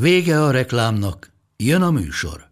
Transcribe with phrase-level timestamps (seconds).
[0.00, 2.46] Vége a reklámnak, jön a műsor.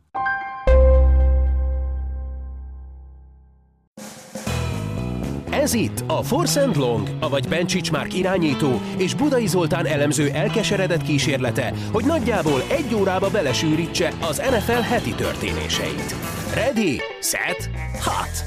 [5.51, 11.03] Ez itt a Force and Long, avagy Bencsics Márk irányító és Budai Zoltán elemző elkeseredett
[11.03, 16.15] kísérlete, hogy nagyjából egy órába belesűrítse az NFL heti történéseit.
[16.55, 17.71] Ready, set,
[18.05, 18.45] hot!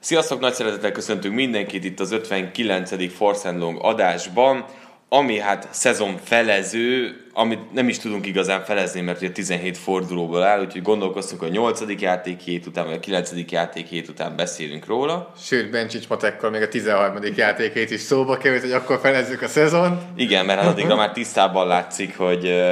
[0.00, 3.12] Sziasztok, nagy szeretettel köszöntünk mindenkit itt az 59.
[3.12, 4.64] Force and Long adásban
[5.08, 10.60] ami hát szezon felező, amit nem is tudunk igazán felezni, mert ugye 17 fordulóból áll,
[10.60, 11.80] úgyhogy gondolkoztunk a 8.
[12.00, 13.32] játék hét után, vagy a 9.
[13.50, 15.32] játék hét után beszélünk róla.
[15.38, 17.18] Sőt, Bencsics Matekkal még a 13.
[17.34, 20.00] játék is szóba került, hogy akkor felezzük a szezon.
[20.16, 22.62] Igen, mert hát addigra már tisztában látszik, hogy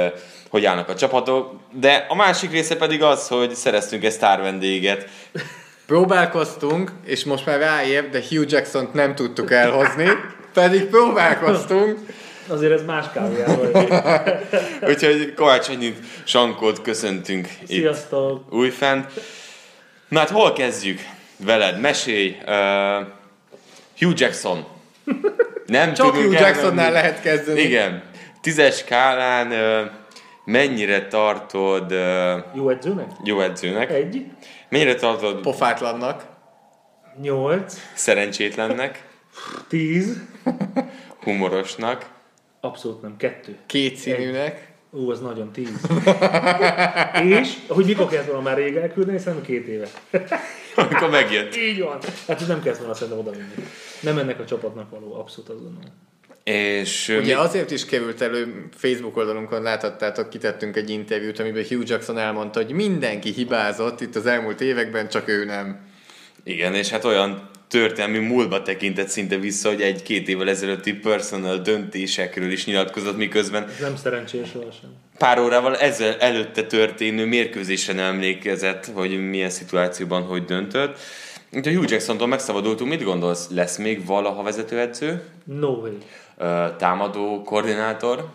[0.49, 5.09] hogy állnak a csapatok, de a másik része pedig az, hogy szereztünk egy sztár vendéget.
[5.85, 10.07] Próbálkoztunk, és most már ráér, de Hugh Jackson-t nem tudtuk elhozni,
[10.53, 11.99] pedig próbálkoztunk.
[12.47, 13.71] Azért ez más kávéjával.
[14.91, 18.41] Úgyhogy Kovács Annyit Sankót köszöntünk Sziasztok.
[18.47, 19.11] itt újfent.
[20.07, 20.99] Na hát hol kezdjük
[21.37, 21.79] veled?
[21.79, 22.37] Mesélj.
[22.45, 23.07] Uh,
[23.97, 24.65] Hugh Jackson.
[25.65, 27.61] Nem Csak Hugh Jacksonnál lehet kezdeni.
[27.61, 28.03] Igen.
[28.41, 29.91] Tízes skálán uh,
[30.45, 31.91] mennyire tartod...
[31.91, 33.07] Uh, jó edzőnek?
[33.23, 33.91] Jó edzőnek.
[33.91, 34.25] Egy.
[34.69, 35.41] Mennyire tartod...
[35.41, 36.23] Pofátlannak.
[37.21, 37.79] Nyolc.
[37.93, 39.03] Szerencsétlennek.
[39.67, 40.17] Tíz.
[41.23, 42.13] Humorosnak.
[42.65, 43.17] Abszolút nem.
[43.17, 43.55] Kettő.
[43.65, 44.73] Két színűnek.
[44.93, 45.69] Ó, az nagyon tíz.
[47.41, 49.87] és, hogy mikor kellett volna már rég elküldeni, szerintem két éve.
[50.75, 51.55] Amikor megjött.
[51.69, 51.97] Így van.
[52.27, 53.67] Hát nem kellett volna szerintem oda vinni.
[54.01, 55.93] Nem ennek a csapatnak való, abszolút azonnal.
[56.43, 57.41] És, Ugye mi...
[57.41, 62.71] azért is került elő, Facebook oldalunkon láthattátok, kitettünk egy interjút, amiben Hugh Jackson elmondta, hogy
[62.71, 65.79] mindenki hibázott itt az elmúlt években, csak ő nem.
[66.43, 67.49] Igen, és hát olyan
[67.79, 73.63] történelmi múltba tekintett szinte vissza, hogy egy-két évvel ezelőtti personal döntésekről is nyilatkozott, miközben...
[73.63, 74.89] Ez nem szerencsés sem.
[75.17, 80.97] Pár órával ezzel előtte történő mérkőzésre nem emlékezett, hogy milyen szituációban hogy döntött.
[81.53, 85.23] Úgyhogy Hugh Jackson-tól megszabadultunk, mit gondolsz, lesz még valaha vezetőedző?
[85.43, 85.97] No way.
[86.77, 88.29] támadó koordinátor?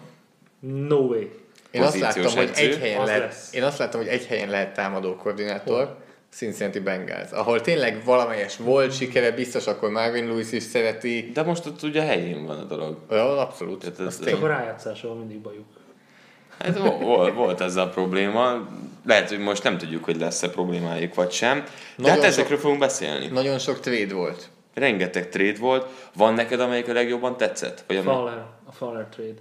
[0.88, 1.24] No way.
[1.70, 5.16] Én azt, láttam, hogy egy helyen lehet, én azt láttam, hogy egy helyen lehet támadó
[5.16, 5.84] koordinátor.
[5.84, 5.99] Hol?
[6.32, 11.30] Cincinnati Bengals, ahol tényleg valamelyes volt sikere, biztos akkor Marvin Lewis is szereti.
[11.34, 12.96] De most ott ugye helyén van a dolog.
[13.10, 13.78] Ja, abszolút.
[13.78, 15.66] Tehát ez, Csak a rájátszással mindig bajuk.
[16.58, 18.68] Hát volt, volt ez a probléma.
[19.06, 21.58] Lehet, hogy most nem tudjuk, hogy lesz-e problémájuk vagy sem.
[21.58, 21.64] De
[21.96, 23.26] nagyon hát ezekről sok, fogunk beszélni.
[23.26, 24.48] Nagyon sok trade volt.
[24.74, 25.86] Rengeteg trade volt.
[26.16, 27.84] Van neked, amelyik a legjobban tetszett?
[27.86, 29.38] Vagy Fowler, a Fowler trade.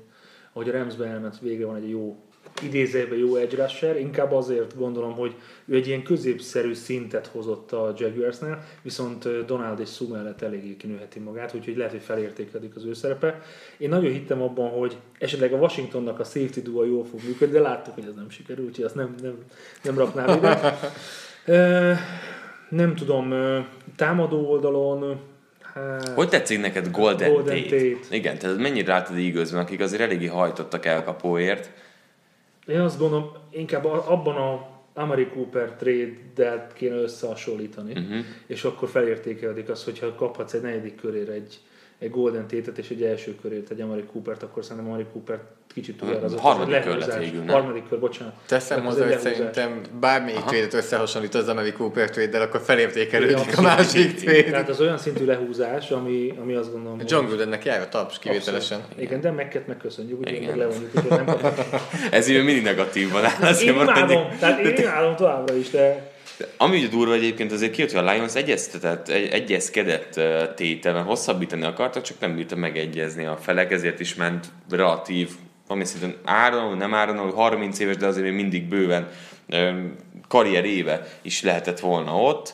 [0.53, 2.17] Ahogy a Ramsbe elment, végre van egy jó
[2.63, 7.93] idézőben jó edge rusher, inkább azért gondolom, hogy ő egy ilyen középszerű szintet hozott a
[7.97, 12.93] Jaguarsnál, viszont Donald és Sue mellett eléggé kinőheti magát, úgyhogy lehet, hogy felértékelik az ő
[12.93, 13.41] szerepe.
[13.77, 17.61] Én nagyon hittem abban, hogy esetleg a Washingtonnak a safety duo jól fog működni, de
[17.61, 19.37] láttuk, hogy ez nem sikerült, úgyhogy azt nem, nem,
[19.83, 20.79] nem raknám ide.
[22.69, 23.33] nem tudom,
[23.95, 25.19] támadó oldalon
[25.73, 27.75] Hát, hogy tetszik neked Golden, Golden Tate?
[27.75, 28.15] Tate?
[28.15, 31.71] Igen, tehát mennyire látod eagles akik azért eléggé hajtottak el kapóért.
[32.69, 38.25] Én azt gondolom, inkább abban a Amari Cooper trade-del kéne összehasonlítani, uh-huh.
[38.47, 41.59] és akkor felértékelődik az, hogyha kaphatsz egy negyedik körére egy,
[41.99, 45.39] egy Golden Tétet és egy első körét egy Amari Coopert, akkor szerintem Amari Cooper
[45.73, 47.47] kicsit túl az Harmadik kör lett végül, nem?
[47.47, 48.33] Harmadik kör, bocsánat.
[48.47, 54.15] Teszem hozzá, hogy szerintem bármelyik trade összehasonlít az Amari Cooper trade akkor felértékelődik a másik
[54.15, 54.43] trade.
[54.43, 56.99] Tehát az olyan szintű lehúzás, ami, ami azt gondolom...
[57.05, 58.79] John Grudennek jár a taps kivételesen.
[58.91, 61.37] Igen, Igen de megket megköszönjük, úgyhogy meg levonjuk, úgyhogy nem
[62.11, 63.23] Ez így mindig negatív van.
[63.61, 66.08] Én imádom, tehát én imádom továbbra is, de
[66.57, 70.19] ami ugye durva egyébként azért kijött, hogy a Lions egyeztetett, egy, egyezkedett
[70.55, 75.29] tételben hosszabbítani akartak, csak nem bírta megegyezni a felek, ezért is ment relatív,
[75.67, 79.09] valami szinten áron, nem áron, 30 éves, de azért még mindig bőven
[80.27, 82.53] karrier éve is lehetett volna ott.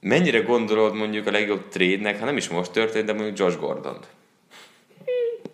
[0.00, 4.06] Mennyire gondolod mondjuk a legjobb trade-nek, ha nem is most történt, de mondjuk Josh Gordon-t?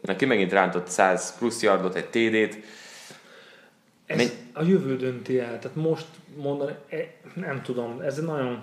[0.00, 2.58] Neki megint rántott 100 plusz yardot, egy TD-t,
[4.06, 4.28] ez Men...
[4.52, 6.06] a jövő dönti el, tehát most
[6.36, 8.62] mondani, e, nem tudom, ez nagyon...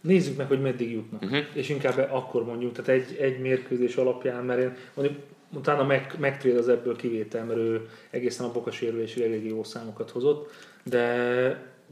[0.00, 1.22] Nézzük meg, hogy meddig jutnak.
[1.22, 1.38] Uh-huh.
[1.52, 5.18] És inkább akkor mondjuk, tehát egy, egy mérkőzés alapján, mert én mondjuk
[5.54, 10.10] utána meg, megtréd az ebből kivétel, mert ő egészen a boka sérülésig elég jó számokat
[10.10, 10.50] hozott,
[10.82, 11.08] de,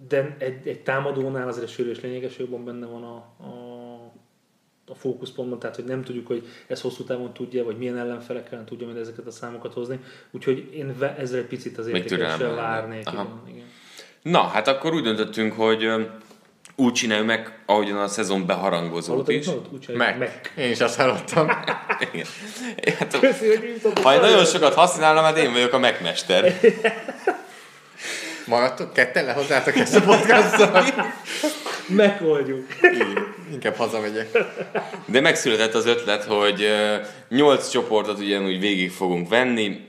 [0.08, 3.73] de egy, egy támadónál azért a sérülés lényeges jobban benne van a, a
[4.86, 8.86] a fókuszpontban, tehát hogy nem tudjuk, hogy ez hosszú távon tudja, vagy milyen ellenfelekkel tudja
[8.86, 9.98] majd ezeket a számokat hozni.
[10.30, 13.10] Úgyhogy én ezzel egy picit az értékeléssel várnék.
[13.10, 13.64] Igen, igen.
[14.22, 15.88] Na, hát akkor úgy döntöttünk, hogy
[16.76, 19.46] úgy csináljuk meg, ahogyan a szezon beharangozót is.
[19.92, 20.18] meg.
[20.18, 20.52] meg.
[20.56, 21.48] Én is azt hallottam.
[22.12, 22.26] Igen.
[22.98, 23.16] Hát,
[24.02, 26.60] ha én nagyon sokat használom, hát én vagyok a megmester.
[28.46, 30.94] Maradtok ketten lehozzátok ezt a podcastot?
[31.88, 32.66] Megoldjuk.
[33.54, 34.38] Inkább hazamegyek.
[35.06, 36.68] De megszületett az ötlet, hogy
[37.28, 39.80] nyolc csoportot ugyanúgy végig fogunk venni.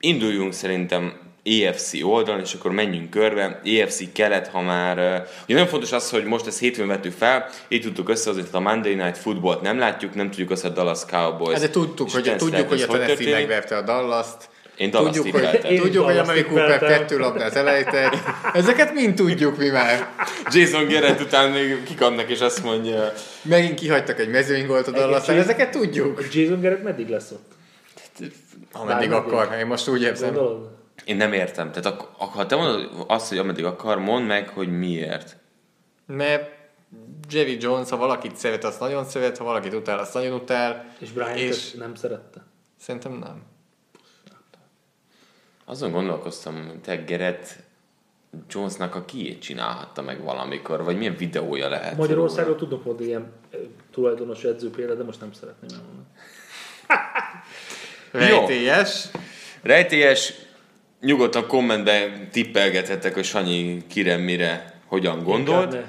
[0.00, 3.60] Induljunk szerintem EFC oldalon, és akkor menjünk körbe.
[3.64, 4.96] EFC kelet, ha már...
[5.44, 8.60] Ugye nagyon fontos az, hogy most ezt hétfőn vettük fel, így tudtuk összehozni, hogy a
[8.60, 11.52] Monday Night Football-t nem látjuk, nem tudjuk azt a Dallas Cowboys.
[11.52, 14.48] Hát de tudtuk, hogy, tudjuk, hogy a Tennessee megverte a Dallas-t.
[14.78, 18.16] Én Dallas tudjuk, hogy, tudjuk, hogy Amari Cooper kettő labdát elejtett.
[18.52, 20.08] Ezeket mind tudjuk mi már.
[20.50, 23.12] Jason Garrett után még kikapnak és azt mondja...
[23.42, 26.22] Megint kihagytak egy mezőnygolt a dallas ezeket tudjuk.
[26.32, 27.52] Jason Garrett meddig lesz ott?
[28.72, 30.38] Ameddig akar, én most úgy érzem.
[31.04, 31.72] Én nem értem.
[31.72, 35.36] Tehát ak- ha te mondod azt, hogy ameddig akar, mondd meg, hogy miért.
[36.06, 36.50] Mert
[37.30, 40.94] Jerry Jones, ha valakit szeret, azt nagyon szeret, ha valakit utál, azt nagyon utál.
[40.98, 41.72] És Brian és...
[41.72, 42.46] nem szerette?
[42.80, 43.42] Szerintem nem.
[45.68, 47.56] Azon gondolkoztam, hogy te Gerett
[48.48, 51.96] Jonesnak a kiét csinálhatta meg valamikor, vagy milyen videója lehet.
[51.96, 53.32] Magyarországról tudok mondani ilyen
[53.90, 56.06] tulajdonos edző példa, de most nem szeretném elmondani.
[58.28, 59.08] Rejtélyes.
[59.62, 60.32] Rejtélyes.
[61.00, 65.74] Nyugodtan kommentben tippelgethetek, hogy Sanyi kire, mire, hogyan gondolt.
[65.74, 65.84] Inkább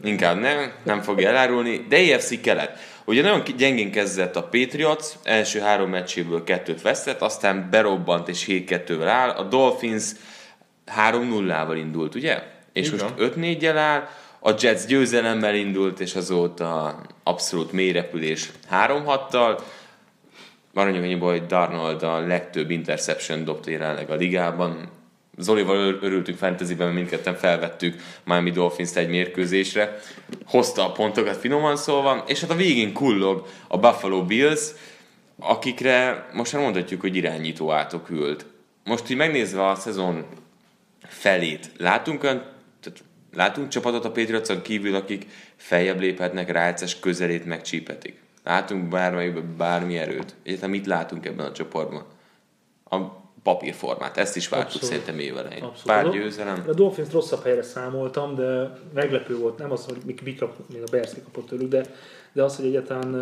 [0.00, 0.08] ne.
[0.08, 1.86] Inkább ne, nem fogja elárulni.
[1.88, 2.78] De EFC kelet.
[3.04, 9.06] Ugye nagyon gyengén kezdett a Patriots, első három meccséből kettőt vesztett, aztán berobbant és 7-2-vel
[9.08, 9.28] áll.
[9.28, 10.04] A Dolphins
[11.10, 12.42] 3-0-val indult, ugye?
[12.72, 12.98] És Igen.
[12.98, 14.08] most 5-4-jel áll.
[14.40, 19.60] A Jets győzelemmel indult, és azóta abszolút mélyrepülés 3-6-tal.
[20.74, 24.88] Aranyagannyiból, hogy Darnold a legtöbb interception dobta jelenleg a ligában.
[25.36, 29.98] Zolival örültünk fantasyben, mindketten felvettük Miami dolphins egy mérkőzésre.
[30.46, 34.70] Hozta a pontokat finoman szólva, és hát a végén kullog a Buffalo Bills,
[35.38, 38.46] akikre most már mondhatjuk, hogy irányító átok ült.
[38.84, 40.24] Most így megnézve a szezon
[41.06, 42.42] felét, látunk olyan,
[42.80, 43.02] tehát
[43.34, 45.26] látunk csapatot a Patriotson kívül, akik
[45.56, 48.22] feljebb léphetnek, rájátszás közelét megcsípetik.
[48.44, 50.34] Látunk bármelyikben bármi erőt.
[50.42, 52.06] Egyáltalán mit látunk ebben a csoportban?
[52.90, 52.96] A
[53.44, 54.16] papírformát.
[54.16, 54.88] Ezt is vártuk Abszolút.
[54.88, 55.64] szerintem évelején.
[55.84, 56.64] Pár győzelem.
[56.68, 59.58] A Dolphins rosszabb helyre számoltam, de meglepő volt.
[59.58, 61.84] Nem az, hogy mi, mi kap, még a Bears kapott tőlük, de,
[62.32, 63.14] de az, hogy egyáltalán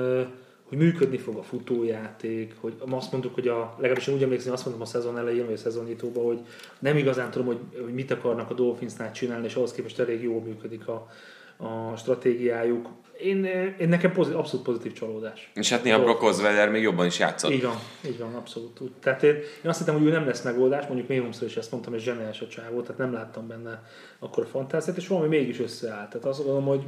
[0.73, 4.65] hogy működni fog a futójáték, hogy azt mondtuk, hogy a, legalábbis én úgy emlékszem, azt
[4.65, 6.41] mondtam a szezon elején, vagy a szezonnyitóban, hogy
[6.79, 10.41] nem igazán tudom, hogy, hogy mit akarnak a Dolphinsnál csinálni, és ahhoz képest elég jól
[10.41, 11.09] működik a,
[11.57, 12.89] a stratégiájuk
[13.23, 13.45] én,
[13.79, 15.51] én nekem pozit, abszolút pozitív csalódás.
[15.55, 17.51] És hát néha Brock Osweiler még jobban is játszott.
[17.51, 17.77] Így van,
[18.07, 18.81] így van, abszolút.
[19.01, 21.95] Tehát én, én azt hittem, hogy ő nem lesz megoldás, mondjuk Méhomszor is ezt mondtam,
[21.95, 23.83] és zseniális a csávó, tehát nem láttam benne
[24.19, 26.11] akkor a fantáziát, és valami mégis összeállt.
[26.11, 26.87] Tehát azt gondolom, hogy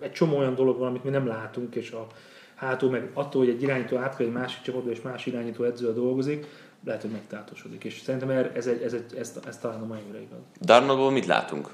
[0.00, 2.06] egy csomó olyan dolog van, amit mi nem látunk, és a
[2.54, 6.46] hátul meg attól, hogy egy irányító átkel egy másik csapatba, és más irányító edző dolgozik,
[6.84, 7.84] lehet, hogy megtátosodik.
[7.84, 10.38] És szerintem ez, egy, ez, egy, ez, ez talán a mai igaz.
[10.60, 11.70] Darnoldból mit látunk?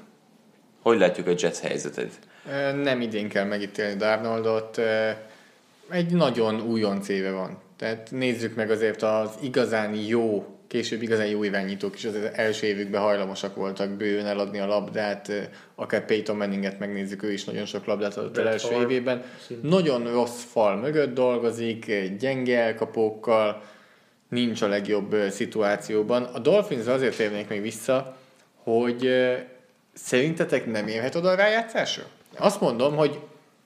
[0.81, 2.13] Hogy látjuk a Jets helyzetét?
[2.83, 4.81] Nem idén kell megítélni Darnoldot.
[5.89, 7.57] Egy nagyon újonc éve van.
[7.77, 13.01] Tehát nézzük meg azért az igazán jó, később igazán jó irányítók is az első évükben
[13.01, 18.17] hajlamosak voltak bőven eladni a labdát, akár Peyton Manninget megnézzük, ő is nagyon sok labdát
[18.17, 19.23] adott el első évében.
[19.61, 23.61] Nagyon rossz fal mögött dolgozik, gyenge elkapókkal,
[24.29, 26.23] nincs a legjobb szituációban.
[26.23, 28.17] A Dolphins azért érnék még vissza,
[28.63, 29.09] hogy
[29.93, 32.03] szerintetek nem érhet oda a rájátszásra?
[32.37, 33.19] Azt mondom, hogy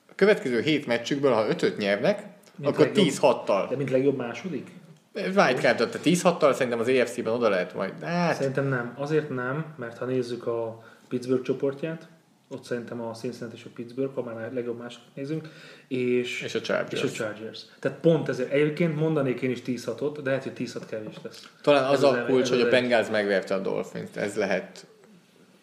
[0.09, 2.23] a következő hét meccsükből, ha ötöt nyernek,
[2.55, 3.65] mint akkor 10-6-tal.
[3.69, 4.71] De mint legjobb második?
[5.13, 7.93] Wildcard, tehát 10-6-tal szerintem az EFC-ben oda lehet majd.
[8.01, 8.35] Hát...
[8.35, 8.95] Szerintem nem.
[8.97, 12.07] Azért nem, mert ha nézzük a Pittsburgh csoportját,
[12.49, 15.49] ott szerintem a Cincinnati és a Pittsburgh, ha már a legjobb második nézünk,
[15.87, 17.03] és, és, a Chargers.
[17.03, 17.61] és a Chargers.
[17.79, 18.51] Tehát pont ezért.
[18.51, 21.49] Egyébként mondanék én is 10 6 de lehet, hogy 10 kevés lesz.
[21.61, 24.17] Talán az, az a kulcs, hogy a Bengals megverte a Dolphins-t.
[24.17, 24.85] Ez lehet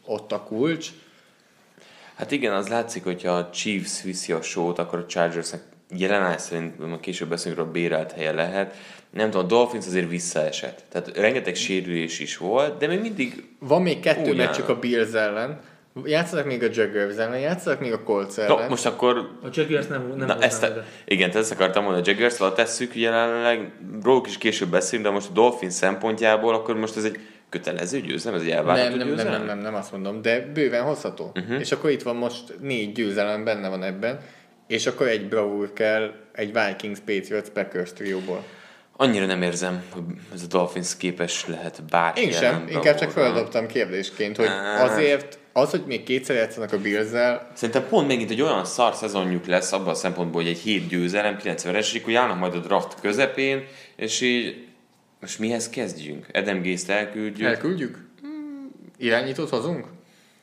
[0.04, 0.88] ott a kulcs.
[2.14, 5.60] Hát igen, az látszik, hogyha a Chiefs viszi a sót, akkor a Chargersnek
[5.96, 8.74] jelenállás szerint, később beszélünk a bérelt helye lehet.
[9.10, 10.84] Nem tudom, a Dolphins azért visszaesett.
[10.88, 13.44] Tehát rengeteg sérülés is volt, de még mindig...
[13.58, 15.60] Van még kettő meccsük a Bills ellen,
[16.04, 18.68] Játszanak még a Jaguars ellen, játszanak még a Colts No, ellen.
[18.68, 20.86] most akkor A Jaguars nem, nem Na, ezt, ide.
[21.04, 25.28] igen, ezt akartam mondani, a Jaguars alatt tesszük jelenleg, róluk is később beszélünk, de most
[25.28, 27.18] a Dolphin szempontjából, akkor most ez egy
[27.52, 29.32] kötelező győzelem, ez egy elvárható nem, nem, nem, győzelem?
[29.32, 31.32] nem, nem, nem, azt mondom, de bőven hozható.
[31.34, 31.60] Uh-huh.
[31.60, 34.20] És akkor itt van most négy győzelem benne van ebben,
[34.66, 38.44] és akkor egy bravúr kell egy Vikings, Patriots, Packers trióból.
[38.96, 40.02] Annyira nem érzem, hogy
[40.34, 45.70] ez a Dolphins képes lehet bárki Én sem, inkább csak feldobtam kérdésként, hogy azért az,
[45.70, 49.88] hogy még kétszer játszanak a Bills-zel, Szerintem pont megint egy olyan szar szezonjuk lesz abban
[49.88, 53.64] a szempontból, hogy egy 7 győzelem, 90 esik, hogy állnak majd a draft közepén,
[53.96, 54.66] és így
[55.22, 56.26] most mihez kezdjünk?
[56.32, 57.46] Adam Gaze-t elküldjük.
[57.48, 57.98] elküldjük?
[58.96, 59.86] Irányítót hozunk?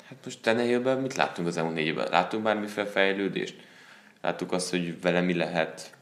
[0.06, 2.08] Hát most Tenehillben mit láttunk az elmúlt négy évben?
[2.10, 3.56] Láttunk bármiféle fejlődést?
[4.22, 5.98] Láttuk azt, hogy vele mi lehet?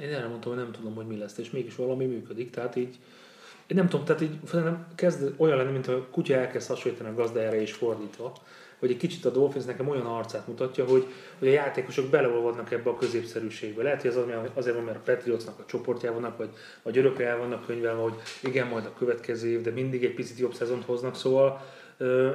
[0.00, 2.50] Én erre mondtam, hogy nem tudom, hogy mi lesz, és mégis valami működik.
[2.50, 2.98] Tehát így,
[3.66, 7.14] én nem tudom, tehát így nem kezd olyan lenni, mint a kutya elkezd hasonlítani a
[7.14, 8.32] gazdájára és fordítva,
[8.82, 11.06] hogy egy kicsit a Dolphins nekem olyan arcát mutatja, hogy,
[11.38, 13.82] hogy a játékosok beleolvadnak ebbe a középszerűségbe.
[13.82, 16.50] Lehet, hogy az ami- azért van, mert a Patriotsnak a csoportjában vannak, vagy,
[16.82, 20.38] vagy örökre el vannak könyvelve, hogy igen, majd a következő év, de mindig egy picit
[20.38, 21.64] jobb szezont hoznak, szóval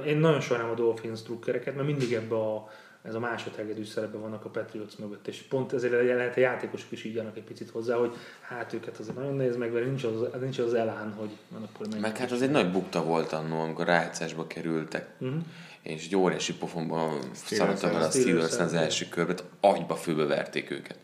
[0.06, 2.70] én nagyon sajnálom a Dolphins drukkereket, mert mindig ebbe a
[3.01, 7.04] ez a másodhegedű szerepben vannak a Patriots mögött, és pont ezért lehet a játékosok is
[7.04, 8.12] így egy picit hozzá, hogy
[8.42, 12.01] hát őket azért nagyon nehéz megverni, nincs az, nincs az elán, hogy van akkor menjünk.
[12.01, 15.10] Meg hát az egy nagy bukta volt annó, amikor rájátszásba kerültek.
[15.20, 15.42] Uh-huh.
[15.88, 18.10] És egy óriási pofonban szaladtak el a.
[18.10, 20.98] Steelers az első körbe, agyba főbe verték őket.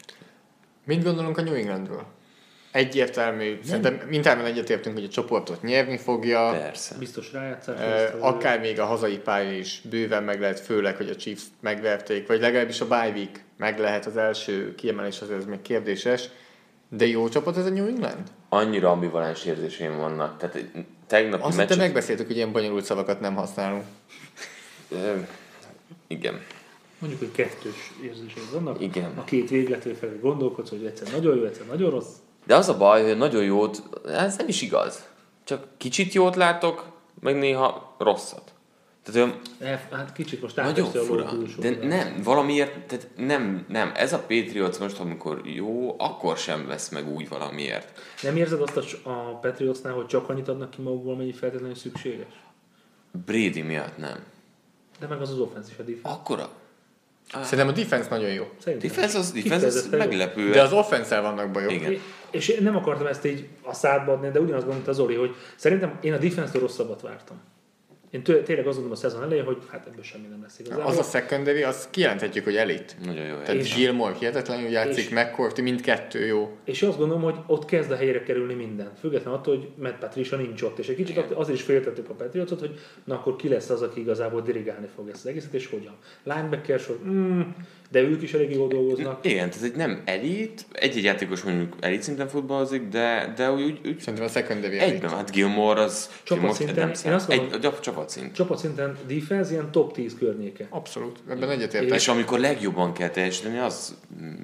[0.86, 2.06] Mit gondolunk a New Englandről?
[2.72, 6.50] Egyértelmű, szerintem mindhárman egyetértünk, hogy a csoportot nyerni fogja.
[6.52, 6.96] Persze.
[7.00, 7.80] Biztos rájátszás.
[7.80, 12.28] Lesz, akár még a hazai pálya is bőven meg lehet, főleg, hogy a Chiefs megverték,
[12.28, 16.30] vagy legalábbis a bye week meg lehet az első kiemelés, azért ez még kérdéses.
[16.90, 18.32] De jó csapat ez a New England?
[18.50, 20.38] Annyira ambivalens érzéseim vannak.
[20.38, 20.70] Tehát egy
[21.08, 21.78] tegnapi Azt meccset...
[21.78, 23.84] megbeszéltük, hogy ilyen bonyolult szavakat nem használunk.
[26.08, 26.42] Igen.
[27.00, 28.82] Mondjuk, hogy kettős érzéseid vannak.
[28.82, 29.12] Igen.
[29.18, 32.14] A két véglető felé gondolkodsz, hogy egyszer nagyon jó, egyszer nagyon rossz.
[32.46, 35.06] De az a baj, hogy nagyon jót, ez nem is igaz.
[35.44, 36.86] Csak kicsit jót látok,
[37.20, 38.54] meg néha rosszat.
[39.04, 39.40] Tehát olyan
[39.92, 41.32] hát kicsit most nagyon fura.
[41.60, 43.92] De nem, valamiért, tehát nem, nem.
[43.96, 48.00] Ez a Patriots most, amikor jó, akkor sem vesz meg úgy valamiért.
[48.22, 52.34] Nem érzed azt a, a Patriotsnál, hogy csak annyit adnak ki magukból, mennyi feltétlenül szükséges?
[53.26, 54.24] Brady miatt nem.
[55.04, 56.10] De meg az az offense is a defense.
[56.10, 56.50] Akkora.
[57.42, 58.50] Szerintem a defense nagyon jó.
[58.64, 58.90] Szerintem.
[58.90, 60.52] Defense az, defense az meglepő.
[60.52, 61.72] De az offense vannak bajok.
[61.72, 62.00] Igen.
[62.32, 65.98] És én nem akartam ezt így a szádba adni, de ugyanazt gondolta Zoli, hogy szerintem
[66.02, 67.42] én a defense rosszabbat vártam.
[68.14, 70.86] Én tő, tényleg azt gondolom a szezon elején, hogy hát ebből semmi nem lesz igazából.
[70.86, 72.96] Az a secondary, azt kijelenthetjük, hogy elit.
[73.06, 73.36] Nagyon jó.
[73.36, 76.58] Tehát És- Gilmore hihetetlenül játszik, McCourty mindkettő jó.
[76.66, 78.92] És én azt gondolom, hogy ott kezd a helyre kerülni minden.
[79.00, 80.80] Függetlenül attól, hogy Matt Patricia nincs ott.
[80.80, 84.00] És egy kicsit azért is féltettük a Patriotsot, hogy na akkor ki lesz az, aki
[84.00, 85.96] igazából dirigálni fog ezt az egészet, és hogyan.
[86.24, 87.42] Linebacker sor, mm,
[87.94, 89.26] de ők is elég jól dolgoznak.
[89.26, 94.00] Igen, tehát egy nem elit, egy-egy játékos mondjuk elit szinten futballozik, de, de úgy, úgy
[94.00, 94.94] Szerintem a secondary elit.
[94.94, 98.34] egyben, hát Gilmore az Csapatszinten, nem én azt mondom- egy, a csapatszint.
[98.34, 100.68] Csapatszinten defense ilyen top 10 környéke.
[100.70, 101.96] Abszolút, ebben egyetértek.
[101.96, 103.96] És amikor legjobban kell teljesíteni, az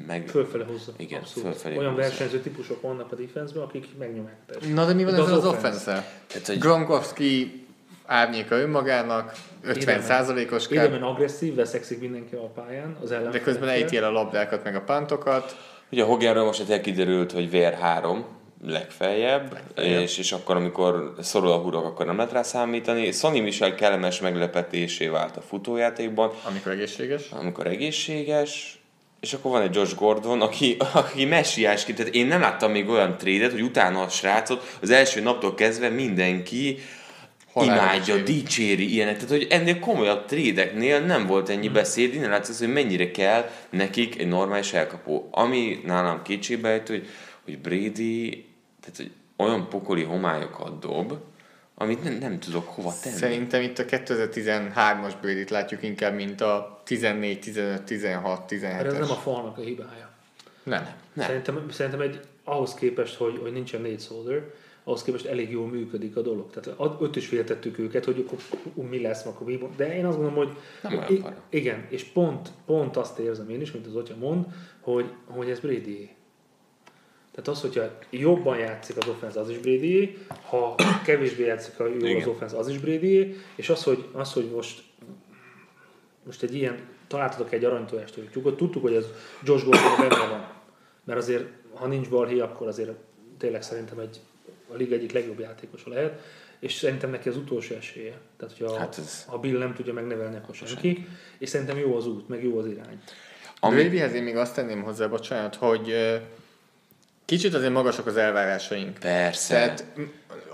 [0.08, 0.27] meg...
[0.27, 0.91] Fölfele hozza.
[0.98, 1.50] Igen, Abszolút.
[1.50, 2.08] fölfelé Olyan hozza.
[2.08, 4.38] versenyző típusok vannak a defense akik megnyomják.
[4.74, 5.58] Na de mi van ezzel az offense.
[5.68, 5.84] offense
[6.27, 7.63] Tehát, hogy Gronkowski
[8.06, 13.32] árnyéka önmagának, 50 százalékos Édemen agresszív, veszekszik mindenki a pályán, az ellen.
[13.32, 15.58] de közben ejti el a labdákat, meg a pántokat.
[15.92, 18.18] Ugye a Hoganről most egy kiderült, hogy VR3
[18.66, 23.12] legfeljebb, És, és akkor, amikor szorul a hurok, akkor nem lehet rá számítani.
[23.12, 27.30] Sonny Michel kellemes meglepetésé vált a futójátékban, Amikor egészséges.
[27.32, 28.80] amikor egészséges,
[29.20, 33.18] és akkor van egy Josh Gordon, aki, aki messiásként, tehát én nem láttam még olyan
[33.18, 36.78] trédet, hogy utána a srácot az első naptól kezdve mindenki
[37.63, 38.34] imádja, dicséri.
[38.34, 39.13] dicséri ilyenek.
[39.16, 44.20] Tehát, hogy ennél komolyabb trédeknél nem volt ennyi beszéd, innen látszik, hogy mennyire kell nekik
[44.20, 45.30] egy normális elkapó.
[45.32, 47.08] Ami nálam kétségbe hogy,
[47.44, 48.46] hogy Brady
[48.82, 51.13] tehát, hogy olyan pokoli homályokat dob,
[51.75, 53.16] amit nem, nem tudok hova tenni.
[53.16, 58.62] Szerintem itt a 2013-as Brady-t látjuk inkább, mint a 14, 15, 16, 17-es.
[58.62, 60.10] Mert ez nem a falnak a hibája.
[60.63, 60.88] nem.
[61.13, 61.25] Nem.
[61.25, 64.44] Szerintem, szerintem egy, ahhoz képest, hogy, hogy nincsen Nate Solder,
[64.89, 66.50] ahhoz képest elég jól működik a dolog.
[66.50, 70.46] Tehát ott is féltettük őket, hogy akkor mi lesz, akkor mi De én azt gondolom,
[70.46, 71.36] hogy Nem olyan i- para.
[71.50, 74.46] igen, és pont, pont azt érzem én is, mint az Otya mond,
[74.79, 76.10] hogy, hogy ez brady
[77.31, 81.96] tehát az, hogyha jobban játszik az offense, az is brady ha kevésbé játszik a jó
[81.96, 82.29] az Igen.
[82.29, 84.84] offense, az is brady és az, hogy, az, hogy most
[86.25, 89.05] most egy ilyen, találtatok egy aranytojást, hogy tyúkot, tudtuk, hogy ez
[89.43, 90.48] Josh Gordon benne van.
[91.03, 92.91] Mert azért, ha nincs balhé, akkor azért
[93.38, 94.19] tényleg szerintem egy
[94.74, 96.22] a liga egyik legjobb játékosa lehet,
[96.60, 98.14] és szerintem neki az utolsó esélye.
[98.38, 101.08] Tehát, hogyha Hát ez- ha Bill nem tudja megnevelni, akkor senki.
[101.38, 103.02] És szerintem jó az út, meg jó az irány.
[103.60, 105.94] Ami, Bradyhez én még azt tenném hozzá, bocsánat, hogy
[107.26, 108.98] kicsit azért magasak az elvárásaink.
[108.98, 109.54] persze.
[109.54, 109.86] Tehát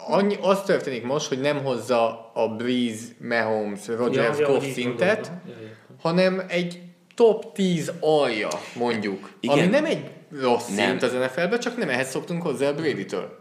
[0.07, 5.31] annyi, az történik most, hogy nem hozza a Breeze, Mahomes, Rodgers, ja, Goff így szintet.
[5.47, 5.53] Ja,
[6.01, 6.81] hanem egy
[7.15, 9.31] top 10 alja, mondjuk.
[9.39, 9.57] Igen.
[9.57, 10.09] Ami nem egy
[10.41, 10.87] rossz Nem.
[10.87, 13.39] szint az NFL-ben, csak nem ehhez szoktunk hozzá a Brady-től.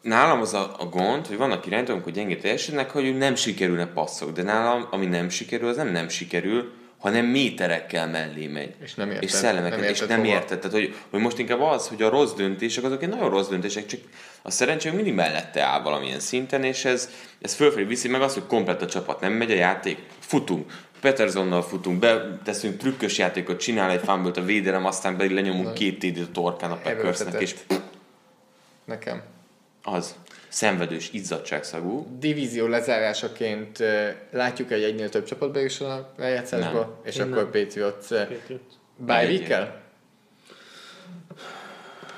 [0.00, 4.32] Nálam az a, a gond, hogy vannak irányítók, amikor gyengé teljesítenek, hogy nem sikerülne passzok,
[4.32, 8.74] de nálam, ami nem sikerül, az nem nem sikerül, hanem méterekkel mellé megy.
[8.82, 9.22] És nem érted.
[9.22, 10.32] És szellemeket, Nem és érted nem hova.
[10.32, 10.58] érted.
[10.58, 13.86] Tehát, hogy, hogy most inkább az, hogy a rossz döntések, azok egy nagyon rossz döntések,
[13.86, 14.00] csak
[14.42, 18.46] a szerencsé mindig mellette áll valamilyen szinten, és ez, ez fölfelé viszi meg azt, hogy
[18.46, 20.72] komplet a csapat, nem megy a játék, futunk,
[21.02, 26.28] Petersonnal futunk, beteszünk trükkös játékot, csinál egy fumble a védelem, aztán pedig lenyomunk két TD-t
[26.28, 27.54] a torkán a Packersnek, és.
[28.84, 29.22] Nekem.
[29.82, 30.14] az
[30.48, 32.06] szenvedős, izzadságszagú.
[32.18, 33.78] Divízió lezárásaként
[34.30, 37.50] látjuk egy egynél több csapatba is a lejátszásba, és Én akkor.
[37.50, 38.08] Patriots
[38.96, 39.80] bye Egy- week-kel?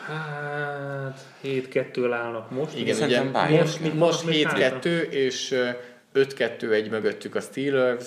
[0.06, 2.78] Hát 7-2 állnak most.
[2.78, 5.68] Igen, ugye most, most még 7-2, és ö,
[6.14, 8.06] 5-2-1 mögöttük a Steelers,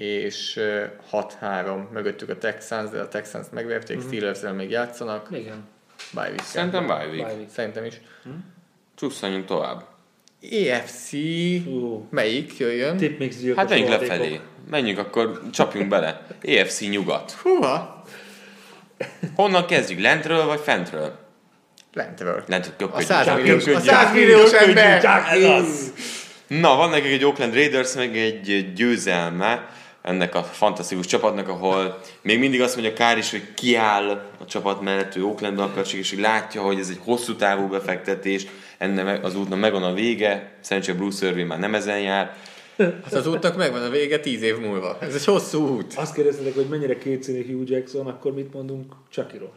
[0.00, 4.06] és ö, 6-3 mögöttük a Texans, de a Texans megverték, Mhm.
[4.06, 5.64] Steelers-el még játszanak, Igen.
[6.12, 7.10] bye week Szerintem bye week.
[7.26, 7.50] Bye week.
[7.50, 8.00] Szerintem is.
[8.94, 9.84] Csúszoljunk tovább.
[10.50, 11.12] EFC,
[11.66, 12.06] Ú.
[12.10, 12.96] melyik jöjjön?
[12.96, 14.16] Tipmix gyilkos Hát menjünk rohadékok.
[14.18, 14.40] lefelé.
[14.70, 16.26] Menjünk, akkor csapjunk bele.
[16.42, 17.30] EFC nyugat.
[17.32, 18.04] Húha!
[19.34, 20.00] Honnan kezdjük?
[20.00, 21.18] Lentről vagy fentről?
[21.92, 22.44] Lentről.
[22.46, 23.08] Lentről A köpködjük.
[23.08, 23.92] 100 Csak milliós, a köpködjük.
[23.94, 25.02] 100 milliós ember!
[26.46, 29.68] Na, van nekik egy Oakland Raiders, meg egy győzelme
[30.02, 34.08] ennek a fantasztikus csapatnak, ahol még mindig azt mondja Kár is, hogy kiáll
[34.40, 37.68] a csapat mellett, ő Oaklandban akar csak, és hogy látja, hogy ez egy hosszú távú
[37.68, 38.46] befektetés,
[38.78, 42.36] ennek az útnak megvan a vége, szerencsére Bruce Irvin már nem ezen jár.
[42.76, 44.98] Hát az útnak megvan a vége 10 év múlva.
[45.00, 45.94] Ez egy hosszú út.
[45.96, 49.52] Azt kérdeztetek, hogy mennyire kétszínű Hugh Jackson, akkor mit mondunk Chucky-ról?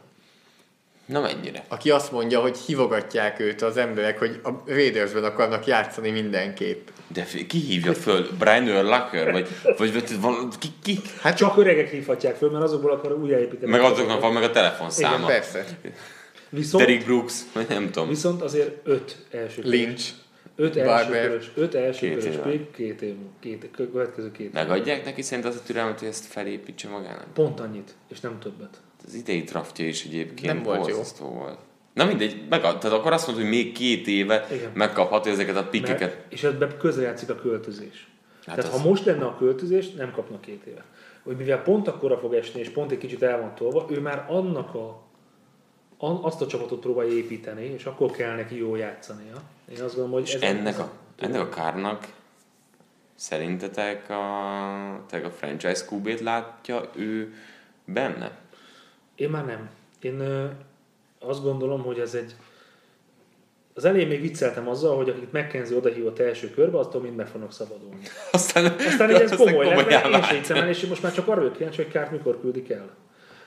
[1.06, 1.64] Na mennyire?
[1.68, 6.88] Aki azt mondja, hogy hívogatják őt az emberek, hogy a Raidersben akarnak játszani mindenképp.
[7.06, 8.28] De ki hívja föl?
[8.38, 9.32] Brian Urlacher?
[9.32, 11.00] Vagy, vagy, vagy val- ki, ki?
[11.20, 13.70] Hát csak öregek hívhatják föl, mert azokból akar újjáépíteni.
[13.70, 15.14] Meg azoknak van meg a telefonszáma.
[15.14, 15.64] Igen, persze.
[16.48, 18.08] Viszont, Derek Brooks, vagy nem tudom.
[18.08, 19.62] viszont azért öt első.
[19.64, 20.10] Lynch.
[20.56, 21.26] Öt első Barber.
[21.26, 24.52] körös, öt első Két körös pick, két év, két, következő két év.
[24.52, 27.26] Megadják neki szerint az a türelmet, hogy ezt felépítse magának?
[27.34, 28.80] Pont annyit, és nem többet.
[29.06, 31.28] Az idei draftja is egyébként Nem volt jó.
[31.28, 31.58] volt.
[31.92, 34.70] Na mindegy, megad, tehát akkor azt mondod, hogy még két éve Igen.
[34.74, 36.14] megkaphatja ezeket a pikeket.
[36.14, 38.08] Mert, és ebben közrejátszik a költözés.
[38.46, 40.84] Hát Hát Tehát az- ha most lenne a költözés, nem kapnak két éve.
[41.22, 44.24] Hogy mivel pont akkora fog esni, és pont egy kicsit el van tolva, ő már
[44.28, 45.02] annak a
[45.98, 49.42] azt a csapatot próbálja építeni, és akkor kell neki jó játszania.
[49.72, 52.06] Én azt gondolom, hogy És ez ennek a, ennek a kárnak
[53.14, 57.34] szerintetek a, a franchise QB-t látja ő
[57.84, 58.38] benne?
[59.14, 59.68] Én már nem.
[60.00, 60.46] Én ö,
[61.18, 62.34] azt gondolom, hogy ez egy...
[63.74, 67.52] Az elején még vicceltem azzal, hogy akit McKenzie odahívott első körbe, aztól mind meg fognak
[67.52, 68.02] szabadulni.
[68.32, 70.26] Aztán, Aztán így ez komoly lett, mert én se vált.
[70.26, 72.90] hittem el, és most már csak arra vagyok kíváncsi, hogy Kárt mikor küldik el.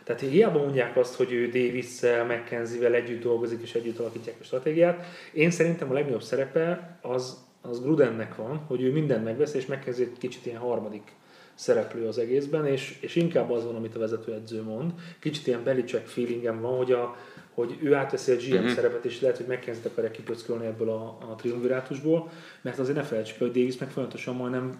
[0.04, 5.06] Tehát hiába mondják azt, hogy ő Davis-szel, McKenzie-vel együtt dolgozik és együtt alakítják a stratégiát.
[5.34, 10.06] Én szerintem a legnagyobb szerepe az, az Grudennek van, hogy ő mindent megvesz, és McKenzie
[10.06, 11.12] egy kicsit ilyen harmadik
[11.58, 14.92] szereplő az egészben, és, és inkább az van, amit a vezetőedző mond.
[15.20, 17.16] Kicsit ilyen Belichick feelingem van, hogy, a,
[17.54, 18.64] hogy ő átveszi a GM Mhm.
[18.64, 18.74] mm-hmm.
[18.74, 22.30] szerepet, és lehet, hogy McKenzie-t akarja kipöckölni ebből a, a triumvirátusból,
[22.62, 24.80] mert azért ne felejtsük, el, hogy Davis meg folyamatosan majdnem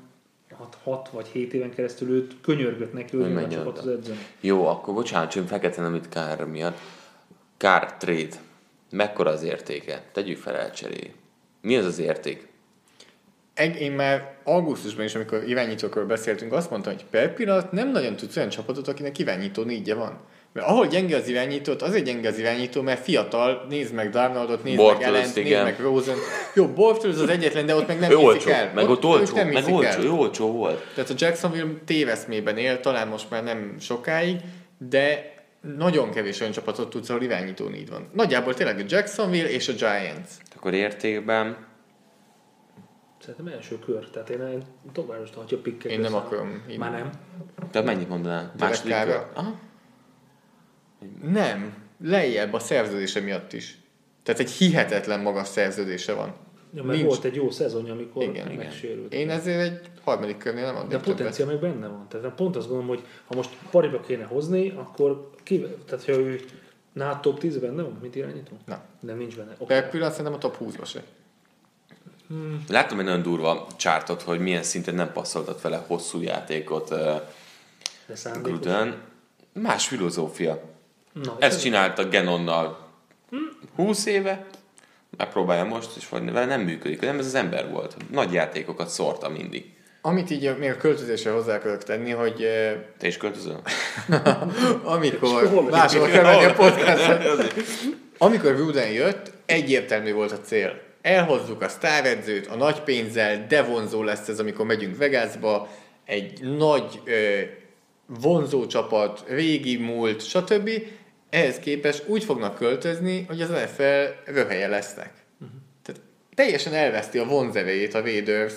[0.84, 3.96] 6 vagy 7 éven keresztül őt könyörgött neki, hogy csapat az oda.
[3.96, 4.22] edzőnek.
[4.40, 6.78] Jó, akkor bocsánat, csak fekete nem itt kár miatt.
[7.58, 8.36] Kár trade.
[8.90, 10.04] Mekkora az értéke?
[10.12, 11.10] Tegyük fel elcserél.
[11.62, 12.48] Mi az az érték?
[13.58, 18.16] Egy, én már augusztusban is, amikor irányítókról beszéltünk, azt mondtam, hogy per pillanat nem nagyon
[18.16, 20.20] tudsz olyan csapatot, akinek irányító négyje van.
[20.54, 24.78] Mert ahol gyenge az irányítót, azért gyenge az irányító, mert fiatal, nézd meg Darnoldot, nézd
[24.78, 26.16] Bortles, meg Ellent, nézd meg Rosen.
[26.54, 28.72] Jó, Bortles az egyetlen, de ott meg nem Ő hiszik olcsó, el.
[28.76, 30.84] meg ott ők olcsó, nem meg olcsó, ő olcsó volt.
[30.94, 34.36] Tehát a Jacksonville téveszmében él, talán most már nem sokáig,
[34.90, 35.34] de
[35.78, 38.10] nagyon kevés olyan csapatot tudsz, ahol irányító négy van.
[38.14, 40.30] Nagyjából tényleg a Jacksonville és a Giants.
[40.56, 41.67] Akkor értékben
[43.28, 45.92] Szerintem első kör, tehát én, én tovább is tartja pikket.
[45.92, 46.78] Én nem akarom hinni.
[46.78, 47.10] Már nem.
[47.72, 48.54] te mennyit mondanál?
[48.60, 49.28] Második kör?
[49.34, 49.60] Aha.
[51.22, 53.78] Nem, lejjebb a szerződése miatt is.
[54.24, 56.34] Tehát egy hihetetlen magas szerződése van.
[56.74, 57.10] Ja, mert Nincs.
[57.10, 58.58] volt egy jó szezonja, amikor Igen, igen, igen.
[58.58, 59.14] megsérült.
[59.14, 62.08] Én ezért egy harmadik körnél nem De a adnék potenciál még benne van.
[62.10, 66.40] Tehát pont azt gondolom, hogy ha most pariba kéne hozni, akkor ki, tehát ha ő
[66.94, 68.58] Na, top 10 benne van, mit irányító?
[68.66, 68.82] Nem.
[69.00, 69.52] Nem, nincs benne.
[69.58, 69.74] Oké.
[69.74, 71.04] Per pillanat szerintem a top 20-ba se.
[72.68, 77.22] Láttam egy nagyon durva csártot, hogy milyen szinten nem passzoltat vele hosszú játékot uh.
[78.42, 79.02] Gruden.
[79.54, 80.62] Más filozófia.
[81.14, 82.88] Na, Ezt csinálta Genonnal
[83.76, 84.46] 20 éve,
[85.18, 87.02] megpróbálja most, és vagy vele nem működik.
[87.02, 87.96] Nem ez az ember volt.
[88.12, 89.76] Nagy játékokat szórta mindig.
[90.02, 92.36] Amit így még a költözésre hozzá akarok tenni, hogy
[92.98, 93.62] Te is költözöl?
[94.84, 97.54] amikor máshol kell menni a podcastot,
[98.18, 100.87] amikor Gruden jött, egyértelmű volt a cél.
[101.08, 105.70] Elhozzuk a sztáredzőt, a nagy pénzzel, de vonzó lesz ez, amikor megyünk Vegasba,
[106.06, 107.40] egy nagy ö,
[108.06, 110.70] vonzó csapat, régi múlt, stb.
[111.30, 115.12] Ehhez képest úgy fognak költözni, hogy az NFL röhelye lesznek.
[115.84, 116.02] Tehát
[116.36, 118.54] teljesen elveszti a vonzerejét a Raiders.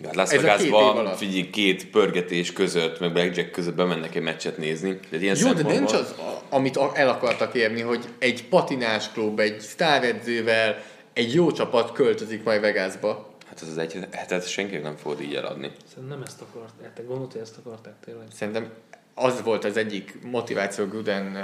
[0.00, 5.00] Ja, Las Vegasban figyelj, két pörgetés között, meg Blackjack között bemennek egy meccset nézni.
[5.10, 6.14] De ilyen Jó, de szempontból- az,
[6.48, 12.60] amit el akartak érni, hogy egy patinás klub, egy sztáredzővel, egy jó csapat költözik majd
[12.60, 13.30] Vegasba.
[13.46, 15.70] Hát az az egy hetet senki nem fogod így eladni.
[15.88, 16.94] Szerintem nem ezt akarták.
[16.94, 18.26] Te gondolod, hogy ezt akarták tényleg?
[18.32, 18.72] Szerintem
[19.14, 21.36] az volt az egyik motiváció Gruden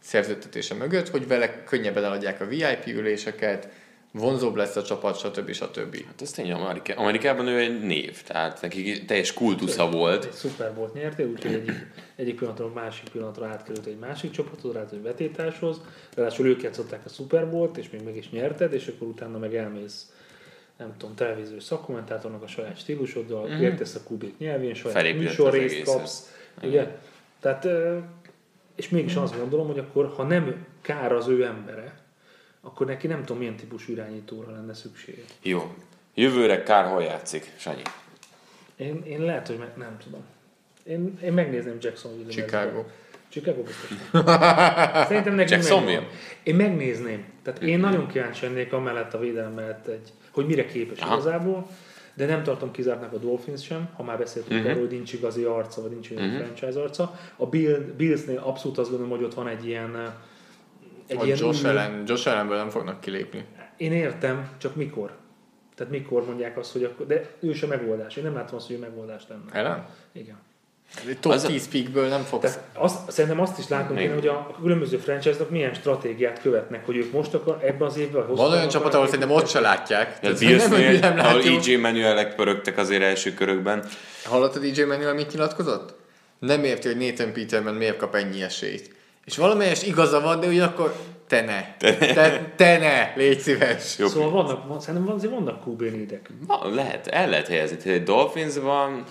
[0.00, 3.68] szerződtetése mögött, hogy vele könnyebben eladják a VIP üléseket,
[4.12, 5.52] vonzóbb lesz a csapat, stb.
[5.52, 6.04] stb.
[6.06, 10.32] Hát ez tény, Amerika, Amerikában ő egy név, tehát neki teljes kultusza volt.
[10.32, 14.84] Szuper volt nyertél, úgyhogy egyik, egyik pillanatról a másik pillanatra átkerült egy másik csapathoz, rá
[14.92, 15.80] egy vetétáshoz,
[16.14, 19.54] ráadásul ők játszották a szuper volt, és még meg is nyerted, és akkor utána meg
[19.54, 20.10] elmész
[20.76, 23.60] nem tudom, televíziós szakkommentátornak a saját stílusoddal, mm.
[23.60, 26.34] értesz a kubik nyelvén, saját Felépített műsorrészt kapsz.
[26.62, 26.96] Ugye?
[27.40, 27.68] Tehát,
[28.74, 32.05] és mégis azt gondolom, hogy akkor, ha nem kár az ő embere,
[32.66, 35.22] akkor neki nem tudom, milyen típusú irányítóra lenne szüksége.
[35.42, 35.74] Jó.
[36.14, 37.82] Jövőre Kár hol játszik, Sanyi?
[38.76, 40.20] Én, én lehet, hogy meg, nem tudom.
[40.84, 42.84] Én, én megnézném Jackson Chicago.
[43.28, 43.90] Chicago biztos.
[45.08, 45.92] Szerintem neki Jacksonville?
[45.98, 46.14] megvan.
[46.42, 47.24] Én megnézném.
[47.42, 51.14] Tehát én nagyon kíváncsi lennék amellett a védelem mellett, egy, hogy mire képes Aha.
[51.14, 51.66] igazából,
[52.14, 54.58] de nem tartom kizártnak a Dolphins sem, ha már beszéltünk Mhm.
[54.58, 54.72] uh-huh.
[54.76, 56.34] arról, hogy nincs igazi arca, vagy nincs igazi Mhm.
[56.36, 56.56] uh-huh.
[56.56, 57.18] franchise arca.
[57.36, 60.12] A Bill, Billsnél abszolút azt gondolom, hogy ott van egy ilyen eh,
[61.06, 63.44] egy Egy ilyen Josh, új- Allen, Josh Allenből nem fognak kilépni.
[63.76, 65.10] Én értem, csak mikor?
[65.76, 68.16] Tehát mikor mondják azt, hogy akkor, de ő sem megoldás.
[68.16, 69.42] Én nem látom azt, hogy ő megoldás lenne.
[69.52, 69.86] Ellen?
[70.12, 70.36] Igen.
[71.20, 72.42] Top Az a- 10 pickből nem fogsz.
[72.52, 73.78] Tehát azt, szerintem azt is Még.
[73.96, 77.96] kéne, hogy a, a különböző franchise-nak milyen stratégiát követnek, hogy ők most akar, ebben az
[77.96, 80.14] évben, vagy Van olyan csapat, ahol szerintem ott se látják.
[80.16, 81.42] A Tehát nem, Billsnél, nem ahol.
[81.42, 83.84] EJ Manuelek pörögtek azért első körökben.
[84.24, 85.94] Hallottad DJ Manuel mit nyilatkozott?
[86.38, 88.94] Nem érti, hogy Nathan Peterman miért kap ennyi esélyt.
[89.26, 91.76] És valamelyes igaza van, de ugyanakkor te ne.
[91.98, 93.98] Te, te ne, légy szíves.
[93.98, 94.06] Jó.
[94.06, 96.30] Szóval vannak, van, szerintem van- azért vannak QB nédek.
[96.46, 97.76] Na, lehet, el lehet helyezni.
[97.76, 99.04] Tehát egy Dolphinsban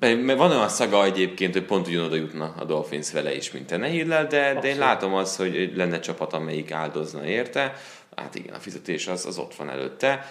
[0.00, 3.76] mert van olyan szaga egyébként, hogy pont ugyanoda jutna a Dolphins vele is, mint a
[3.76, 7.74] Nehillel, de, de én látom azt, hogy lenne csapat, amelyik áldozna érte.
[8.16, 10.26] Hát igen, a fizetés az, az ott van előtte.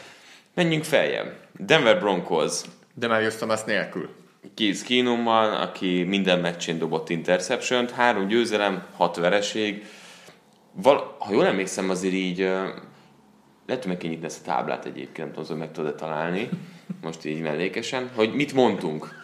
[0.54, 1.34] Menjünk feljebb.
[1.60, 2.62] Denver Broncos.
[2.94, 4.10] De már jöttem azt nélkül.
[4.56, 9.86] Keith Keenummal, aki minden meccsén dobott interception három győzelem, hat vereség.
[10.72, 12.38] Val- ha jól emlékszem, azért így
[13.66, 16.50] lehet, hogy meg kell nyitni ezt a táblát egyébként, nem tudom, hogy meg tudod találni,
[17.02, 19.22] most így mellékesen, hogy mit mondtunk.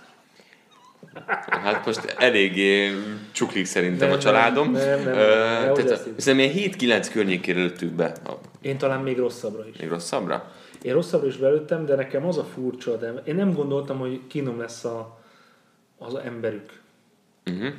[1.49, 2.91] Hát most eléggé
[3.31, 4.71] csuklik szerintem Nem, a családom.
[4.71, 6.19] nem, nem, nem, Ö, nehogy tehát ezt így.
[6.19, 8.05] Szerintem ilyen 7-9 környékére lőttük be.
[8.25, 9.77] A, Én talán még rosszabbra is.
[9.79, 10.51] még rosszabbra?
[10.81, 14.59] Én rosszabbra is belőttem, de nekem az a furcsa, de én nem gondoltam, hogy kínom
[14.59, 15.19] lesz a,
[15.97, 16.81] az emberük.
[17.45, 17.73] Uh-huh.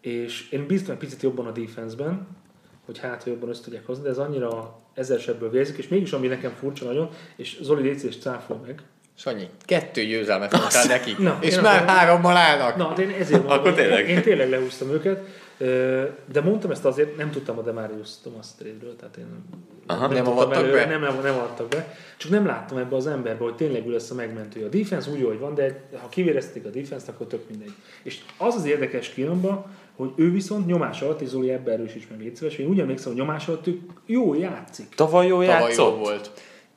[0.00, 2.26] És én bíztam egy picit jobban a defense-ben,
[2.84, 6.12] hogy hát, hogy jobban össze tudják hozni, de ez annyira ezer sebből vérzik, és mégis
[6.12, 8.82] ami nekem furcsa nagyon, és Zoli Léci és cáfol meg.
[9.14, 12.76] Sanyi, kettő győzelmet mondtál nekik, Na, és már akarom- hárommal állnak.
[12.76, 14.08] Na, hát én ezért mondom, Akkor tényleg.
[14.08, 15.26] Én, én tényleg lehúztam őket,
[16.32, 19.26] de mondtam ezt azért, nem tudtam a Demarius Thomas trade-ről, tehát én
[19.86, 20.06] Aha.
[20.06, 20.86] Nem tudtam avattak be?
[20.86, 21.96] Nem, nem, nem adtak be.
[22.16, 24.66] Csak nem láttam ebbe az emberbe, hogy tényleg ő lesz a megmentője.
[24.66, 27.72] A defense úgy, hogy van, de ha kivérezték a defense akkor tök mindegy.
[28.02, 29.64] És az az érdekes Kínomban,
[29.96, 33.12] hogy ő viszont nyomás alatt, és Zoli ebbe erősíts meg légy szíves, én úgy emlékszem,
[33.12, 34.88] hogy nyomás alatt ő jó játszik.
[34.94, 35.76] Tavaly jó Tavaly játszott?
[35.76, 36.30] jó volt.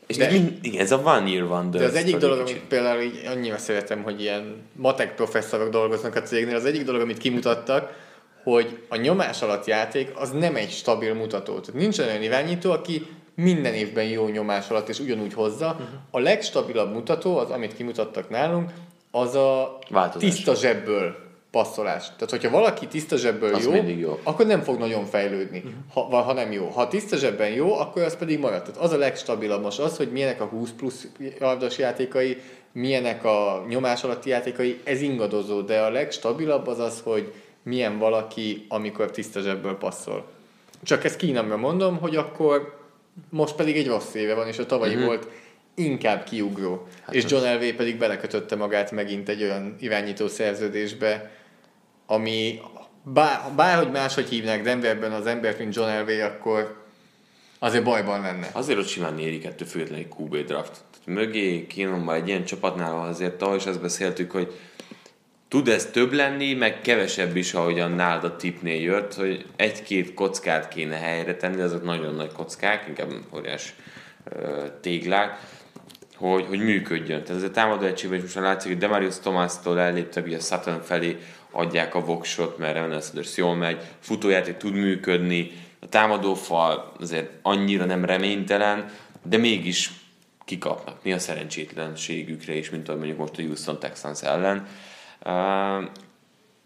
[0.08, 1.82] És De- mind, igen, ez a one year wonder.
[1.82, 2.56] De az egyik dolog, kicsit.
[2.56, 7.02] amit például így annyira szeretem, hogy ilyen matek professzorok dolgoznak a cégnél, az egyik dolog,
[7.02, 8.04] amit kimutattak,
[8.45, 11.60] hogy a nyomás alatt játék az nem egy stabil mutató.
[11.60, 15.73] Tehát nincs olyan irányító, aki minden évben jó nyomás alatt és ugyanúgy hozza.
[15.73, 15.84] Mhm.
[16.12, 18.71] A legstabilabb mutató, az amit kimutattak nálunk,
[19.12, 20.29] az a Változás.
[20.29, 21.15] tiszta zsebből
[21.51, 22.03] passzolás.
[22.03, 24.19] Tehát, hogyha valaki tiszta zsebből Az jó, jó.
[24.23, 26.67] akkor nem fog nagyon fejlődni, ha, ha, ha nem jó.
[26.67, 28.62] Ha tiszta zsebben jó, akkor az pedig marad.
[28.62, 31.08] Tehát az a legstabilabb most az, hogy milyenek a 20 plusz
[31.39, 32.38] yardos játékai,
[32.71, 37.34] milyenek a nyomás alatti játékai, ez ingadozó, de a legstabilabb az az, hogy
[37.65, 40.28] milyen valaki, amikor tiszta zsebből passzol.
[40.84, 42.80] Csak ezt kínámra mondom, hogy akkor
[43.30, 45.08] most pedig egy rossz éve van, és a tavalyi uh-huh.
[45.08, 45.28] volt
[45.75, 46.88] inkább kiugró.
[47.06, 51.32] Hát és John Elway pedig belekötötte magát megint egy olyan irányító szerződésbe,
[52.06, 52.60] ami
[53.04, 56.84] bár, bárhogy máshogy hívnák Denverben az embert, mint John Elway, akkor
[57.60, 58.49] azért bajban lenne.
[58.51, 60.71] Azért ott simán érik ettől függetlenül egy QB draft.
[60.71, 64.54] Tehát mögé kínomban egy ilyen csapatnál azért tavaly is azt beszéltük, hogy
[65.47, 70.67] tud ez több lenni, meg kevesebb is, ahogyan nálad a tipnél jött, hogy egy-két kockát
[70.67, 73.73] kéne helyre tenni, azok nagyon nagy kockák, inkább óriás
[74.81, 75.39] téglák,
[76.15, 77.23] hogy, hogy működjön.
[77.23, 81.17] Tehát ez a támadó egységben is most látszik, hogy Demarius Thomas-tól elléptek, ugye Sutton felé
[81.51, 87.86] adják a voksot, mert Renan Sanders jól megy, futójáték tud működni, a támadófal azért annyira
[87.86, 88.86] nem reménytelen,
[89.23, 89.91] de mégis
[90.45, 91.03] kikapnak.
[91.03, 94.67] Mi a szerencsétlenségükre is, mint ahogy mondjuk most a Houston Texans ellen.
[95.26, 95.90] Uh,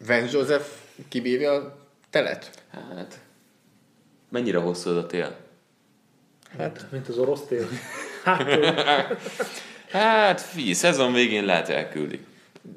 [0.05, 0.67] Vance Joseph
[1.07, 1.77] kibírja a
[2.09, 2.51] telet?
[2.71, 3.19] Hát,
[4.29, 5.35] mennyire hosszú az a tél?
[6.57, 7.67] Hát, mint az orosz tél.
[8.23, 8.43] Hát,
[9.91, 12.25] hát fi, szezon végén lehet elküldi.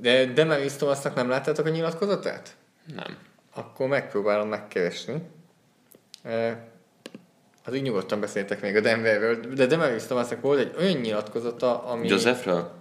[0.01, 2.57] De Demeris Thomasnak nem láttátok a nyilatkozatát?
[2.95, 3.17] Nem.
[3.55, 5.23] Akkor megpróbálom megkeresni.
[7.65, 12.09] Az így nyugodtan beszéltek még a Denverről, de Demeris Thomasnak volt egy olyan nyilatkozata, ami...
[12.09, 12.73] Josephről?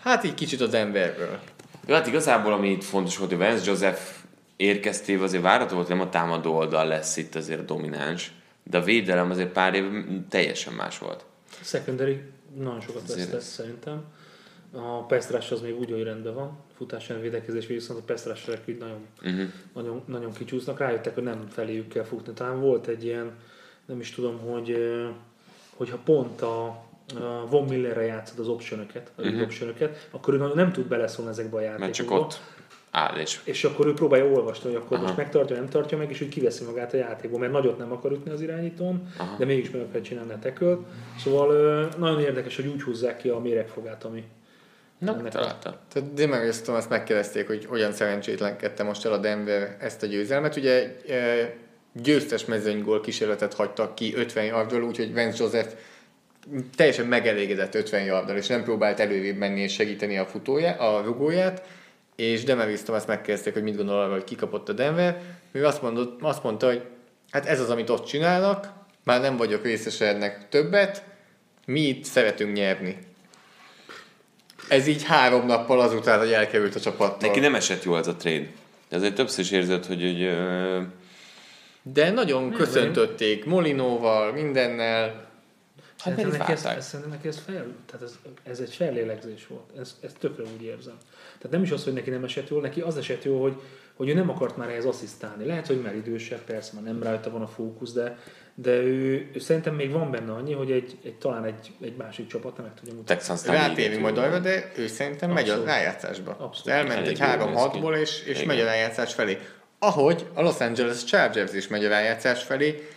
[0.00, 1.40] Hát így kicsit a Denverről.
[1.86, 4.00] Jó, hát igazából, ami itt fontos volt, hogy Vance Joseph
[4.56, 9.30] érkeztével azért várható volt, nem a támadó oldal lesz itt azért domináns, de a védelem
[9.30, 9.84] azért pár év
[10.28, 11.24] teljesen más volt.
[11.50, 12.20] A secondary
[12.56, 14.04] nagyon sokat vesztett szerintem.
[14.72, 18.78] A Pestrás az még úgy, hogy rendben van, futás ellen védekezés, viszont a Pestrásra így
[18.78, 19.48] nagyon, uh-huh.
[19.74, 20.78] nagyon, nagyon kicsúsznak.
[20.78, 22.32] Rájöttek, hogy nem feléjük kell futni.
[22.32, 23.32] Talán volt egy ilyen,
[23.86, 24.76] nem is tudom, hogy
[25.76, 26.84] hogyha pont a,
[27.48, 29.42] Von Millerre játszod az optionöket, az uh-huh.
[29.42, 31.84] optionöket, akkor ő nem tud beleszólni ezekbe a játékokba.
[31.84, 32.40] Mert csak ott
[32.90, 33.40] áll és...
[33.44, 35.02] És akkor ő próbálja olvasni, hogy akkor Aha.
[35.02, 38.12] most megtartja, nem tartja meg, és úgy kiveszi magát a játékból, mert nagyot nem akar
[38.12, 39.36] ütni az irányítón, Aha.
[39.38, 40.80] de mégis meg akar csinálni a tekölt.
[41.18, 44.24] Szóval nagyon érdekes, hogy úgy húzzák ki a méregfogát, ami,
[44.98, 45.78] Na, találta.
[45.92, 50.56] Tehát Demarius Thomas megkérdezték, hogy hogyan szerencsétlenkedte most el a Denver ezt a győzelmet.
[50.56, 50.96] Ugye
[51.92, 55.72] győztes mezőnygól kísérletet hagytak ki 50 yardról, úgyhogy Vance Joseph
[56.76, 61.62] teljesen megelégedett 50 yardal, és nem próbált előrébb menni és segíteni a futója, a rugóját,
[62.16, 65.22] és Demarius Thomas megkérdezték, hogy mit gondol arra, hogy kikapott a Denver.
[65.52, 66.82] Ő azt, mondott, azt mondta, hogy
[67.30, 68.72] hát ez az, amit ott csinálnak,
[69.04, 71.02] már nem vagyok részese ennek többet,
[71.66, 72.98] mi itt szeretünk nyerni.
[74.68, 77.28] Ez így három nappal azután, hogy elkerült a csapattól.
[77.28, 78.46] Neki nem esett jó ez a trade.
[78.88, 80.02] Ezért többször is érzed, hogy...
[80.02, 80.28] hogy
[81.82, 85.25] De nagyon köszöntötték Molinóval, mindennel.
[85.98, 89.70] Hát szerintem neki, ez, ez, szerintem neki ez, fel, tehát ez, ez egy fellélegzés volt.
[89.78, 90.96] Ez, ez tökre úgy érzem.
[91.36, 93.60] Tehát nem is az, hogy neki nem esett jól, neki az esett jó, hogy,
[93.94, 95.44] hogy ő nem akart már ehhez asszisztálni.
[95.44, 98.18] Lehet, hogy már idősebb, persze, már nem rajta van a fókusz, de,
[98.54, 102.26] de ő, ő szerintem még van benne annyi, hogy egy, egy talán egy, egy másik
[102.26, 103.50] csapat meg tudja mutatni.
[103.50, 105.56] Rátérünk majd arra, de ő szerintem Abszolút.
[105.56, 106.30] megy a rájátszásba.
[106.30, 106.68] Abszolút.
[106.68, 109.38] Elment egy 3-6-ból, és, és megy a rájátszás felé.
[109.78, 112.88] Ahogy a Los Angeles Chargers is megy a rájátszás felé,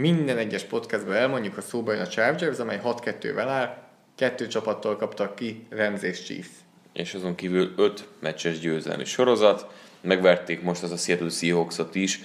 [0.00, 3.76] minden egyes podcastban elmondjuk, a szóba jön a Chargers, amely 6-2-vel áll,
[4.16, 6.48] kettő csapattól kaptak ki, Rams és Chiefs.
[6.92, 9.66] És azon kívül 5 meccses győzelmi sorozat,
[10.00, 12.20] megverték most az a Seattle Seahawks-ot is,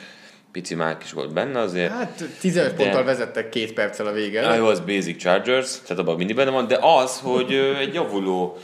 [0.51, 1.91] pici mák is volt benne azért.
[1.91, 2.83] Hát 15 de...
[2.83, 4.47] ponttal vezettek két perccel a vége.
[4.47, 8.57] Ah, jó, az Basic Chargers, tehát abban mindig benne van, de az, hogy egy javuló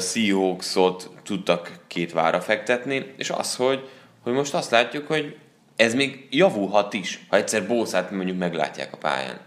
[0.00, 3.88] Seahawks-ot tudtak két vára fektetni, és az, hogy,
[4.20, 5.36] hogy most azt látjuk, hogy
[5.76, 9.40] ez még javulhat is, ha egyszer Bószát mondjuk meglátják a pályán.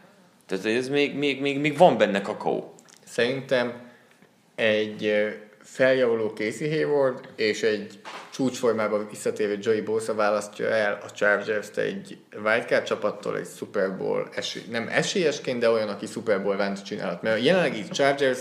[0.46, 2.74] Tehát ez még, még, még, még van benne kakaó.
[3.06, 3.74] Szerintem
[4.56, 5.14] egy
[5.62, 8.00] feljavuló Casey Hayward és egy
[8.32, 14.64] csúcsformában visszatérő Joey Bosa választja el a Chargers-t egy wildcard csapattól egy Super Bowl esély,
[14.70, 17.22] nem esélyesként, de olyan, aki Super Bowl vánt csinálhat.
[17.22, 18.40] Mert a jelenlegi Chargers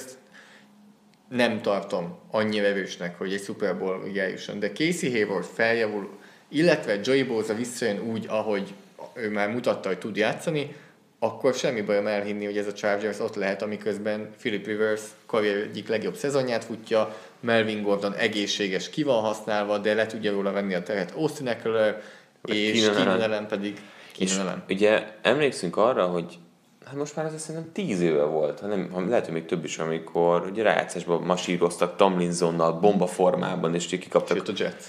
[1.29, 6.19] nem tartom annyira erősnek, hogy egy Super Bowl eljusson, de Casey Hayward feljavul,
[6.49, 8.75] illetve Joey Bosa visszajön úgy, ahogy
[9.15, 10.77] ő már mutatta, hogy tud játszani,
[11.19, 15.89] akkor semmi bajom elhinni, hogy ez a Chargers ott lehet, amiközben Philip Rivers karrier egyik
[15.89, 20.83] legjobb szezonját futja, Melvin Gordon egészséges, ki van használva, de le tudja róla venni a
[20.83, 22.03] teret Austin Eckler,
[22.45, 23.81] és Keenan pedig
[24.19, 26.39] Keenan Ugye emlékszünk arra, hogy
[26.85, 30.47] hát most már ez szerintem tíz éve volt, hanem lehet, hogy még több is, amikor
[30.51, 34.37] ugye rájátszásban masíroztak Tomlinsonnal bomba formában, és kikaptak.
[34.37, 34.85] Sőt a Jets.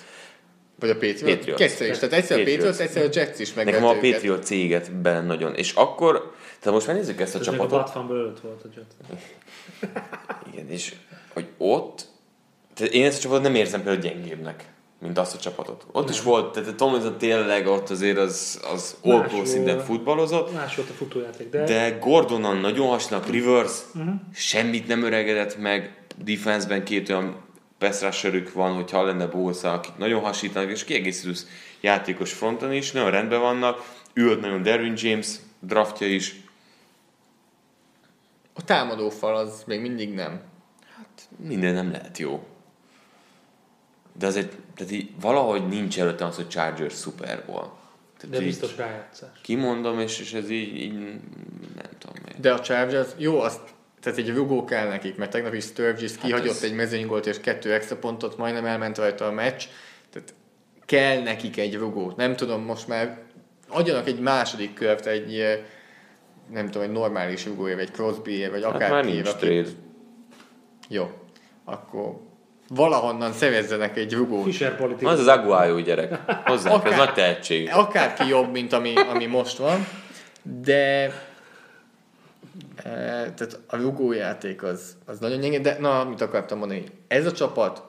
[0.79, 1.37] Vagy a Patriot?
[1.37, 1.57] Patriot.
[1.57, 1.97] Kettő is.
[1.97, 5.55] Tehát egyszer a Patriot, egyszer a Jets is Nekem a Patriot céget benne nagyon.
[5.55, 7.89] És akkor, tehát most megnézzük ezt a Ez csapatot.
[7.95, 9.19] a volt a Jets.
[10.53, 10.93] Igen, és
[11.33, 12.05] hogy ott,
[12.73, 14.65] tehát én ezt a csapatot nem érzem például gyengébbnek.
[14.99, 15.85] mint azt a csapatot.
[15.91, 20.89] Ott is volt, tehát Tomlinson tényleg ott azért az, az olkó szinten futballozott, Más volt
[20.89, 23.73] a futójáték, de, de Gordonon nagyon hasonlnak, Rivers
[24.33, 27.45] semmit nem öregedett meg, defenseben két olyan
[27.77, 31.33] pass rusherük van, hogyha lenne Bosa, akik nagyon hasítanak, és kiegészítő
[31.81, 35.27] játékos fronton is, nagyon rendben vannak, ült nagyon Derwin James
[35.59, 36.35] draftja is,
[38.53, 40.41] A támadófal az még mindig nem.
[41.35, 42.47] minden nem lehet jó.
[44.17, 47.77] De azért, tehát így valahogy nincs előtte az, hogy Chargers Super Bowl.
[48.17, 49.29] Tehát de biztos rájátszás.
[49.41, 50.93] Kimondom, és, és ez így, így,
[51.75, 52.39] nem tudom miért.
[52.39, 53.61] De a Chargers, jó, azt,
[54.01, 57.39] tehát egy rugó kell nekik, mert tegnap is Sturgis hát kihagyott ez- egy mezőnygolt és
[57.39, 59.63] kettő extra pontot, majdnem elment rajta a meccs.
[60.11, 60.33] Tehát
[60.85, 62.13] kell nekik egy rugó.
[62.17, 63.17] Nem tudom, most már
[63.67, 65.59] adjanak egy második kört, egy eh,
[66.51, 69.67] nem tudom, egy normális rugóért, vagy crosby vagy Hát akár már nincs trade.
[70.89, 71.09] Jó,
[71.65, 72.19] akkor
[72.69, 74.43] valahonnan szerezzenek egy rugót.
[74.43, 75.09] Fischer politika.
[75.09, 76.19] Az az Aguayo gyerek.
[76.45, 77.69] Hozzá, ez Akár- nagy tehetség.
[77.73, 79.87] Akárki jobb, mint ami, ami most van,
[80.61, 81.11] de
[82.75, 82.81] e,
[83.33, 87.83] tehát a rugójáték az, az nagyon gyenge, de na, mit akartam mondani, ez a csapat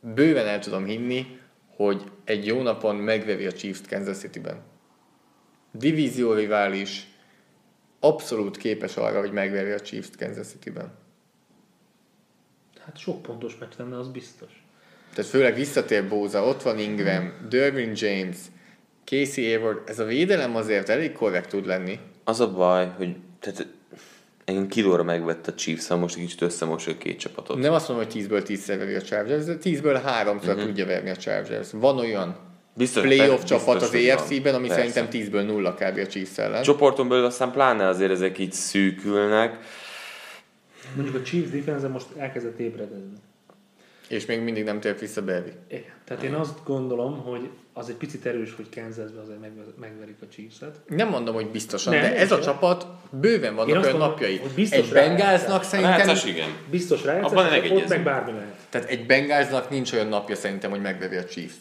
[0.00, 1.38] bőven el tudom hinni,
[1.76, 4.60] hogy egy jó napon megveri a Chiefs Kansas City-ben.
[5.72, 7.06] Divízió rivális,
[8.00, 10.92] abszolút képes arra, hogy megveri a Chiefs Kansas City-ben.
[12.84, 14.64] Hát sok pontos meccs lenne, az biztos.
[15.14, 18.36] Tehát főleg visszatér Bóza, ott van Ingram, Derwin James,
[19.04, 21.98] Casey Hayward, ez a védelem azért elég korrekt tud lenni.
[22.24, 23.66] Az a baj, hogy tehát
[24.50, 27.58] engem kilóra megvett a Chiefs, ha most egy kicsit összemosol két csapatot.
[27.58, 30.64] Nem azt mondom, hogy 10-ből 10-szer veri a Chargers, de 10-ből 3-szor uh-huh.
[30.64, 31.68] tudja verni a Chargers.
[31.72, 32.36] Van olyan
[32.74, 34.16] Biztos, playoff biztos, csapat az hogy van.
[34.16, 34.88] AFC-ben, ami Persze.
[34.88, 35.98] szerintem 10-ből 0 kb.
[35.98, 36.62] a Chiefs ellen.
[36.62, 39.58] Csoporton belül aztán pláne azért ezek így szűkülnek.
[40.94, 43.12] Mondjuk a Chiefs defense most elkezdett ébredezni.
[44.10, 45.52] És még mindig nem tért vissza Berry.
[45.68, 45.82] Igen.
[46.04, 50.24] Tehát én azt gondolom, hogy az egy picit erős, hogy Kansasbe azért meg, megverik a
[50.34, 50.80] Chiefs-et.
[50.86, 52.44] Nem mondom, hogy biztosan, Nem, de nem ez a is.
[52.44, 54.40] csapat bőven vannak olyan mondom, napjai.
[54.54, 54.92] biztos Egy.
[54.92, 56.48] Bengáznak szerintem, Rájátszás igen.
[56.70, 57.88] Biztos rájátszás, Abban ott megegyezünk.
[57.88, 58.54] meg bármi lehet.
[58.68, 61.58] tehát egy Bengáznak nincs olyan napja szerintem, hogy megveri a Chiefs-t.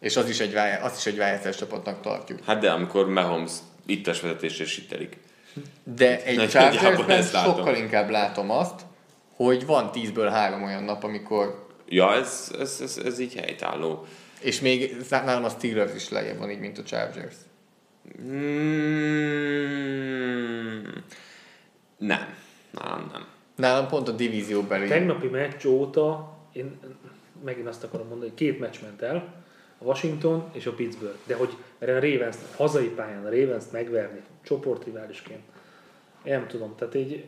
[0.00, 2.44] És az is egy, azt is egy rájátszás csapatnak tartjuk.
[2.44, 3.52] Hát de amikor Mahomes
[3.86, 5.16] ittes vezetésre sittelik.
[5.96, 8.80] De egy Chargersben sokkal inkább látom azt,
[9.36, 11.61] hogy van 10-ből 3 olyan nap, amikor
[11.92, 14.04] Ja, ez, ez, ez, ez így helytálló.
[14.40, 17.34] és még nálam a Steelers is lejjebb van így, mint a Chargers.
[18.22, 18.32] Mm,
[21.98, 22.34] nem.
[22.70, 23.26] Nálam nem.
[23.56, 24.88] Nálam pont a divízióbeli.
[24.88, 26.78] Tegnapi meccs óta, én
[27.44, 29.44] megint azt akarom mondani, hogy két meccs ment el,
[29.78, 31.18] a Washington és a Pittsburgh.
[31.26, 35.42] De hogy erre a ravens hazai pályán a ravens megverni, csoportriválisként,
[36.24, 36.74] én nem tudom.
[36.76, 37.24] Tehát így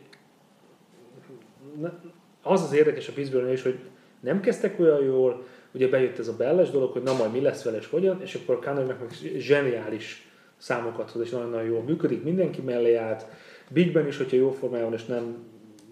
[2.41, 3.79] az az érdekes a Pittsburghnél is, hogy
[4.25, 7.63] nem kezdtek olyan jól, ugye bejött ez a belles dolog, hogy na majd mi lesz
[7.63, 8.97] vele és hogyan, és akkor Conor meg
[9.37, 13.25] zseniális számokat hoz, és nagyon-nagyon jól működik, mindenki mellé állt,
[13.69, 15.35] Bigben is, hogyha jó formájában és nem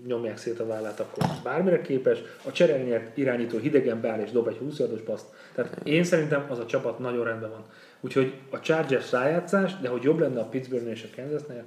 [0.08, 2.20] nyomják szét a vállát, akkor bármire képes.
[2.46, 5.26] A cserélnyert irányító hidegen beáll és dob egy 20 yardos paszt.
[5.54, 7.64] Tehát én szerintem az a csapat nagyon rendben van.
[8.02, 11.64] Úgyhogy a Chargers rájátszás, de hogy jobb lenne a Pittsburghnél és a Kansasnél,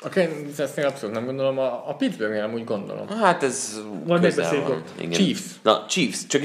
[0.00, 3.08] A Kansasnél abszolút nem gondolom, a, a Pittsburghnél amúgy gondolom.
[3.08, 4.82] Hát ez Majd közel van.
[4.98, 5.10] Igen.
[5.10, 5.42] Chiefs.
[5.62, 6.26] Na, Chiefs.
[6.26, 6.42] Csak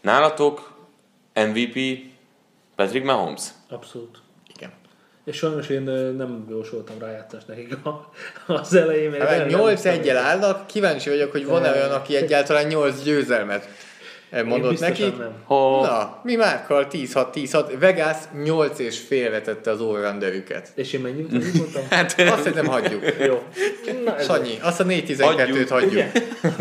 [0.00, 0.72] nálatok
[1.34, 1.78] MVP
[2.76, 3.42] Patrick Mahomes.
[3.68, 4.18] abszolút.
[4.56, 4.70] Igen.
[5.24, 5.82] És sajnos én
[6.16, 8.12] nem jósoltam rájátszást nekik a,
[8.46, 9.10] az elején.
[9.10, 13.02] mert Hát nem- 8 nem- 1 állnak, kíváncsi vagyok, hogy van-e olyan, aki egyáltalán 8
[13.02, 13.68] győzelmet
[14.44, 15.02] mondott neki.
[15.02, 15.32] nem.
[15.44, 17.74] Ha Na, mi Márkkal 10-6, 10-6.
[17.78, 20.18] Vegas 8 és félre tette az all
[20.74, 21.82] És én mennyit, mennyit mondtam?
[21.90, 23.02] Hát, Azt szerintem hagyjuk.
[23.20, 23.42] Jó.
[24.04, 25.90] Na, ez Sanyi, azt a 4-12-t hagyjuk.
[25.92, 26.12] Ugye?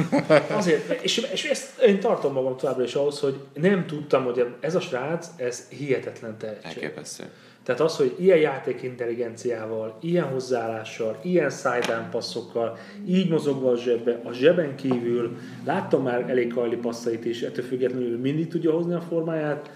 [0.58, 4.76] Azért, és, és ezt én tartom magam továbbra is ahhoz, hogy nem tudtam, hogy ez
[4.76, 6.66] a srác, ez hihetetlen tehetség.
[6.66, 7.24] elképesztő.
[7.64, 14.32] Tehát az, hogy ilyen játékintelligenciával, ilyen hozzáállással, ilyen sideline passzokkal, így mozogva a zsebbe, a
[14.32, 19.70] zseben kívül, láttam már elég kajli passzait is, ettől függetlenül mindig tudja hozni a formáját.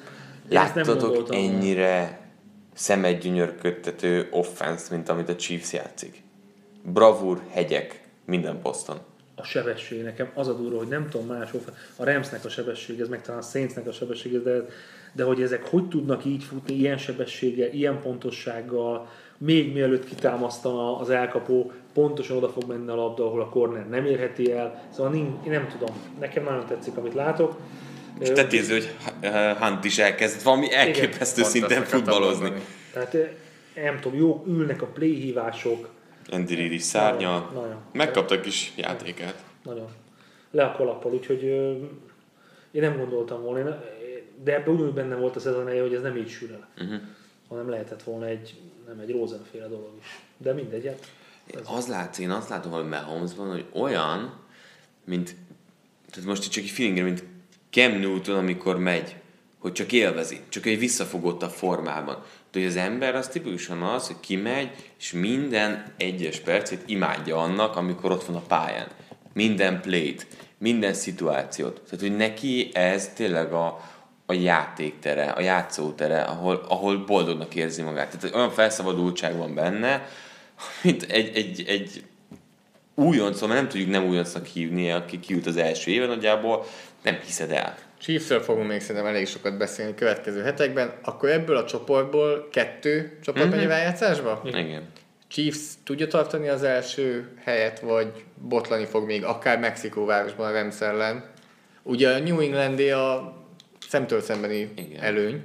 [0.50, 2.20] Láttatok ennyire
[2.74, 6.24] szemedgyönyörködtető offense, mint amit a Chiefs játszik?
[6.84, 8.98] Bravúr, hegyek, minden poszton.
[9.36, 11.50] A sebesség nekem az a durva, hogy nem tudom más,
[11.96, 14.66] a Ramsnek a sebesség, ez meg talán a Saintsnek a sebesség, de,
[15.12, 19.08] de hogy ezek hogy tudnak így futni ilyen sebességgel, ilyen pontossággal,
[19.38, 24.06] még mielőtt kitámasztana az elkapó, pontosan oda fog menni a labda, ahol a corner nem
[24.06, 24.88] érheti el.
[24.94, 27.58] Szóval én, én nem tudom, nekem nagyon tetszik, amit látok.
[28.20, 28.96] És tetéző, hogy
[29.60, 32.52] Hunt is elkezdett valami elképesztő Pont szinten futballozni.
[32.94, 33.30] Tehát eh,
[33.84, 35.34] nem tudom, jó ülnek a play
[36.72, 37.52] is szárnya.
[37.54, 37.82] Nagyon.
[37.92, 39.44] Megkaptak kis játékát.
[39.64, 39.88] Nagyon.
[40.52, 41.72] Le a kalappal, úgyhogy ö,
[42.72, 43.60] én nem gondoltam volna.
[43.60, 43.76] Én,
[44.44, 46.68] de ebben ugyanúgy benne volt a szezon hogy ez nem így sül el.
[46.86, 47.02] Uh-huh.
[47.50, 48.56] Hanem lehetett volna egy,
[48.88, 50.20] nem egy Rosenféle dolog is.
[50.38, 51.10] De mindegy, hát
[51.66, 54.34] az lát, én azt látom valami Mahomesban, hogy olyan,
[55.04, 55.36] mint,
[56.12, 57.24] tehát most itt csak egy feeling, mint
[57.70, 59.16] Cam Newton, amikor megy,
[59.58, 62.24] hogy csak élvezi, csak egy visszafogottabb formában.
[62.56, 67.76] De hogy az ember az tipikusan az, hogy kimegy, és minden egyes percét imádja annak,
[67.76, 68.88] amikor ott van a pályán.
[69.34, 70.24] Minden plate,
[70.58, 71.82] minden szituációt.
[71.82, 73.82] Tehát, hogy neki ez tényleg a,
[74.26, 78.18] a játéktere, a játszótere, ahol, ahol boldognak érzi magát.
[78.18, 80.08] Tehát olyan felszabadultság van benne,
[80.84, 82.04] mint egy, egy, egy
[82.94, 86.66] újoncon, mert nem tudjuk nem újoncnak hívni, aki kiült az első éven, nagyjából
[87.02, 87.78] nem hiszed el.
[88.06, 90.94] Chiefsről fogunk még szerintem elég sokat beszélni a következő hetekben.
[91.04, 94.42] Akkor ebből a csoportból kettő csapat megy a rájátszásba?
[94.46, 94.84] Igen.
[95.28, 101.24] Chiefs tudja tartani az első helyet, vagy botlani fog még akár Mexikóvárosban a Rams ellen.
[101.84, 103.34] Ugye a New Englandé a
[103.90, 105.04] szemtől szembeni Igen.
[105.04, 105.44] előny.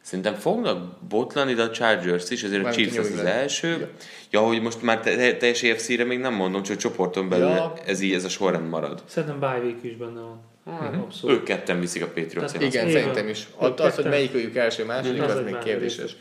[0.00, 3.24] Szerintem fognak botlani, de a Chargers is, ezért a Mármint Chiefs a New az, az
[3.24, 3.42] England.
[3.42, 3.88] első.
[4.30, 7.48] Ja, hogy most már te- te- teljes EFC-re még nem mondom, csak a csoporton belül
[7.48, 7.72] Ja.
[7.86, 9.02] ez így, ez a sorrend marad.
[9.06, 10.50] szerintem bye week is benne van.
[10.64, 11.36] Abszolút.
[11.36, 12.52] Ők ketten viszik a Patriots.
[12.52, 13.46] Tehát Igen, Így szerintem is.
[13.56, 16.16] Ott az, hogy melyik őjük első, második, Az az még kérdéses.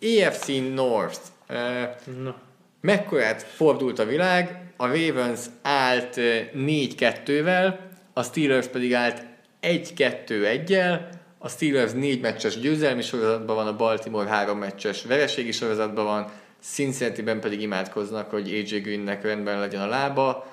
[0.00, 1.20] EFC North.
[1.46, 1.90] Eh,
[2.22, 2.36] Na,
[2.80, 7.74] Mekkorát fordult a világ, a Ravens állt eh, 4-2-vel,
[8.12, 9.22] a Steelers pedig állt
[9.62, 11.00] 1-2-1-el,
[11.38, 16.30] a Steelers 4 meccses győzelmi sorozatban van, a Baltimore 3 meccses vereségi sorozatban van,
[16.62, 20.51] Cincinnati-ben pedig imádkoznak, hogy AJ Greennek rendben legyen a lába,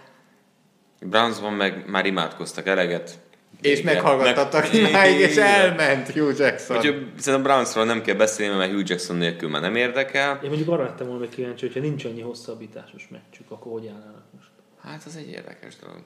[1.02, 3.20] Brownsban meg már imádkoztak eleget.
[3.62, 3.94] és Igen.
[3.94, 6.78] meghallgattattak Meg- imáig, és elment Hugh Jackson.
[6.78, 10.40] Úgyhogy szerintem Brownsról nem kell beszélni, mert Hugh Jackson nélkül már nem érdekel.
[10.44, 14.48] én mondjuk arra lettem volna kíváncsi, hogyha nincs annyi hosszabbításos meccsük, akkor hogy állnának most?
[14.82, 16.02] Hát az egy érdekes dolog.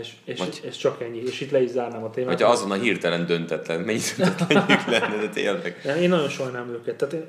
[0.00, 1.22] És, és, Vagy- és csak ennyi.
[1.26, 2.30] És itt le is zárnám a témát.
[2.34, 5.80] Hogyha azon a hirtelen döntetlen, mennyi döntetlenjük lenne, de tényleg.
[6.00, 6.96] Én nagyon sajnálom őket.
[6.96, 7.24] Tehát én,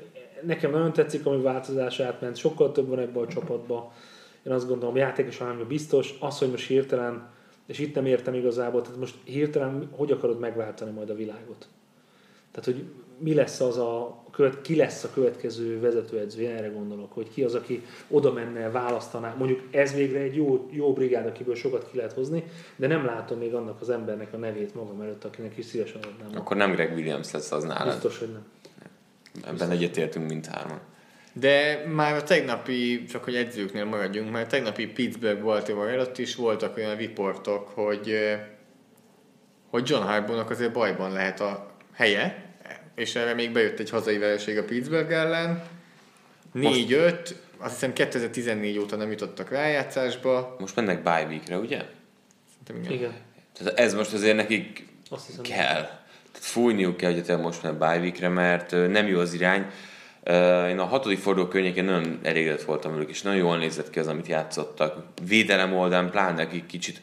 [0.46, 2.36] nekem nagyon tetszik, ami változás átment.
[2.36, 3.90] Sokkal több van ebben a csapatban.
[4.42, 6.14] Én azt gondolom, játékosan nem biztos.
[6.20, 7.28] Az, hogy most hirtelen,
[7.66, 11.68] és itt nem értem igazából, tehát most hirtelen hogy akarod megváltani majd a világot?
[12.50, 12.84] Tehát, hogy
[13.18, 17.42] mi lesz az a, követ, ki lesz a következő vezetőedző, én erre gondolok, hogy ki
[17.42, 19.34] az, aki oda menne, választaná.
[19.38, 22.44] Mondjuk ez végre egy jó, jó brigád, akiből sokat ki lehet hozni,
[22.76, 26.40] de nem látom még annak az embernek a nevét magam előtt, akinek is szívesen adnám.
[26.40, 27.92] Akkor nem Greg Williams lesz az nálad.
[27.92, 28.44] Biztos, hogy nem.
[29.44, 30.80] Ebben egyetértünk mindhárman.
[31.32, 36.76] De már a tegnapi, csak hogy edzőknél maradjunk, mert a tegnapi Pittsburgh-Baltimore előtt is voltak
[36.76, 38.14] olyan riportok, hogy,
[39.70, 42.44] hogy John Harbaughnak azért bajban lehet a helye,
[42.94, 45.62] és erre még bejött egy hazai vereség a Pittsburgh ellen.
[46.54, 50.56] 4-5, azt hiszem 2014 óta nem jutottak rájátszásba.
[50.58, 51.82] Most mennek bye weekre, ugye?
[52.52, 52.92] Szerintem igen.
[52.92, 53.14] Igen.
[53.52, 55.82] Tehát ez most azért nekik Azt hiszem, kell.
[56.32, 59.66] Tehát fújniuk kell, hogy most már bye weekre, mert nem jó az irány.
[60.68, 64.06] Én a hatodik forduló környékén nagyon elégedett voltam velük, és nagyon jól nézett ki az,
[64.06, 65.04] amit játszottak.
[65.26, 67.00] Védelem oldalán pláne akik kicsit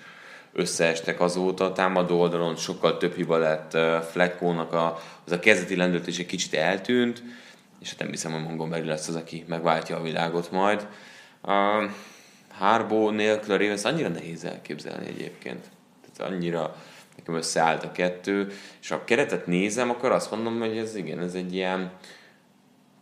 [0.54, 3.78] összeestek azóta, támadó oldalon sokkal több hiba lett,
[4.12, 7.24] Fleckónak a, az a kezdeti lendületés egy kicsit eltűnt,
[7.82, 10.88] és hát nem hiszem, hogy Montgomery lesz az, aki megváltja a világot majd.
[11.44, 11.54] Uh,
[12.58, 15.66] Harbo nélkül a Ravens annyira nehéz elképzelni egyébként.
[16.02, 16.76] Tehát annyira
[17.18, 18.52] nekem összeállt a kettő,
[18.82, 21.92] és ha a keretet nézem, akkor azt mondom, hogy ez igen, ez egy ilyen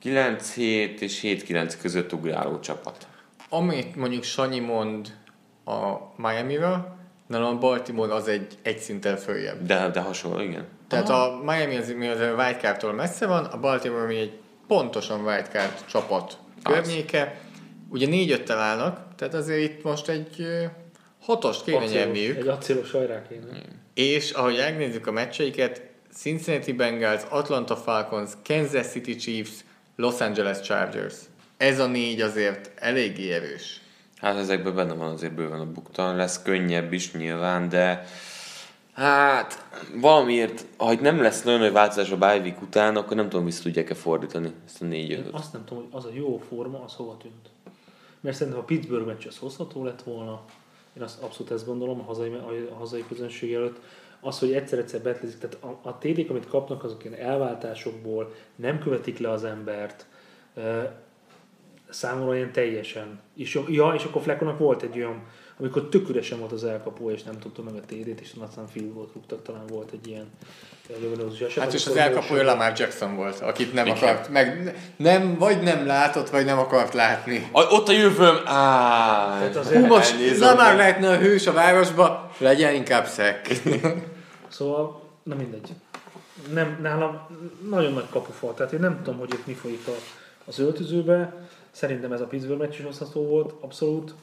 [0.06, 3.08] 9-7 és 7-9 között ugráló csapat.
[3.50, 5.18] Amit mondjuk Sanyi mond
[5.66, 6.98] a Miami-ra,
[7.28, 9.66] nálam a Baltimore az egy, egy szinten följebb.
[9.66, 10.68] De, de hasonló, igen.
[10.88, 14.34] Tehát a Miami az, mi az a wildcardtól messze van, a Baltimore mi egy
[14.68, 17.40] pontosan wildcard csapat környéke.
[17.90, 20.46] Ugye négy öttel állnak, tehát azért itt most egy
[21.22, 22.38] hatost kéne acélos, nyerniük.
[22.38, 23.62] egy acélos sajrá kéne.
[23.94, 25.82] És ahogy megnézzük a meccseiket,
[26.14, 29.65] Cincinnati Bengals, Atlanta Falcons, Kansas City Chiefs,
[29.96, 31.16] Los Angeles Chargers.
[31.58, 33.82] Ez a négy azért eléggé erős.
[34.18, 38.06] Hát ezekben benne van azért bőven a bukta, lesz könnyebb is nyilván, de
[38.94, 39.66] hát
[39.96, 43.46] valamiért, ha itt nem lesz nagyon nagy változás a bye week után, akkor nem tudom,
[43.46, 45.34] vissza tudják-e fordítani ezt a négy Én ötöt.
[45.34, 47.50] azt nem tudom, hogy az a jó forma, az hova tűnt.
[48.22, 50.42] Mert szerintem a Pittsburgh meccs az hozható lett volna.
[50.98, 52.34] Én azt abszolút ezt gondolom a hazai,
[52.72, 53.80] a hazai közönség előtt.
[54.26, 59.20] Az, hogy egyszer-egyszer betlezik, tehát a, a TD-k, amit kapnak, azok ilyen elváltásokból, nem követik
[59.20, 60.06] le az embert,
[61.90, 63.20] számomra ilyen teljesen.
[63.36, 65.24] És, ja, és akkor Fleckonak volt egy olyan,
[65.60, 68.94] amikor tök üresen volt az elkapó, és nem tudta meg a TD-t, és aztán field
[68.94, 70.26] volt rúgtak, talán volt egy ilyen
[71.02, 71.64] lögönőzős eset.
[71.64, 73.98] Hát és az elkapója Lamar Jackson volt, akit nem Igen.
[73.98, 77.50] akart, meg nem, vagy nem látott, vagy nem akart látni.
[77.52, 78.36] A, ott a jövőm!
[78.46, 80.40] Á, Tehát azért- Hú, most.
[80.40, 83.48] Lamar lehetne a hős a városba, legyen inkább szek.
[84.56, 85.70] Szóval, na mindegy.
[86.54, 87.28] nem, nálam
[87.70, 89.92] nagyon nagy kapufal, tehát én nem tudom, hogy itt mi folyik a,
[90.46, 91.48] az öltözőbe.
[91.72, 94.14] Szerintem ez a Pittsburgh meccs is hozható volt, abszolút,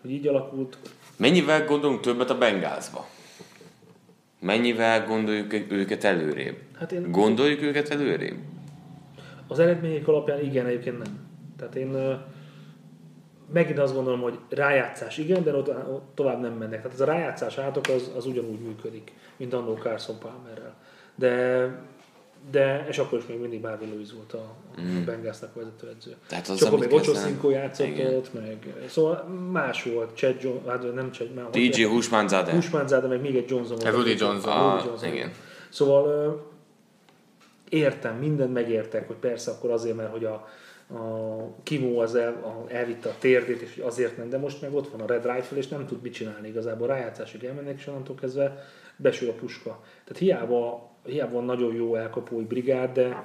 [0.00, 0.78] hogy így alakult.
[1.16, 3.06] Mennyivel gondolunk többet a Bengázba?
[4.38, 6.56] Mennyivel gondoljuk őket előrébb?
[6.78, 8.36] Hát én Gondoljuk őket előrébb?
[9.48, 11.18] az eredmények alapján igen, egyébként nem.
[11.56, 12.20] Tehát én
[13.52, 15.70] megint azt gondolom, hogy rájátszás igen, de ott,
[16.14, 16.76] tovább nem mennek.
[16.82, 20.74] Tehát ez a rájátszás átok az, az ugyanúgy működik, mint annó Carson Palmerrel.
[21.14, 21.68] De,
[22.50, 26.14] de, és akkor is még mindig Bárvi Lewis volt a, a Bengalsnak vezetőedző.
[26.28, 28.14] Tehát az, Csak akkor még Ocho kezdenem- Cinco játszott Igen.
[28.14, 32.52] ott, meg, szóval más volt, Chad John, hát nem Chad, már DJ Husmanzade.
[32.52, 33.94] Husmanzade, meg még egy Johnson volt.
[33.94, 34.80] Rudy Johnson.
[34.82, 35.32] Rudy Ah, igen.
[35.68, 36.48] Szóval
[37.68, 40.48] értem, mindent megértek, hogy persze akkor azért, mert hogy a,
[40.92, 44.90] a Kimó az el, a, elvitte a térdét, és azért nem, de most meg ott
[44.90, 46.86] van a Red Rifle, és nem tud mit csinálni igazából.
[46.86, 48.64] Rájátszásig elmennek, és onnantól kezdve
[48.96, 49.82] besül a puska.
[50.04, 53.24] Tehát hiába, hiába van nagyon jó elkapói brigád, de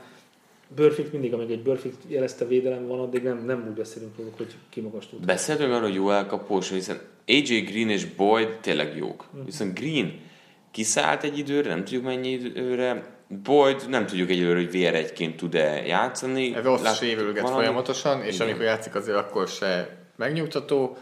[0.76, 4.56] Burfict mindig, amíg egy Burfict jelezte védelem van, addig nem, nem úgy beszélünk róluk, hogy
[4.70, 5.26] ki magas tud.
[5.26, 9.26] Beszéltünk arról, hogy jó elkapós, hiszen AJ Green és Boyd tényleg jók.
[9.46, 10.20] Viszont Green
[10.72, 16.56] kiszállt egy időre, nem tudjuk mennyi időre, Boyd nem tudjuk egyelőre, hogy VR1-ként tud-e játszani.
[16.64, 18.48] Rossz Lát- sérülget valami- folyamatosan, és Igen.
[18.48, 20.98] amikor játszik azért akkor se megnyugtató.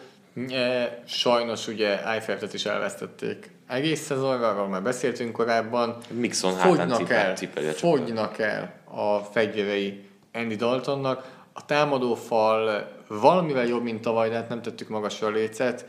[1.05, 5.97] Sajnos ugye Eifeltet is elvesztették egész szezonra, arról már beszéltünk korábban.
[6.11, 7.63] Mixon Fogynak cipel, el, csapat.
[7.75, 10.03] fogynak el a fegyverei
[10.33, 11.41] Andy Daltonnak.
[11.53, 15.85] A támadó fal valamivel jobb, mint tavaly, de hát nem tettük magasra a lécet,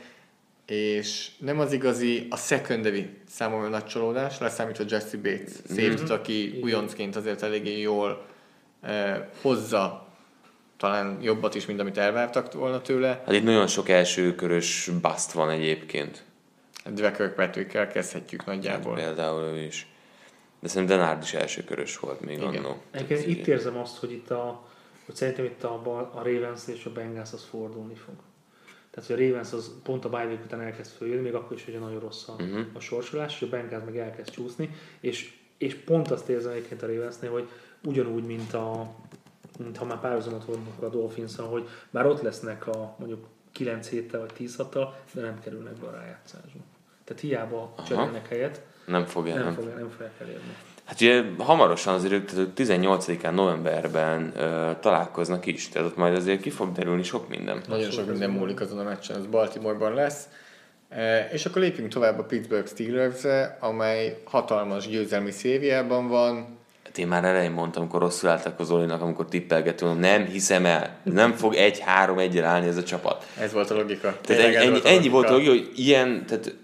[0.67, 7.17] és nem az igazi, a secondary számomra nagy csalódás, leszámítva Jesse Bates safety aki újoncként
[7.17, 8.27] azért eléggé jól
[8.81, 10.09] eh, hozza
[10.77, 13.09] talán jobbat is, mint amit elvártak volna tőle.
[13.09, 16.25] Hát itt nagyon sok első körös bust van egyébként.
[16.85, 18.95] Dre Kirkpatrickkel kezdhetjük nagyjából.
[18.95, 19.87] Például ő is.
[20.61, 22.49] De szerintem Denard is első körös volt még Igen.
[22.49, 22.77] annó.
[22.91, 24.67] Egyébként itt érzem azt, hogy itt a,
[25.07, 25.75] hogy szerintem itt a,
[26.15, 28.15] a Ravens és a Bengals az fordulni fog.
[28.95, 31.79] Tehát, hogy a Ravens az pont a bye után elkezd följönni, még akkor is, hogy
[31.79, 32.67] nagyon rossz a, uh-huh.
[32.73, 34.71] a sorsolás, és a Bengals meg elkezd csúszni,
[35.01, 37.49] és, és pont azt érzem egyébként a Ravensnél, hogy
[37.85, 38.95] ugyanúgy, mint a
[39.59, 44.21] mint ha már párhuzamot vonnak a dolphins hogy már ott lesznek a mondjuk 9 héttel
[44.21, 46.61] vagy 10 hattal, de nem kerülnek be a rájátszásba.
[47.05, 50.57] Tehát hiába cserélnek helyet, Nem fogja, nem, nem, fog, nem fogják elérni.
[50.85, 56.41] Hát ugye hamarosan azért ők tehát 18-án novemberben ö, találkoznak is, tehát ott majd azért
[56.41, 57.63] ki fog derülni sok minden.
[57.69, 60.29] Nagyon sok minden múlik azon a meccsen, ez Baltimoreban lesz.
[60.89, 63.23] E, És akkor lépjünk tovább a Pittsburgh steelers
[63.61, 66.59] amely hatalmas győzelmi szériában van.
[66.85, 70.97] Hát én már elején mondtam, amikor rosszul álltak az Zolinak, amikor tippelgetünk, nem hiszem el,
[71.03, 73.27] nem fog egy-három egyel állni ez a csapat.
[73.41, 74.17] Ez volt a logika.
[74.21, 76.55] Tehát ennyi, ennyi, volt a logika, hogy ilyen, tehát,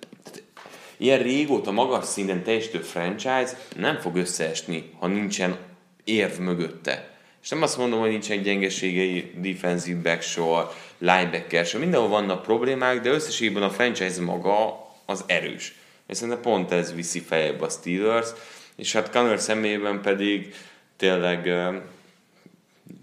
[1.00, 5.56] ilyen régóta magas szinten teljesítő franchise nem fog összeesni, ha nincsen
[6.04, 7.10] érv mögötte.
[7.42, 13.00] És nem azt mondom, hogy nincsenek gyengeségei, defensive back sor, linebacker sor, mindenhol vannak problémák,
[13.00, 15.74] de összességében a franchise maga az erős.
[16.06, 18.28] És szerintem pont ez viszi feljebb a Steelers,
[18.76, 20.54] és hát Connor személyében pedig
[20.96, 21.74] tényleg uh,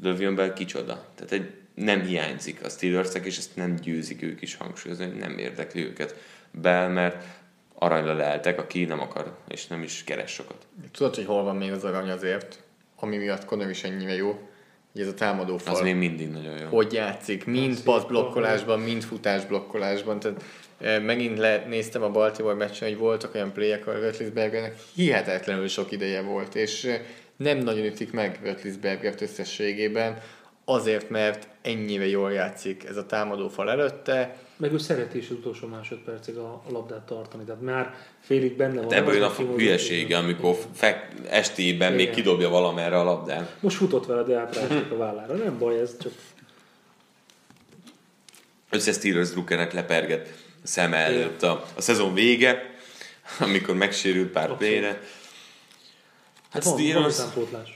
[0.01, 1.05] Lövion Bell kicsoda.
[1.15, 5.83] Tehát egy, nem hiányzik a Steelersek, és ezt nem győzik ők is hangsúlyozni, nem érdekli
[5.83, 6.15] őket
[6.51, 7.23] Bell, mert
[7.79, 10.67] aranyra leeltek, aki nem akar, és nem is keres sokat.
[10.91, 12.63] Tudod, hogy hol van még az arany azért,
[12.99, 14.39] ami miatt Conor is ennyire jó,
[14.91, 15.73] hogy ez a támadó fal.
[15.73, 16.67] Az még mindig nagyon jó.
[16.67, 20.19] hogy játszik, mind pass blokkolásban, mind futás blokkolásban.
[20.19, 20.43] Tehát
[20.81, 25.91] e, megint le, néztem a Baltimore meccsen, hogy voltak olyan playek, ahol Rötlisbergernek hihetetlenül sok
[25.91, 27.01] ideje volt, és e,
[27.35, 30.21] nem nagyon ütik meg Rötlisbergert összességében,
[30.65, 34.35] azért, mert ennyire jól játszik ez a támadó fal előtte.
[34.57, 38.79] Meg ő szereti is az utolsó másodpercig a, a labdát tartani, tehát már félig benne
[38.79, 38.87] van.
[38.87, 43.49] De ebből jön a hülyesége, amikor fek, estében még kidobja valamerre a labdán.
[43.59, 45.33] Most futott vele, de átrágtak a vállára.
[45.33, 46.11] Nem baj, ez csak
[48.69, 50.33] Össze Steelers Druckernek leperget
[50.63, 52.75] szem előtt a, a szezon vége,
[53.39, 54.73] amikor megsérült pár Abszolút.
[54.73, 55.01] playre.
[56.49, 57.17] Hát van, van Steelers,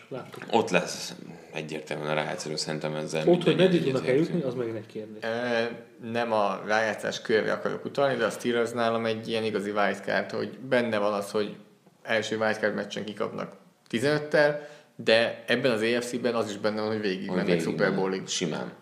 [0.09, 0.43] láttuk.
[0.51, 1.13] ott lesz
[1.53, 5.23] egyértelműen a rájátszó, szerintem ezzel Ott, hogy meddig tudnak eljutni, az megint egy kérdés.
[5.23, 5.71] E,
[6.11, 10.57] Nem a rájátszás körre akarok utalni, de a Steelers nálam egy ilyen igazi wildcard, hogy
[10.59, 11.55] benne van az, hogy
[12.01, 13.55] első wildcard meccsen kikapnak
[13.89, 14.55] 15-tel,
[14.95, 17.95] de ebben az AFC-ben az is benne van, hogy végig Hogy mennek Super.
[17.95, 18.27] Bowlig.
[18.27, 18.73] Simán.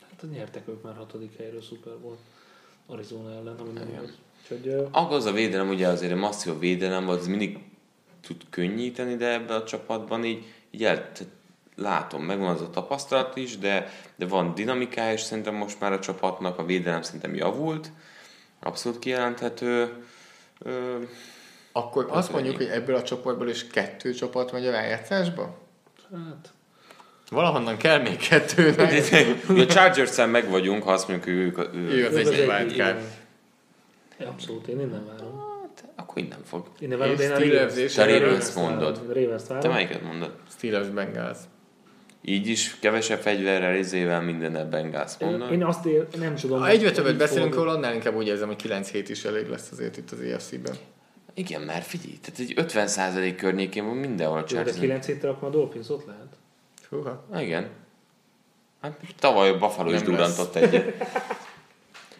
[0.00, 2.16] Hát nyertek ők már hatodik helyről Super Bowl
[2.86, 4.18] Arizona ellen, ami nem igaz.
[4.90, 7.58] Akkor az a védelem, ugye azért a masszív védelem, az mindig
[8.20, 11.26] tud könnyíteni, de ebben a csapatban így, így el, tehát
[11.78, 15.98] látom, megvan az a tapasztalat is, de, de van dinamikája, és szerintem most már a
[15.98, 17.90] csapatnak a védelem szerintem javult,
[18.60, 19.92] abszolút kijelenthető.
[20.58, 20.96] Ö,
[21.72, 25.58] Akkor azt mondjuk, hogy ebből a csoportból is kettő csapat megy a rájátszásba?
[26.12, 26.52] Hát,
[27.30, 28.92] Valahonnan kell még kettőnek.
[29.48, 33.00] a Chargers-en meg vagyunk, ha azt mondjuk, hogy ők, ők Ő az egy wildcard.
[34.26, 35.46] Abszolút, én innen várom.
[35.96, 36.66] akkor innen fog.
[36.78, 39.00] Innen várom, én a Ravens- Te Ravens mondod.
[39.60, 40.32] Te melyiket mondod?
[40.50, 41.38] Steelers Bengals.
[42.22, 45.52] Így is kevesebb fegyverrel, izével, mindennel Bengals mondod?
[45.52, 46.58] Én azt ér, nem tudom.
[46.58, 49.70] Ha egyre többet beszélünk róla, annál inkább úgy érzem, hogy 9 hét is elég lesz
[49.72, 50.74] azért itt az EFC-ben.
[51.34, 54.78] Igen, már figyelj, tehát egy 50% környékén van mindenhol a Jó, de Chargers.
[54.78, 56.36] 9 héttel akkor a Dolphins ott lehet.
[56.88, 57.24] Húha.
[57.36, 57.68] Igen.
[58.80, 61.02] Hát tavaly a Buffalo is Nem durantott egyet.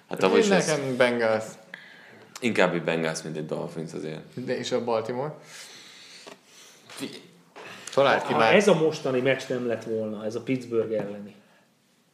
[0.08, 1.44] Hát tavaly is nekem Bengals,
[2.40, 4.44] inkább egy Bengals, mint egy Dolphins azért.
[4.44, 5.34] de és a Baltimore.
[7.98, 8.54] Talált ki Ha már.
[8.54, 11.34] ez a mostani meccs nem lett volna, ez a Pittsburgh elleni.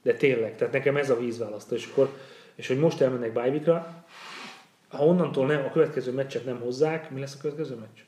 [0.02, 1.74] De tényleg, tehát nekem ez a vízválasztó.
[1.74, 2.08] És, akkor,
[2.54, 3.84] és hogy most elmennek bye
[4.88, 7.98] ha onnantól nem, a következő meccset nem hozzák, mi lesz a következő meccs?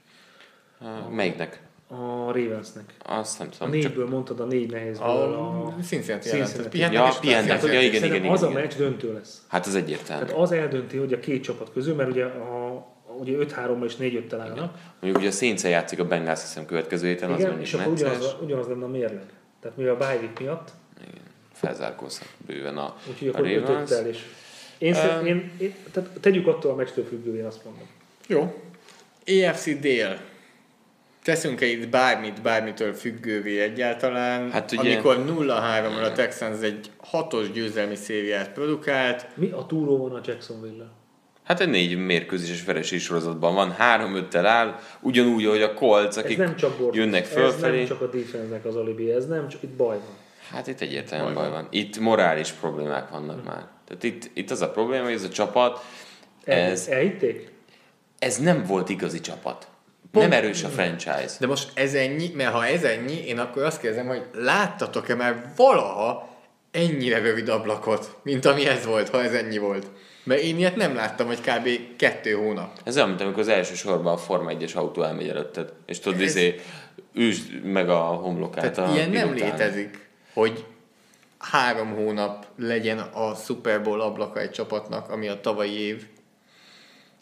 [0.81, 1.61] Uh, melyiknek?
[1.89, 2.95] A Ravensnek.
[3.05, 3.73] Azt nem A tudom.
[3.73, 3.83] Csak...
[3.83, 5.09] négyből mondtad a négy nehézből.
[5.09, 5.75] A A...
[5.83, 6.29] Cincinnati.
[6.71, 7.03] Pihentek Ja,
[7.49, 7.73] persze.
[7.73, 8.63] Ja, igen, Szerintem igen, az igen, a igen.
[8.63, 9.43] meccs döntő lesz.
[9.49, 10.25] Hát az egyértelmű.
[10.25, 12.66] Tehát az eldönti, hogy a két csapat közül, mert ugye, a,
[13.21, 14.75] ugye 5-3-mal és 4-5-tel állnak.
[15.01, 17.93] Mondjuk ugye a saints játszik a Bengals, hiszem következő héten, az Igen, mondjuk és akkor
[17.93, 18.09] necces.
[18.17, 19.25] ugyanaz, ugyanaz lenne a mérleg.
[19.61, 20.71] Tehát mivel a bye miatt,
[21.53, 23.91] Felzárkózhat bőven a, úgyhogy a akkor Ravens.
[23.91, 24.25] 5 is.
[24.79, 27.87] Én, um, én, én, tehát tegyük attól a meccstől függő, én azt mondom.
[28.27, 28.63] Jó.
[29.25, 30.19] EFC dél.
[31.23, 34.51] Teszünk-e itt bármit, bármitől függővé egyáltalán?
[34.51, 40.15] Hát ugye- Amikor 0-3-ra a Texans egy hatos győzelmi szériát produkált, Mi a túró van
[40.15, 40.93] a Jacksonville-lel?
[41.47, 46.17] Hát egy négy mérkőzéses veresés sorozatban van, három öttel áll, ugyanúgy, ahogy a Colts, Ez
[46.17, 47.77] akik nem csak Bortles, jönnek Ez fölfelé.
[47.77, 50.17] nem csak a defense az alibi, ez nem csak itt baj van.
[50.51, 51.67] Hát itt egyértelműen baj van.
[51.71, 53.67] Itt morális problémák vannak már.
[53.89, 55.85] Tehát itt, itt az a probléma, hogy ez a csapat,
[56.45, 57.51] El, ez, Elhitték?
[58.19, 59.69] ez nem volt igazi csapat.
[60.13, 61.37] Nem erős a franchise.
[61.41, 65.53] de most ez ennyi, mert ha ez ennyi, én akkor azt kérdezem, hogy láttatok-e már
[65.57, 66.29] valaha
[66.71, 69.87] ennyire rövid ablakot, mint ami ez volt, ha ez ennyi volt?
[70.27, 71.69] Mert én ilyet nem láttam, hogy kb.
[71.97, 72.79] kettő hónap.
[72.85, 76.21] Ez olyan, mint amikor az első sorban a Forma 1-es autó elmegy előtted, és tudod,
[76.21, 76.61] Ez- izé,
[77.13, 79.59] üsd meg a homlokát Tehát a ilyen nem pilótának.
[79.59, 80.65] létezik, hogy
[81.39, 86.07] három hónap legyen a Super Bowl ablaka egy csapatnak, ami a tavalyi év.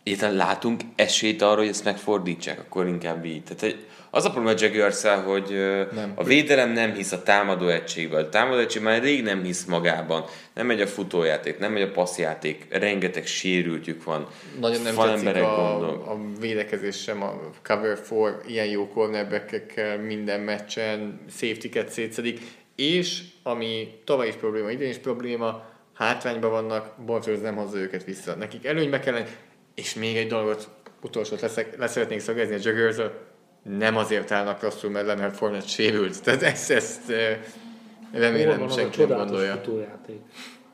[0.03, 3.43] Egyáltalán látunk esélyt arra, hogy ezt megfordítsák, akkor inkább így.
[3.45, 5.49] Tehát egy- az a probléma a jaguars hogy
[5.95, 6.13] nem.
[6.15, 8.25] A védelem nem hisz a támadó egységben.
[8.25, 10.25] A támadó egység már rég nem hisz magában.
[10.55, 14.27] Nem megy a futójáték, nem megy a passzjáték, rengeteg sérültjük van.
[14.61, 15.89] Nagyon nem Falemberek tetszik a, gondol.
[15.91, 22.41] a védekezés sem, a cover for ilyen jó cornerback minden meccsen, safety-ket szétszedik,
[22.77, 28.35] és ami tavaly is probléma, idén is probléma, hátrányban vannak, Bortles nem hozza őket vissza.
[28.35, 29.27] Nekik előnybe kellene,
[29.75, 30.69] és még egy dolgot
[31.03, 32.97] utolsót leszek, leszeretnénk szögezni a jaguars
[33.65, 36.23] nem azért állnak rosszul, mert Leonard Fournette sérült.
[36.23, 37.13] Tehát ezt, ezt
[38.15, 39.53] Hol remélem van a senki nem gondolja.
[39.53, 40.21] futójáték,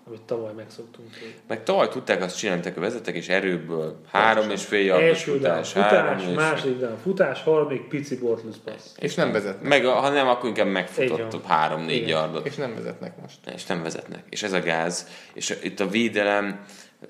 [0.06, 1.08] amit tavaly megszoktunk.
[1.10, 1.32] tőle.
[1.48, 5.38] Meg tavaly tudták azt csinálni, hogy a vezetek, és erőből három és fél yardos Első
[5.38, 6.36] down, futás, három futás, és...
[6.36, 8.92] második down, futás, harmadik pici Bortles passz.
[8.98, 9.68] És nem vezetnek.
[9.68, 12.46] Meg ha nem, akkor inkább megfutott három-négy yardot.
[12.46, 13.38] És nem vezetnek most.
[13.54, 14.22] és nem vezetnek.
[14.28, 15.06] És ez a gáz.
[15.32, 16.64] És itt a védelem,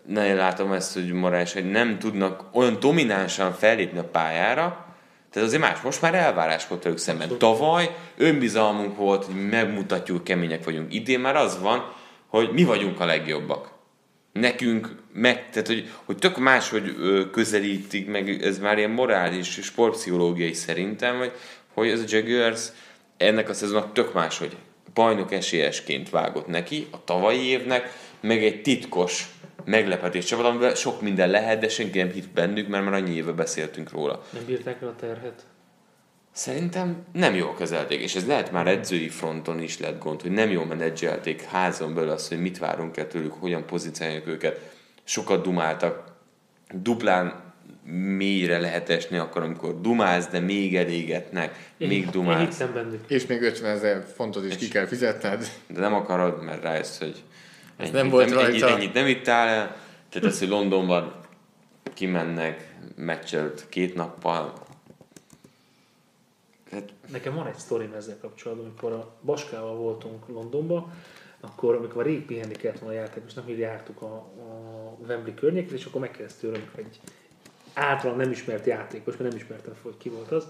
[0.07, 4.90] nagyon látom ezt, hogy Marás, hogy nem tudnak olyan dominánsan fellépni a pályára,
[5.33, 7.39] tehát azért más, most már elvárás volt velük szemben.
[7.39, 10.95] Tavaly önbizalmunk volt, hogy megmutatjuk, kemények vagyunk.
[10.95, 11.93] Idén már az van,
[12.27, 13.71] hogy mi vagyunk a legjobbak.
[14.33, 20.53] Nekünk meg, tehát hogy, hogy tök máshogy ö, közelítik meg, ez már ilyen morális, sportpszichológiai
[20.53, 21.33] szerintem, hogy,
[21.75, 22.69] hogy ez a Jaguars
[23.17, 24.57] ennek a szezonnak tök máshogy
[24.95, 29.29] bajnok esélyesként vágott neki, a tavalyi évnek, meg egy titkos
[29.65, 33.33] meglepetés csapat, amiben sok minden lehet, de senki nem hitt bennük, mert már annyi éve
[33.33, 34.25] beszéltünk róla.
[34.33, 35.47] Nem bírták el a terhet?
[36.33, 40.51] Szerintem nem jól kezelték, és ez lehet már edzői fronton is lett gond, hogy nem
[40.51, 44.73] jól menedzselték házon belül azt, hogy mit várunk el tőlük, hogyan pozícionáljuk őket.
[45.05, 46.05] Sokat dumáltak,
[46.73, 47.49] duplán
[48.17, 53.05] mélyre lehet esni akkor, amikor dumálsz, de még elégetnek, Én, még én dumálsz, hittem bennük.
[53.07, 55.51] És még 50 ezer fontot is ki kell fizetned.
[55.67, 57.23] de nem akarod, mert rájössz, hogy
[57.81, 58.69] ennyit, nem volt ennyit, rajta.
[58.69, 59.49] ennyit nem ittál.
[59.49, 59.77] El,
[60.09, 61.15] tehát az, hogy Londonban
[61.95, 64.53] kimennek, meccselt két nappal,
[66.71, 70.93] hát Nekem van egy sztorim ezzel kapcsolatban, amikor a Baskával voltunk Londonban,
[71.41, 75.85] akkor amikor rég pihenni kellett volna a játékosnak, mi jártuk a, a Wembley környékét, és
[75.85, 77.01] akkor megkérdezte tőlem egy
[77.75, 80.47] általán nem ismert játékos, mert nem ismertem fel, hogy ki volt az,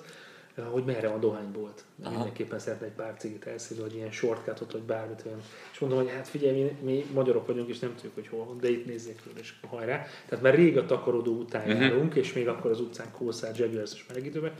[0.70, 1.84] hogy merre van dohánybolt.
[2.10, 5.38] Mindenképpen szeretne egy pár cigit elszívni, vagy ilyen shortcutot, vagy bármit olyan.
[5.72, 8.58] És mondom, hogy hát figyelj, mi, mi magyarok vagyunk, és nem tudjuk, hogy hol van,
[8.60, 10.06] de itt nézzék föl, és hajrá.
[10.28, 11.80] Tehát már rég a takarodó után uh-huh.
[11.80, 14.52] járunk, és még akkor az utcán kószál Jaguars és melegítőbe.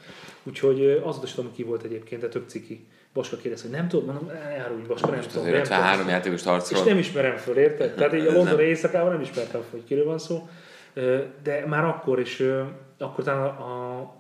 [0.43, 2.87] Úgyhogy ö, azt is tudom, ki volt egyébként, de több ciki.
[3.13, 5.43] Baska kérdez, hogy nem tudom, mondom, ne árulj, Baska, nem tudom.
[5.43, 5.79] Azért nem tudom.
[5.79, 6.85] 53 játékos És harcol.
[6.85, 7.95] nem ismerem föl, érted?
[7.95, 10.49] Tehát így a London éjszakában nem ismertem föl, hogy kiről van szó.
[11.43, 12.43] De már akkor is,
[12.99, 14.20] akkor talán a, a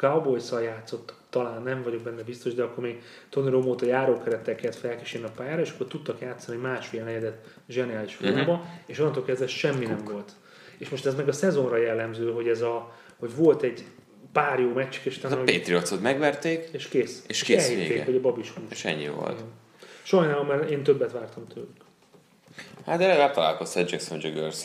[0.00, 4.76] cowboys játszott, talán nem vagyok benne biztos, de akkor még Tony Romo-t a járókerettel kellett
[4.76, 8.70] felkísérni a pályára, és akkor tudtak játszani másfél negyedet zseniális formában, uh-huh.
[8.86, 10.32] és onnantól kezdve semmi nem volt.
[10.78, 13.84] És most ez meg a szezonra jellemző, hogy ez a, hogy volt egy
[14.32, 17.24] pár jó meccs, és A talán, Patriotsot megverték, és kész.
[17.26, 18.04] és kész elhitték, vége.
[18.04, 18.64] hogy a babis hús.
[18.70, 19.44] és ennyi volt.
[20.02, 21.89] Sajnálom, mert én többet vártam tőlük.
[22.86, 24.64] Hát de legalább találkoztál Jackson jaggers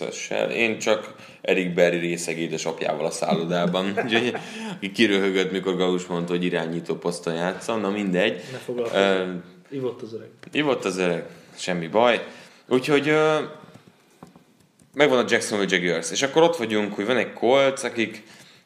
[0.52, 4.36] én csak Eric Berry részeg édesapjával a szállodában, úgyhogy
[4.76, 8.42] aki kiröhögött, mikor Gaus mondta, hogy irányító poszton játszom, na mindegy.
[8.52, 8.96] Ne foglalkozz.
[8.96, 9.32] Ö,
[9.70, 10.30] Ivott az öreg.
[10.52, 12.26] Ivott az öreg, semmi baj.
[12.68, 13.40] Úgyhogy ö,
[14.94, 18.24] megvan a Jacksonville Jaguars, és akkor ott vagyunk, hogy van egy Colts, akik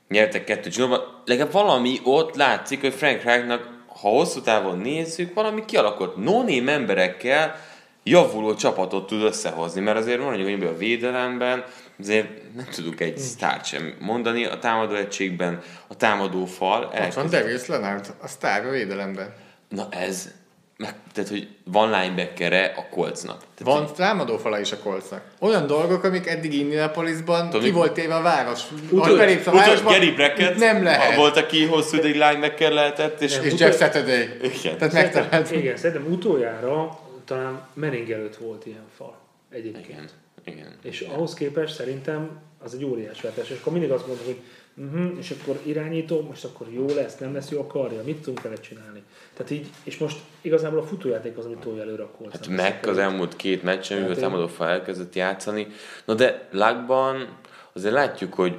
[0.08, 1.02] nyertek kettőt zsinórban.
[1.26, 7.68] Legalább valami ott látszik, hogy Frank Reichnak, ha hosszú távon nézzük, valami kialakult no emberekkel
[8.10, 11.64] javuló csapatot tud összehozni, mert azért van, hogy a védelemben
[12.00, 17.30] azért nem tudunk egy sztárt sem mondani, a támadó egységben a támadó fal Ott van.
[17.30, 19.34] Darius Leonard, a sztár a védelemben.
[19.70, 20.32] Na ez,
[20.78, 22.98] meg, tehát hogy van linebackere a.
[23.02, 25.22] Tehát, Van támadófala is a kolcnak.
[25.40, 28.62] Olyan dolgok, amik eddig Indianapolisban Tudom, ki volt téve a város.
[28.90, 31.16] Utol- belépsz a Utol, városba, Gary Brackett nem lehet.
[31.16, 34.30] Volt, aki hosszú ideig linebacker lehetett, és, És Jeff Saturday.
[34.42, 34.78] Igen.
[34.78, 35.52] Tehát Szerintem, megtalált.
[35.52, 37.00] igen, szerintem utoljára
[37.30, 39.18] talán Menning előtt volt ilyen fal
[39.50, 39.88] egyébként.
[39.88, 40.10] igen,
[40.44, 40.74] igen.
[40.82, 43.50] És ahhoz képest szerintem az egy óriás váltás.
[43.50, 44.40] És akkor mindig azt mondom, hogy
[44.76, 48.42] uh-huh, és akkor irányító, most akkor jó lesz, nem lesz jó a karja, mit tudunk
[48.42, 49.04] vele csinálni.
[49.34, 52.32] Tehát így, és most igazából a futójáték az, amit tolja előre a Colts.
[52.34, 53.04] Hát meg az el.
[53.04, 55.68] elmúlt két meccsen, Hát mivel én- támadó fal elkezdett játszani.
[56.06, 57.38] Na de lágban
[57.74, 58.56] azért látjuk, hogy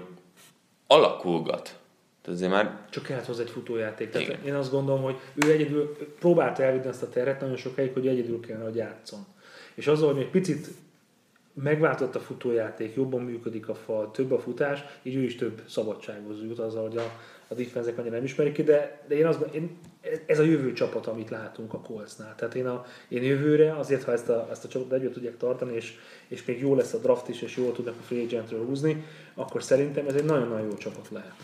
[0.86, 1.78] alakulgat.
[2.30, 4.10] Tehát azért már Csak kellett hozzá egy futójáték.
[4.10, 4.44] Tehát Igen.
[4.44, 8.40] én azt gondolom, hogy ő egyedül próbálta elvinni ezt a teret nagyon sokáig, hogy egyedül
[8.40, 9.26] kellene, hogy játszon.
[9.74, 10.68] És azzal, hogy egy picit
[11.54, 16.42] megváltott a futójáték, jobban működik a fal, több a futás, így ő is több szabadsághoz
[16.42, 17.12] jut azzal, hogy a,
[17.48, 19.78] a defenzek annyira nem ismerik ki, de, de én azt én,
[20.26, 22.34] ez a jövő csapat, amit látunk a Coltsnál.
[22.34, 25.74] Tehát én, a, én jövőre azért, ha ezt a, ezt a csapatot együtt tudják tartani,
[25.74, 29.04] és, és még jó lesz a draft is, és jól tudnak a free agentről húzni,
[29.34, 31.34] akkor szerintem ez egy nagyon-nagyon jó csapat lehet.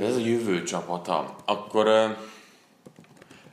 [0.00, 1.36] Ez a jövő csapata.
[1.44, 2.16] Akkor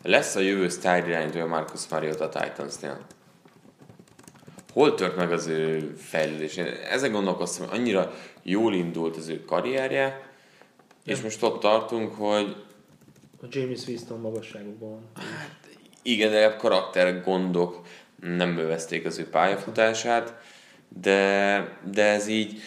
[0.04, 3.06] lesz a jövő sztár irányítója Marcus Mariota a Titansnél.
[4.74, 6.58] Hol tört meg az ő fejlődés?
[6.58, 8.14] Én ezen gondolkoztam, hogy annyira
[8.44, 10.30] jól indult az ő karrierje,
[11.06, 12.56] és most ott tartunk, hogy
[13.42, 15.12] A James Winston magasságokban van.
[16.02, 17.82] Igen, de karakter gondok
[18.22, 20.34] nem övezték az ő pályafutását,
[21.02, 22.60] de, de ez így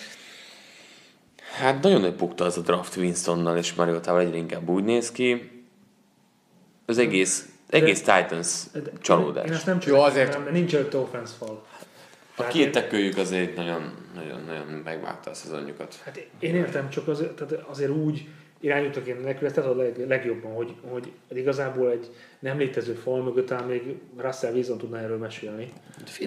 [1.53, 5.51] hát nagyon nagy bukta az a draft Winstonnal és Mariotával egyre inkább úgy néz ki.
[6.87, 9.51] Az egész, egész Titans De- Én csalódás.
[9.51, 10.39] ezt nem csak azért- azért...
[10.39, 11.65] mert nincs előtte offense fal.
[12.37, 16.01] A két én- tekőjük azért nagyon, nagyon, nagyon megvágta a szezonjukat.
[16.05, 18.29] Hát én értem, csak azért, tehát azért úgy
[18.61, 23.47] irányultak én nekül, ezt a leg, legjobban, hogy, hogy igazából egy nem létező fal mögött
[23.47, 25.73] talán még Russell Wilson tudná erről mesélni.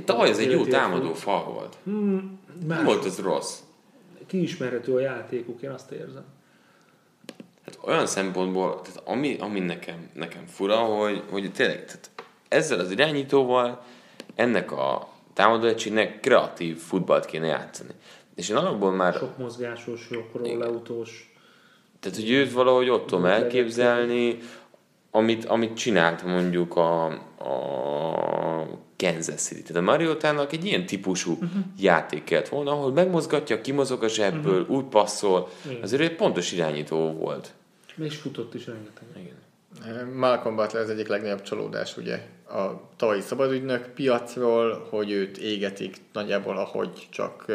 [0.06, 1.78] Tavaly ez egy jó támadó fal volt.
[1.84, 3.60] Hmm, Nem volt ez rossz.
[4.26, 6.26] Kiismerhető a játékuk, én azt érzem.
[7.66, 12.10] Hát olyan szempontból, tehát ami, ami nekem, nekem fura, hogy, hogy tényleg tehát
[12.48, 13.84] ezzel az irányítóval
[14.36, 17.90] ennek a támadóegységnek kreatív futballt kéne játszani.
[18.36, 21.34] És én alapból már, Sok mozgásos, sok rolloutós.
[22.00, 24.38] tehát hogy őt valahogy ott tudom elképzelni,
[25.12, 27.06] amit, amit csinált mondjuk a,
[27.38, 28.45] a
[29.12, 29.62] Kansas City.
[29.62, 31.50] Tehát a Mariotának egy ilyen típusú uh-huh.
[31.80, 34.76] játék kellett volna, ahol megmozgatja, kimozog a zsebből, uh-huh.
[34.76, 35.50] úgy passzol.
[35.66, 35.82] Igen.
[35.82, 37.54] Azért egy pontos irányító volt.
[37.98, 39.04] És futott is rengeteg.
[39.16, 40.08] Igen.
[40.08, 46.58] Malcolm Butler az egyik legnagyobb csalódás ugye a tavalyi szabadügynök piacról, hogy őt égetik nagyjából
[46.58, 47.46] ahogy csak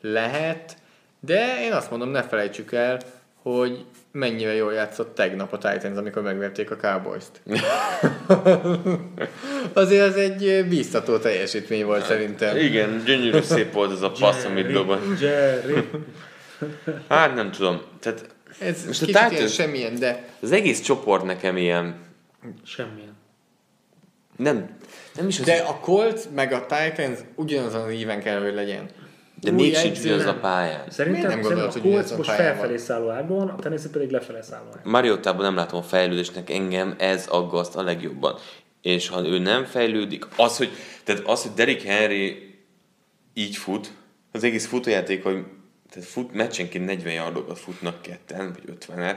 [0.00, 0.76] lehet,
[1.20, 3.00] de én azt mondom, ne felejtsük el,
[3.42, 7.40] hogy mennyire jól játszott tegnap a Titans, amikor megverték a Cowboys-t.
[9.72, 12.56] Azért az egy ö, bíztató teljesítmény volt szerintem.
[12.56, 15.20] Igen, gyönyörű szép volt ez a passz, amit dobott.
[15.20, 15.74] Jerry.
[17.08, 17.80] Hát nem tudom.
[18.00, 21.94] Tehát Ez Most a kicsit ilyen Titans- semmilyen, de az egész csoport nekem ilyen
[22.64, 23.16] Semmilyen.
[24.36, 24.76] nem,
[25.16, 28.88] nem is az, De a Colts meg a Titans ugyanazon az íven kell, hogy legyen.
[29.40, 30.84] De még sincs ugyanaz a pályán.
[30.90, 32.78] Szerintem, nem szerintem gondolod, a hogy Colts most felfelé van?
[32.78, 34.80] szálló ágban van, a Tennessee pedig lefelé szálló ágban.
[34.84, 38.38] Mariotában nem látom a fejlődésnek, engem ez aggaszt a legjobban.
[38.82, 40.70] És ha ő nem fejlődik, az, hogy,
[41.04, 42.54] tehát az, hogy Derrick Henry
[43.34, 43.92] így fut,
[44.32, 45.44] az egész futójáték, hogy
[45.90, 49.16] tehát fut, meccsenként 40 yardokat futnak ketten, vagy 50-et,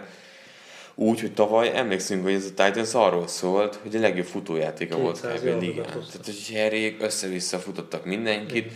[0.96, 5.22] úgy, hogy tavaly emlékszünk, hogy ez a Titans arról szólt, hogy a legjobb futójátéka volt
[5.22, 5.48] 200 kb.
[5.48, 5.86] a ligán.
[5.86, 8.72] Tehát, hogy Henryék össze-vissza futottak mindenkit,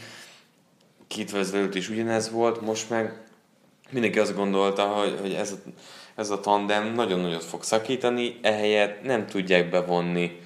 [1.08, 3.24] két előtt is ugyanez volt, most meg
[3.90, 5.70] mindenki azt gondolta, hogy, hogy ez, a,
[6.16, 10.40] ez a tandem nagyon nagyot fog szakítani, ehelyett nem tudják bevonni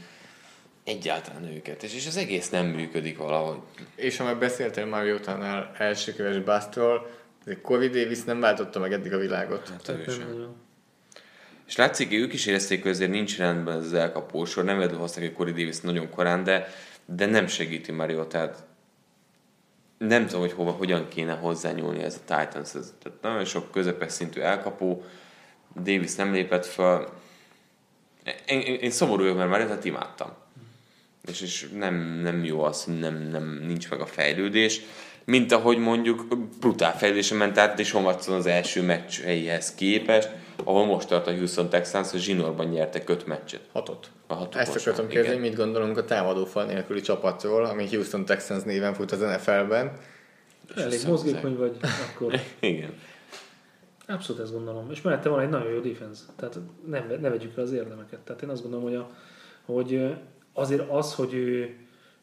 [0.83, 3.59] egyáltalán őket, és, és az egész nem működik valahogy.
[3.95, 7.09] És ha már beszéltél Mariotánál első köves Bastról,
[7.61, 9.69] Corey Davis nem váltotta meg eddig a világot.
[9.69, 10.55] Hát ő sem.
[11.67, 15.33] És látszik, ők is érezték, hogy azért nincs rendben ez az elkapósor, nem hozták egy
[15.33, 16.67] Corey Davis nagyon korán, de,
[17.05, 18.63] de nem segíti Mariotát.
[19.99, 22.73] Nem tudom, hogy hova, hogyan kéne hozzányúlni ez a Titans.
[22.75, 25.03] Ez, tehát nagyon sok közepes szintű elkapó,
[25.75, 27.09] Davis nem lépett fel.
[28.45, 30.29] Én, én, én szomorú vagyok, mert Mariotát imádtam.
[31.27, 34.81] És, és nem, nem jó az, hogy nem, nem, nincs meg a fejlődés.
[35.23, 40.29] Mint ahogy mondjuk brutál fejlődésen ment át Deshaun Watson az első meccseihez képest,
[40.63, 43.61] ahol most tart a Houston Texans, hogy zsinórban nyertek öt meccset.
[43.71, 44.09] Hatot.
[44.31, 49.11] A Ezt akartam kérdezni, mit gondolunk a támadófal nélküli csapatról, ami Houston Texans néven fut
[49.11, 49.91] az NFL-ben.
[50.75, 51.77] Elég mozgékony vagy,
[52.09, 52.93] akkor Igen.
[54.07, 54.91] abszolút ezt gondolom.
[54.91, 56.21] És mellette van egy nagyon jó defense.
[56.35, 58.19] Tehát nem, ne vegyük el az érdemeket.
[58.19, 59.09] Tehát én azt gondolom, hogy, a,
[59.65, 60.15] hogy
[60.53, 61.75] azért az, hogy ő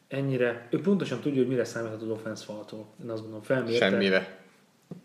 [0.07, 2.85] ennyire, ő pontosan tudja, hogy mire számíthat az offense faltól.
[3.03, 3.89] Én azt gondolom, felmérte.
[3.89, 4.37] Semmire.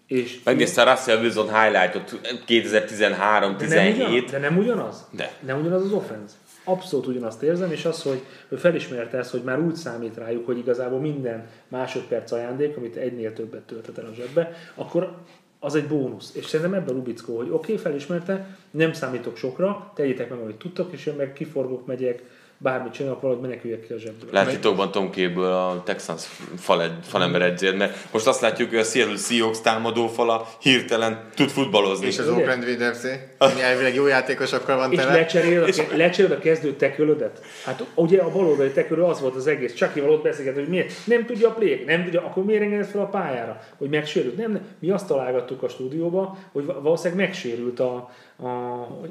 [0.07, 4.29] És Megnézte a Russell Wilson highlightot de nem, ugyan, 2013-17.
[4.31, 5.09] de nem ugyanaz?
[5.11, 5.33] De.
[5.41, 6.35] Nem ugyanaz az offense.
[6.65, 10.59] Abszolút ugyanazt érzem, és az, hogy ő felismerte ezt, hogy már úgy számít rájuk, hogy
[10.59, 15.17] igazából minden másodperc ajándék, amit egynél többet töltet el a zsebbe, akkor
[15.61, 16.35] az egy bónusz.
[16.35, 20.93] És szerintem ebben Rubickó, hogy oké, okay, felismerte, nem számítok sokra, tegyétek meg, amit tudtok,
[20.93, 22.23] és én meg kiforgok, megyek,
[22.63, 24.29] bármit csinálok, valahogy meneküljek ki a zsebből.
[24.33, 26.25] Lehet titokban Tom Cable a Texans
[26.59, 31.49] fal, falember edzér, mert most azt látjuk, hogy a Seattle Seahawks támadó fala hirtelen tud
[31.49, 32.07] futballozni.
[32.07, 32.29] És az?
[32.29, 32.99] Oakland Raiders
[33.39, 35.13] ami elvileg jó játékosokkal van És tele.
[35.13, 37.41] lecseréled a, ke- lecseréled a kezdő tekölödet?
[37.65, 39.75] Hát ugye a baloldali tekölő az volt az egész.
[39.75, 43.01] Csak ott beszélget, hogy miért nem tudja a play nem tudja, akkor miért engedett fel
[43.01, 43.61] a pályára?
[43.79, 44.37] Hogy megsérült?
[44.37, 44.63] Nem, nem.
[44.79, 47.95] Mi azt találgattuk a stúdióba, hogy va- valószínűleg megsérült a,
[48.43, 48.49] a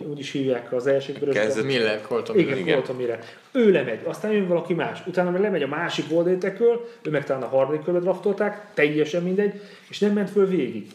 [0.09, 2.61] úgy is hívják az első Kezdett- Miller, Colton Igen, Miller.
[2.63, 2.75] igen.
[2.77, 3.19] voltam mire.
[3.51, 7.43] Ő lemegy, aztán jön valaki más, utána meg lemegy a másik oldaltéköl, ő meg talán
[7.43, 10.87] a harmadik körbe draftolták, teljesen mindegy, és nem ment föl végig.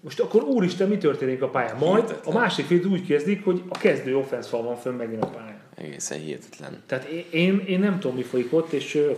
[0.00, 1.76] Most akkor úristen, mi történik a pályán?
[1.76, 2.34] Majd a Hihetetlen.
[2.34, 5.60] másik fél úgy kezdik, hogy a kezdő offense fal van fönn megint a pályán.
[5.76, 6.82] Egészen hihetetlen.
[6.86, 9.12] Tehát én, én nem tudom, mi folyik ott, és ö,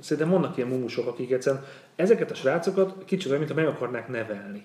[0.00, 1.64] szerintem vannak ilyen mumusok, akik egyszerűen
[1.96, 4.64] ezeket a srácokat kicsit olyan, mintha meg akarnák nevelni.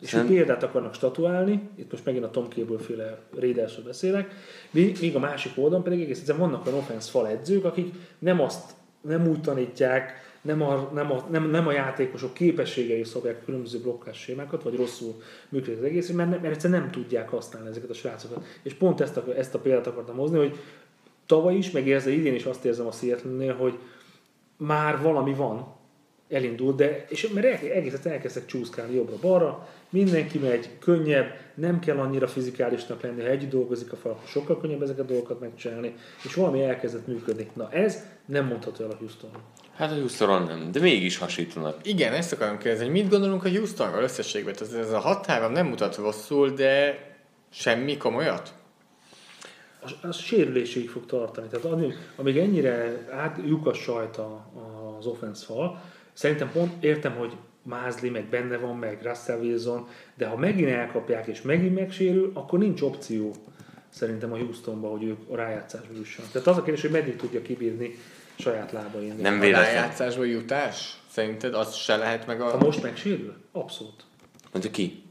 [0.00, 4.34] És egy példát akarnak statuálni, itt most megint a Tom Cable féle Raidersről beszélek,
[4.70, 8.74] míg a másik oldalon pedig egész egyszerűen vannak olyan offense fal edzők, akik nem azt,
[9.00, 14.18] nem úgy tanítják, nem a, nem a, nem, nem a játékosok képességei szabják különböző blokkás
[14.18, 15.14] sémákat, vagy rosszul
[15.48, 18.44] működik az egész, mert, nem, mert egyszerűen nem tudják használni ezeket a srácokat.
[18.62, 20.58] És pont ezt a, ezt a példát akartam hozni, hogy
[21.26, 23.78] tavaly is, meg érzem, idén is azt érzem a seattle hogy
[24.56, 25.75] már valami van,
[26.28, 31.98] elindult, de és mert el, egész egyszerűen elkezdtek csúszkálni jobbra-balra, mindenki megy, könnyebb, nem kell
[31.98, 36.34] annyira fizikálisnak lenni, ha együtt dolgozik a fal, sokkal könnyebb ezeket a dolgokat megcsinálni, és
[36.34, 37.50] valami elkezdett működni.
[37.52, 39.30] Na ez nem mondható el a Houston.
[39.74, 41.78] Hát a Houston nem, de mégis hasítanak.
[41.82, 44.54] Igen, ezt akarom kérdezni, hogy mit gondolunk a Houstonról összességben?
[44.60, 46.98] Ez, ez a 6 nem mutat rosszul, de
[47.50, 48.52] semmi komolyat?
[49.82, 51.48] Az, az sérüléséig fog tartani.
[51.48, 54.50] Tehát amíg, amíg ennyire át, lyukas sajt a,
[54.98, 55.80] az offense fal,
[56.16, 61.26] szerintem pont értem, hogy Mázli meg benne van, meg Russell Wilson, de ha megint elkapják
[61.26, 63.34] és megint megsérül, akkor nincs opció
[63.88, 66.30] szerintem a Houstonban, hogy ők a rájátszásba jussanak.
[66.30, 67.96] Tehát az a kérdés, hogy meddig tudja kibírni
[68.38, 69.14] saját lábain.
[69.20, 69.64] Nem A véletlen.
[69.64, 71.00] rájátszásba jutás?
[71.10, 72.64] Szerinted az se lehet meg Ha a...
[72.64, 73.34] most megsérül?
[73.52, 74.04] Abszolút.
[74.52, 75.02] Mondja ki?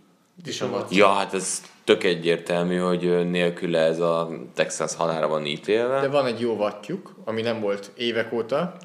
[0.43, 0.97] Dishon Watson?
[0.97, 5.99] Ja, hát ez tök egyértelmű, hogy nélküle ez a Texas halára van ítélve.
[6.01, 8.75] De van egy jó vattyuk, ami nem volt évek óta.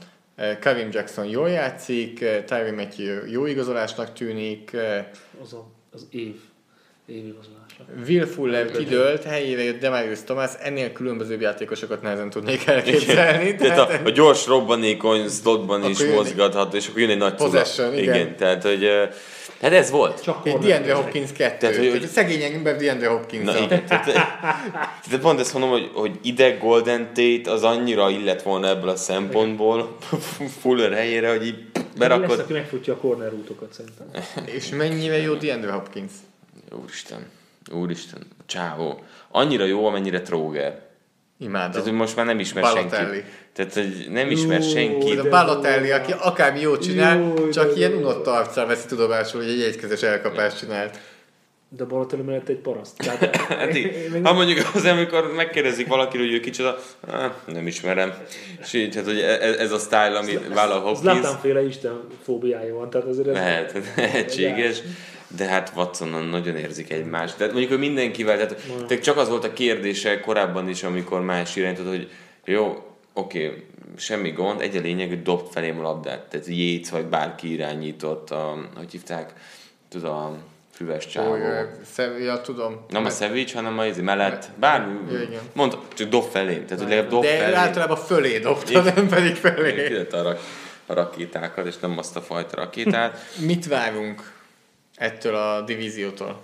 [0.41, 5.07] Eh, Kevin Jackson jól játszik, eh, Tyree Matthew jó igazolásnak tűnik, eh,
[5.43, 6.41] Az a, az év.
[7.07, 7.70] Évigazolása.
[8.09, 13.55] Will Fuller kidőlt, helyére jött Demarius Thomas, ennél különbözőbb játékosokat nehezen tudnék elképzelni.
[13.57, 17.35] Tehát a, a gyors robbanékony slotban is jön mozgathat, és akkor jön egy nagy.
[17.35, 18.15] Possession, igen.
[18.15, 18.37] igen.
[18.37, 18.89] Tehát, hogy
[19.63, 20.23] hát ez volt.
[20.23, 21.57] Csak Egy DeAndre Hopkins 2.
[21.59, 23.45] Tehát, hogy- Tehát, szegény ember DeAndre Hopkins.
[23.45, 28.43] Na igen, tehát, tehát pont ezt mondom, hogy, hogy ide Golden Tate az annyira illet
[28.43, 29.97] volna ebből a szempontból
[30.61, 32.39] Fuller helyére, hogy így Lesz, berakod.
[32.39, 34.07] aki megfutja a corner útokat szerintem.
[34.55, 36.13] És mennyire jó DeAndre Hopkins?
[36.83, 37.27] Úristen,
[37.71, 39.05] úristen, csávó.
[39.31, 40.89] Annyira jó, amennyire tróger.
[41.39, 41.71] Imádom.
[41.71, 43.15] Tehát, hogy most már nem ismer Balotelli.
[43.15, 43.29] senki.
[43.53, 45.11] Tehát, hogy nem ismer senki.
[45.19, 49.41] Ez a Balotelli, aki akármi jót csinál, Jó, csak de ilyen unott arccal veszi tudomásul,
[49.43, 50.99] hogy egy egykezes elkapást csinált.
[51.77, 52.97] De Balotelli mellett egy paraszt.
[52.97, 56.79] Tehát, Hát, én- ha mondjuk az, amikor megkérdezik valakiről, hogy ő kicsoda,
[57.11, 58.15] ah, nem ismerem.
[58.61, 62.75] És így, hát, hogy e- ez a style, ami vállal Hopkins, Zlatan féle Isten fóbiája
[62.75, 63.35] van, tehát azért ez...
[63.35, 64.83] lehet, lehetséges.
[65.37, 67.37] De hát Watsonon nagyon érzik egymást.
[67.37, 71.57] Tehát mondjuk, hogy mindenkivel, tehát, tehát csak az volt a kérdése korábban is, amikor más
[71.57, 72.11] irányított, hogy
[72.45, 73.67] jó, oké,
[73.97, 76.21] semmi gond, egy a lényeg, hogy dobt felém a labdát.
[76.21, 79.33] Tehát Jéz vagy bárki irányított, a, hogy hívták,
[79.89, 80.37] tudod, a
[80.73, 81.35] füves csávó.
[81.35, 82.85] Ö, ja, tudom.
[82.89, 84.51] Nem a Szevics, hanem a izi mellett.
[84.57, 85.13] Bármi.
[85.13, 85.41] Ja, igen.
[85.53, 86.65] Mondd, csak dob felém.
[86.67, 87.55] Tehát, hogy legalább dob De felém.
[87.59, 89.87] általában fölé dobta, nem pedig felé.
[89.87, 90.41] Kidett a, rak-
[90.87, 93.19] a rakétákat, és nem azt a fajta rakétát.
[93.39, 94.33] Mit várunk
[95.01, 96.41] ettől a divíziótól?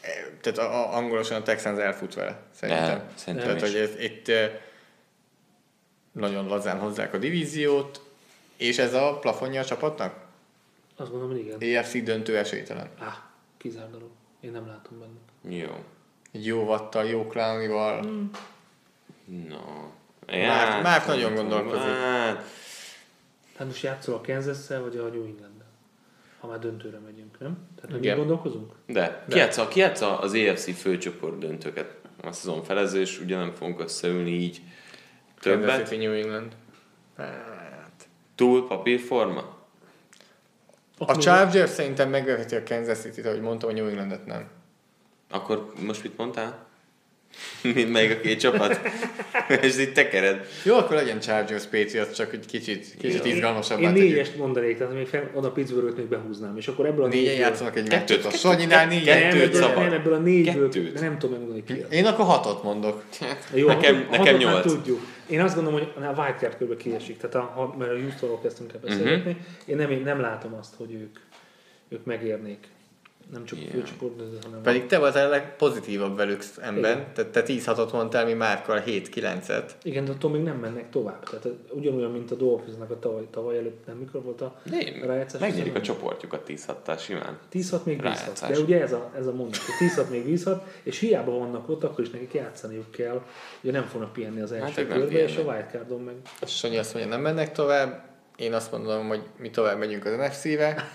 [0.00, 0.08] E,
[0.40, 2.98] Tehát a, a, angolosan a Texans elfut vele, szerintem.
[2.98, 3.72] De, szerintem Tehát, is.
[3.72, 4.30] hogy ez, itt
[6.12, 8.00] nagyon lazán hozzák a divíziót,
[8.56, 10.14] és ez a plafonja a csapatnak?
[10.96, 11.76] Azt gondolom, hogy igen.
[11.78, 12.88] EFC döntő esélytelen.
[12.98, 14.10] Á, kizár dolog.
[14.40, 15.56] Én nem látom benne.
[15.56, 15.84] Jó.
[16.32, 18.00] Egy jó vattal, jó clownival.
[19.24, 19.90] No.
[20.26, 21.82] Márk- Márk nem nagyon gondolkozik.
[21.88, 22.44] Hát,
[23.56, 25.59] Hát most játszol a kansas vagy a New england
[26.40, 27.58] Ha már döntőre megyünk, nem?
[27.80, 28.72] Tehát mi gondolkozunk?
[28.86, 31.94] de, ki játsza, ki játsza az EFC főcsoport döntőket?
[32.22, 34.60] A szezon felezés, ugye nem fogunk összeülni így
[35.40, 35.86] Kansas többet.
[35.86, 36.56] City, New England.
[37.16, 38.08] Hát.
[38.34, 39.58] Túl papírforma?
[40.98, 44.48] A Chargers szerintem megverheti a Kansas City-t, ahogy mondtam, a New Englandet nem.
[45.30, 46.66] Akkor most mit mondtál?
[47.92, 48.80] Melyik a két csapat?
[49.62, 50.46] és itt tekered.
[50.64, 54.08] Jó, akkor legyen Chargers Patriots, csak egy kicsit, kicsit izgalmasabbá Én tegyük.
[54.08, 57.76] négyest mondanék, tehát még fel, oda Pittsburghet még behúznám, és akkor ebből a Négyen játszanak
[57.76, 58.18] egy Kettőt.
[58.18, 59.20] A kettőt, Sanyinál kettőt, négyen.
[59.20, 59.82] kettőt ebből, szabad.
[59.84, 60.92] nem, ebből a négyből, Kettőt.
[60.92, 61.96] de nem tudom megmondani ki.
[61.96, 63.04] Én akkor hatot mondok.
[63.54, 64.72] Jó, Nekem- hatot- nekem nyolc.
[64.72, 65.00] tudjuk.
[65.26, 68.72] Én azt gondolom, hogy a Wildcard körbe kiesik, tehát a, ha, mert a Houstonról kezdtünk
[68.72, 69.40] el beszélgetni, Mhm.
[69.70, 71.18] én nem, én nem látom azt, hogy ők,
[71.88, 72.58] ők megérnék.
[73.32, 73.72] Nem csak Yeah.
[73.72, 73.86] yeah.
[73.86, 76.96] főcsoport, hanem Pedig te voltál a legpozitívabb velük ember.
[76.96, 77.12] Igen.
[77.14, 79.70] Tehát te 10 hatot mondtál, mi Márkkal 7-9-et.
[79.82, 81.22] Igen, de attól még nem mennek tovább.
[81.22, 85.40] Tehát ugyanolyan, mint a Dolphinsnak a tavaly, tavaly előtt, nem mikor volt a Nem, rájátszás?
[85.40, 87.38] megnyerik a csoportjukat 10 hattal simán.
[87.48, 88.46] 10 még bízhat.
[88.48, 91.84] De ugye ez a, ez a mondat, hogy 10 még bízhat, és hiába vannak ott,
[91.84, 93.22] akkor is nekik játszaniuk kell.
[93.62, 96.14] Ugye nem fognak pihenni az első Hát ők nem körbe, és a wildcardon meg.
[96.46, 98.08] Sanyi azt mondja, nem mennek tovább.
[98.36, 100.88] Én azt mondom, hogy mi tovább megyünk az NFC-re.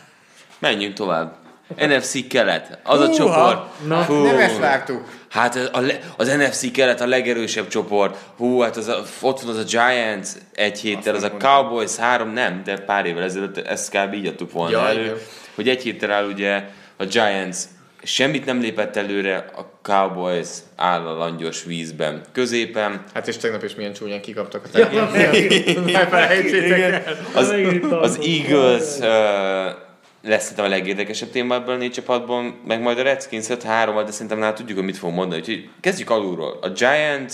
[0.59, 1.44] Menjünk tovább.
[1.77, 2.79] NFC kelet.
[2.83, 3.15] Az a Húha!
[3.15, 3.87] csoport.
[3.87, 4.13] Na, Fú.
[4.13, 5.03] Nem ezt vártuk.
[5.29, 8.17] Hát a, le- az NFC kelet a legerősebb csoport.
[8.37, 11.37] Hú, hát az a, ott van az a Giants egy héttel, az a nem.
[11.37, 14.13] Cowboys három, nem, de pár évvel ezelőtt ezt kb.
[14.13, 15.15] így adtuk volna Ja, elő, igen.
[15.55, 16.63] hogy egy héttel áll ugye
[16.97, 17.57] a Giants
[18.03, 23.03] semmit nem lépett előre, a Cowboys áll a langyos vízben középen.
[23.13, 25.85] Hát és tegnap is milyen csúnyán kikaptak a tekintőt.
[25.91, 27.03] Ne felejtsétek el.
[27.33, 27.53] Az,
[28.01, 28.19] az.
[28.21, 29.83] Eagles uh,
[30.25, 34.11] lesz szerintem a legérdekesebb téma ebből a négy csapatban, meg majd a Redskins 5-3 de
[34.11, 35.41] szerintem már tudjuk, hogy mit fog mondani.
[35.41, 36.57] Úgyhogy kezdjük alulról.
[36.61, 37.33] A Giants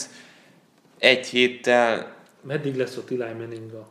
[1.00, 2.16] egy héttel
[2.48, 3.88] Meddig lesz ott Eli Manning a...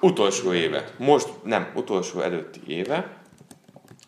[0.00, 0.84] utolsó éve.
[0.98, 3.06] Most nem, utolsó előtti éve,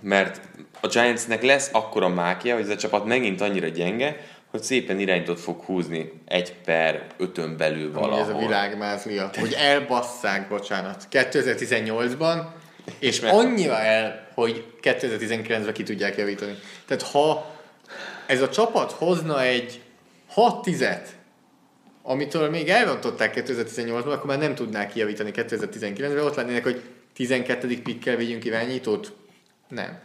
[0.01, 0.41] mert
[0.81, 4.17] a Giantsnek lesz akkora mákja, hogy ez a csapat megint annyira gyenge,
[4.51, 8.39] hogy szépen irányított fog húzni egy per ötön belül Ami ez a valahol.
[8.47, 12.39] világmázlia, hogy elbasszák, bocsánat, 2018-ban,
[12.99, 16.59] és meg- annyira el, hogy 2019-ben ki tudják javítani.
[16.87, 17.55] Tehát ha
[18.27, 19.81] ez a csapat hozna egy
[20.37, 21.07] 6-10-et,
[22.03, 26.83] amitől még elrontották 2018-ban, akkor már nem tudnák kijavítani 2019-ben, ott lennének, hogy
[27.15, 27.83] 12.
[27.83, 29.13] pikkel vigyünk irányítót?
[29.69, 29.99] Nem.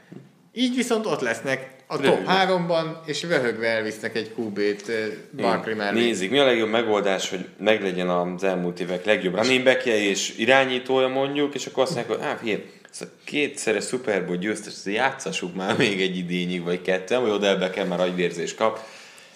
[0.54, 2.50] Így viszont ott lesznek a top Röhögnek.
[2.50, 6.00] 3-ban, és röhögve elvisznek egy QB-t eh, Barkley mellé.
[6.00, 11.56] Nézzük, mi a legjobb megoldás, hogy meglegyen az elmúlt évek legjobb running és irányítója mondjuk,
[11.56, 12.42] és akkor azt mondják, hogy hát
[12.92, 17.30] ez a kétszeres Super Bowl győztes, ezt játszassuk már még egy idényig, vagy kettő, vagy
[17.30, 18.80] oda ebbe kell már agyvérzés kap.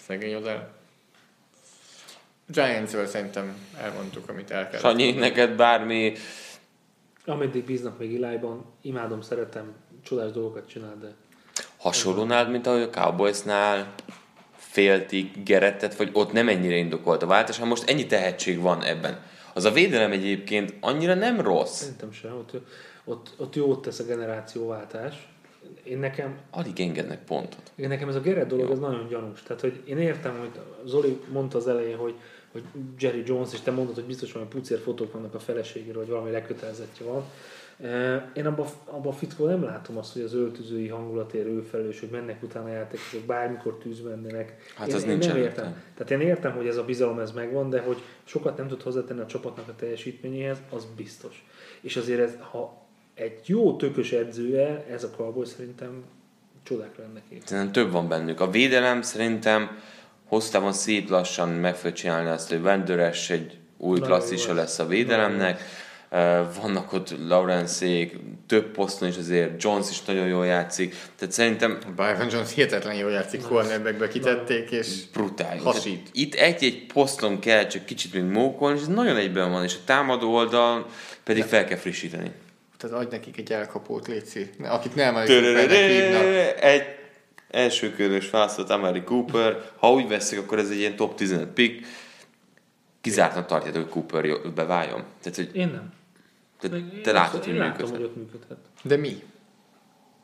[0.06, 0.72] Szegény oda.
[2.46, 4.80] Giants-ről szerintem elmondtuk, amit el kell.
[4.80, 6.12] Sanyi, neked bármi,
[7.26, 11.14] Ameddig bíznak még Eliban, imádom, szeretem, csodás dolgokat csinál, de
[11.76, 13.94] hasonlónál, mint ahogy a Cowboysnál
[14.56, 19.22] féltik Gerettet, vagy ott nem ennyire indokolt a váltás, hanem most ennyi tehetség van ebben.
[19.52, 21.78] Az a védelem egyébként annyira nem rossz.
[21.78, 22.32] Szerintem sem.
[22.32, 22.52] Ott,
[23.04, 25.28] ott, ott jót tesz a generációváltás.
[25.82, 27.72] Én nekem, Alig engednek pontot.
[27.74, 29.42] én nekem ez a Gerett dolog, ez nagyon gyanús.
[29.42, 30.50] Tehát, hogy én értem, hogy
[30.84, 32.14] Zoli mondta az elején, hogy,
[32.52, 32.62] hogy
[32.98, 36.30] Jerry Jones, és te mondod, hogy biztos valami pucér fotók vannak a feleségéről, vagy valami
[36.30, 37.24] lekötelezettje van.
[38.34, 42.08] Én abban abba a fickó nem látom azt, hogy az öltözői hangulatért ő felelős, hogy
[42.08, 44.72] mennek utána játékosok, bármikor tűzbe mennek.
[44.76, 45.70] Hát én, az én nincsen nem értelme.
[45.70, 45.82] értem.
[45.94, 49.20] Tehát én értem, hogy ez a bizalom ez megvan, de hogy sokat nem tud hozzátenni
[49.20, 51.46] a csapatnak a teljesítményéhez, az biztos.
[51.80, 52.83] És azért ez, ha
[53.14, 56.04] egy jó tökös edzője, ez a Cowboy szerintem
[56.62, 57.48] csodákra lenne képes.
[57.48, 58.40] Szerintem több van bennük.
[58.40, 59.78] A védelem szerintem
[60.24, 64.86] hosszú távon szép lassan meg fog csinálni azt, hogy Vendőres egy új klasszisa lesz a
[64.86, 65.60] védelemnek.
[66.60, 70.94] Vannak ott Lawrence-ék, több poszton is azért, Jones is nagyon jól játszik.
[71.16, 75.62] Tehát szerintem Byron Jones hihetetlen jól játszik, cornerbackbe kitették, és brutális.
[75.62, 75.82] Hasít.
[75.82, 79.74] Tehát Itt egy-egy poszton kell csak kicsit még mókolni, és ez nagyon egyben van, és
[79.74, 80.86] a támadó oldal
[81.24, 82.30] pedig fel kell frissíteni.
[82.76, 85.16] Tehát adj nekik egy elkapót, Léci, akit nem.
[85.16, 86.84] Egy
[87.50, 89.70] első körös választott Amari Cooper.
[89.76, 91.86] Ha úgy veszik, akkor ez egy ilyen top 15 pick.
[93.00, 95.04] Kizártan tartjátok, hogy Cooper beváljon.
[95.22, 95.92] Tehát, hogy Én nem.
[96.60, 98.16] te, te látod, hogy működhet.
[98.16, 98.58] működhet.
[98.82, 99.22] De mi?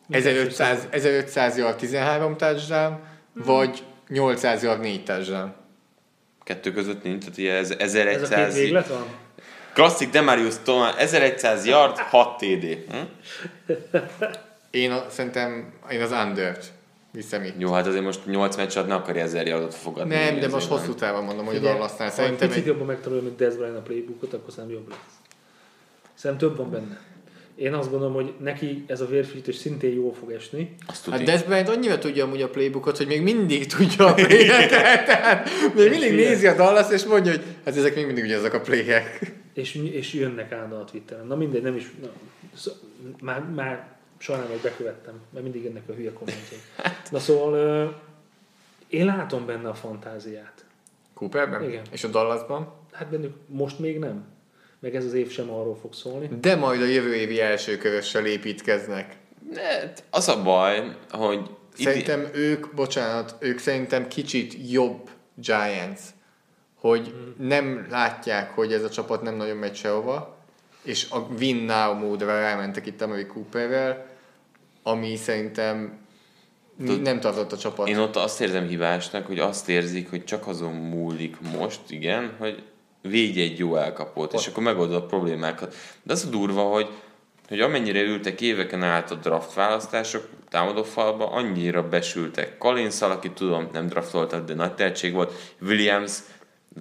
[0.08, 2.98] 1500, 1500 yard 13 touchdown,
[3.32, 5.52] vagy 800 yard 4 touchdown?
[6.42, 8.54] Kettő között nincs, tehát ugye ez Ez a két 1100...
[8.54, 9.06] véglet van?
[9.72, 12.78] Klasszik Demarius Thomas, 1100 yard, 6 TD.
[12.90, 12.96] Hm?
[14.70, 16.72] Én a, szerintem én az under-t
[17.12, 17.54] viszem itt.
[17.58, 20.14] Jó, hát azért most 8 meccs ne akarja 1000 yardot fogadni.
[20.14, 22.86] Nem, de most hosszú távon mondom, hogy a Figyelj, Dallasnál Ha szerintem picit egy, jobban
[22.86, 24.98] megtanulja, mint Dez Bryant a playbookot, akkor szerintem jobb lesz.
[26.14, 27.00] Szerintem több van benne.
[27.54, 30.76] Én azt gondolom, hogy neki ez a vérfrissítés szintén jól fog esni.
[30.86, 31.24] Azt Hát tudni.
[31.24, 36.14] Des Bryant annyira tudja amúgy a playbookot, hogy még mindig tudja a playeket, még mindig
[36.14, 39.38] nézi a Dallas, és mondja, hogy hát ezek még mindig ugyanazok a playek.
[39.52, 41.26] És, és jönnek állandóan a Twitteren.
[41.26, 41.94] Na mindegy, nem is...
[42.02, 42.08] Na,
[42.54, 42.72] szó,
[43.20, 46.62] már, már sajnálom, hogy bekövettem, mert mindig jönnek a hülye kommentjeik.
[47.10, 47.86] Na szóval ö,
[48.88, 50.64] én látom benne a fantáziát.
[51.14, 51.62] Cooperben?
[51.62, 51.84] Igen.
[51.90, 52.72] És a Dallasban?
[52.92, 54.24] Hát bennük most még nem.
[54.78, 56.28] Meg ez az év sem arról fog szólni.
[56.40, 59.16] De majd a jövő évi első körössel építkeznek.
[59.52, 66.00] Ne, az a baj, hogy idén- Szerintem ők, bocsánat, ők szerintem kicsit jobb Giants,
[66.80, 70.36] hogy nem látják, hogy ez a csapat nem nagyon megy sehova,
[70.82, 74.06] és a win now módra rámentek itt Amari Cooperrel,
[74.82, 75.98] ami szerintem
[76.86, 77.88] Tud- nem tartott a csapat.
[77.88, 82.62] Én ott azt érzem hibásnak, hogy azt érzik, hogy csak azon múlik most, igen, hogy
[83.02, 85.74] védj egy jó elkapót, és akkor megoldod a problémákat.
[86.02, 86.88] De az a durva, hogy,
[87.48, 92.58] hogy amennyire ültek éveken át a draft választások támadófalba, annyira besültek.
[92.58, 95.32] collins aki tudom, nem draftoltak, de nagy tehetség volt.
[95.60, 96.12] Williams,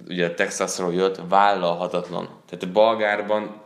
[0.08, 2.28] ugye a Texasról jött, vállalhatatlan.
[2.46, 3.60] Tehát a Balgárban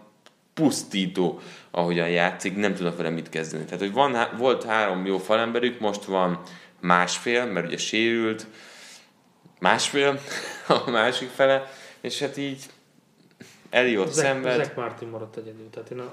[0.55, 3.64] pusztító, ahogyan játszik, nem tudnak vele mit kezdeni.
[3.64, 6.41] Tehát, hogy van, volt három jó falemberük, most van
[6.81, 8.47] másfél, mert ugye sérült,
[9.59, 10.18] másfél
[10.87, 12.64] a másik fele, és hát így
[13.70, 14.64] Eliott Zach, szenved.
[14.64, 15.70] Zach Martin maradt egyedül.
[15.70, 16.12] Tehát én a,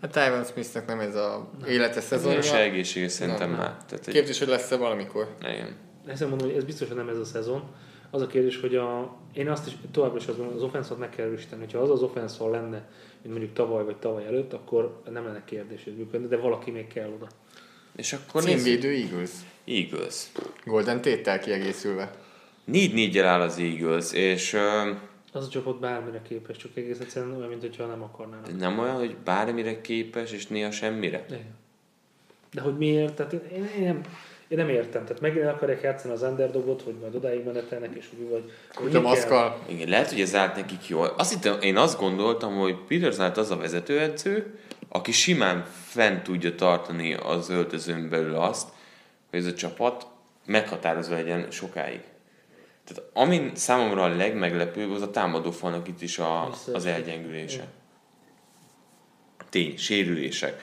[0.00, 2.42] Hát Tyron Smithnek nem ez a élete Ő szezonja.
[2.42, 3.58] se egészséges szerintem Nem.
[3.58, 3.76] már.
[3.88, 5.34] Tehát, egy, Kérdés, hogy lesz-e valamikor.
[5.40, 5.76] igen.
[6.06, 7.62] Ezzel mondom, hogy ez biztos, hogy nem ez a szezon.
[8.10, 11.10] Az a kérdés, hogy a, én azt is továbbra is azt mondom, az offenszot meg
[11.10, 11.60] kell erősíteni.
[11.62, 12.88] Hogyha az az offensz lenne,
[13.22, 16.86] mint mondjuk tavaly vagy tavaly előtt, akkor nem lenne kérdés, hogy működne, de valaki még
[16.86, 17.26] kell oda.
[17.96, 18.42] És akkor.
[18.42, 19.30] Címvédő Eagles.
[19.64, 20.26] Eagles.
[20.64, 22.14] Golden Téttel kiegészülve.
[22.72, 24.92] 4-4-jel áll az Eagles, és ö,
[25.32, 28.58] Az a csapat bármire képes, csak egész egyszerűen olyan, mint hogyha nem akarnának.
[28.58, 31.24] nem olyan, hogy bármire képes, és néha semmire.
[31.28, 31.54] Igen.
[32.52, 33.14] De hogy miért?
[33.14, 34.00] Tehát én, én, nem,
[34.48, 35.04] én nem értem.
[35.04, 38.52] Tehát megint el akarják játszani az underdogot, hogy majd odáig menetelnek, és úgy vagy...
[38.74, 39.14] hogy Hogy a mi kell?
[39.14, 39.58] maszkal.
[39.68, 41.06] Igen, lehet, hogy ez állt nekik jól.
[41.16, 46.54] Azt hittem, én azt gondoltam, hogy Peters állt az a vezetőedző, aki simán fent tudja
[46.54, 48.68] tartani az öltözőn belül azt,
[49.30, 50.06] hogy ez a csapat
[50.46, 52.00] meghatározva legyen sokáig.
[52.84, 57.66] Tehát ami számomra a legmeglepőbb, az a támadófalnak itt is a, az elgyengülése.
[59.50, 60.62] Tény, sérülések.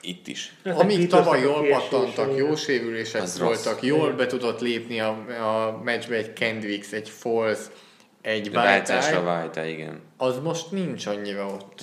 [0.00, 0.54] Itt is.
[0.64, 3.64] Amíg tavaly jól pattantak, jó sérülések Az rossz.
[3.64, 5.08] voltak, jól be tudott lépni a,
[5.40, 7.58] a meccsbe egy Kendricks, egy Foles,
[8.22, 10.00] egy váltá, igen.
[10.16, 11.80] az most nincs annyira ott.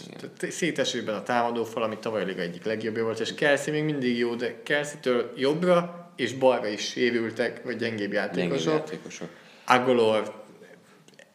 [0.49, 4.35] Szétesőben a támadófal, ami tavaly a liga egyik legjobbja volt, és Kelsey még mindig jó,
[4.35, 8.73] de Kelsey-től jobbra és balra is sérültek, vagy gyengébb Gyengébb játékosok.
[8.73, 9.27] játékosok.
[9.65, 10.45] Agolor,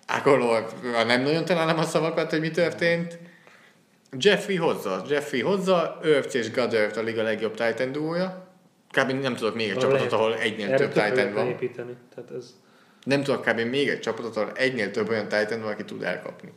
[0.06, 0.66] Agolor,
[1.06, 3.18] nem nagyon találom a szavakat, hogy mi történt.
[4.18, 8.46] Jeffrey hozza, Jeffrey hozza, Irvt és Goddard a liga legjobb Titan duója.
[8.90, 9.10] kb.
[9.10, 11.46] nem tudok még egy Arra csapatot, ahol egynél több Titan van.
[11.46, 11.96] építeni.
[12.14, 12.54] Tehát ez,
[13.04, 13.60] Nem tudok kb.
[13.60, 16.52] még egy csapatot, ahol egynél több olyan Titan van, aki tud elkapni.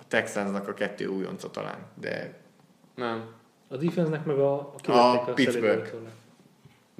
[0.00, 2.34] A Texansnak a kettő újonca talán, de
[2.94, 3.24] Nem.
[3.68, 5.90] a defense-nek meg a, a, A kivették Pittsburgh.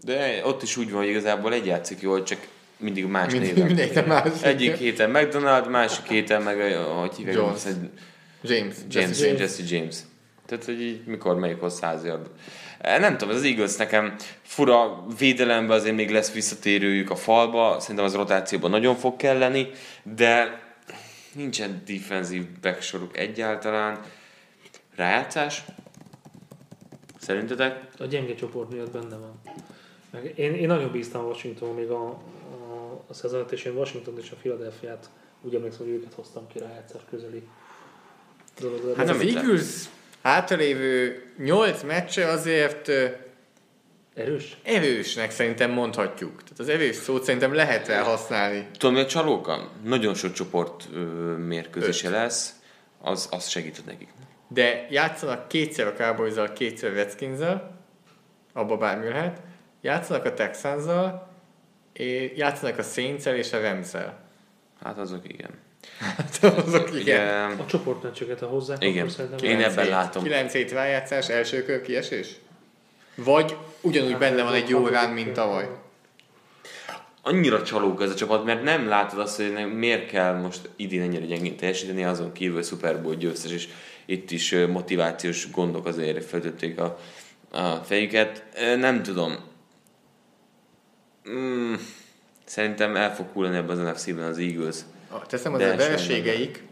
[0.05, 2.39] De ott is úgy van, hogy igazából egy játszik jól, csak
[2.77, 3.66] mindig más mind, néven.
[3.66, 4.43] mindegy más.
[4.43, 6.61] Egyik héten McDonald, másik héten meg,
[7.01, 7.62] hogy hívják, Jones.
[8.43, 8.77] James.
[8.89, 9.41] James, James.
[9.41, 9.97] Jesse James.
[10.47, 12.31] Tehát, hogy így mikor melyik hoz 100 yard.
[12.79, 17.81] Eh, Nem tudom, ez az Eagles nekem fura védelemben azért még lesz visszatérőjük a falba,
[17.81, 19.69] szerintem az rotációban nagyon fog kelleni,
[20.03, 20.62] de
[21.35, 24.01] nincsen defensív backsoruk egyáltalán.
[24.97, 25.65] Rájátszás?
[27.19, 27.87] Szerintetek?
[27.99, 29.41] A gyenge csoport miatt benne van.
[30.11, 34.31] Meg én, én nagyon bíztam Washington még a, a, a szezonet, és én Washington és
[34.31, 35.11] a Philadelphia-t
[35.43, 37.43] úgy emlékszem, hogy őket hoztam ki rájátszás közeli
[38.60, 38.97] dologra.
[38.97, 39.85] Hát nem az Eagles
[40.22, 42.90] hátralévő 8 meccse azért
[44.14, 44.56] Erős?
[44.62, 46.43] erősnek szerintem mondhatjuk.
[46.43, 48.66] Tehát az erős szót szerintem lehet rá használni.
[48.78, 49.70] Tudom, mi a csalóka?
[49.85, 50.98] Nagyon sok csoport ö,
[51.36, 52.12] mérkőzése Öt.
[52.12, 52.55] lesz,
[53.01, 54.09] az, az segít nekik.
[54.48, 57.39] De játszanak kétszer a cowboys kétszer a redskins
[58.52, 59.40] abba bármi lehet.
[59.81, 60.85] Játszanak a texans
[61.93, 63.93] és játszanak a saints és a rams
[64.82, 65.51] Hát azok igen.
[66.66, 67.59] Azok igen.
[67.59, 69.11] A csoportmeccseket, ha hozzák, Igen.
[69.43, 70.23] Én ebben látom.
[70.23, 72.28] 9 hét rájátszás, első kör kiesés?
[73.15, 75.69] Vagy ugyanúgy benne van egy jó rán, mint tavaly.
[77.23, 81.24] annyira csalók ez a csapat, mert nem látod azt, hogy miért kell most idén ennyire
[81.24, 83.69] gyengén teljesíteni, azon kívül Super Bowl győztes, és
[84.07, 86.98] itt is motivációs gondok azért feltötték a,
[87.51, 88.44] a fejüket.
[88.78, 89.36] Nem tudom.
[91.31, 91.74] Mm,
[92.44, 94.77] szerintem el fog hullani ebben az NFC-ben az Eagles.
[95.27, 96.62] Teszem, az a vereségeik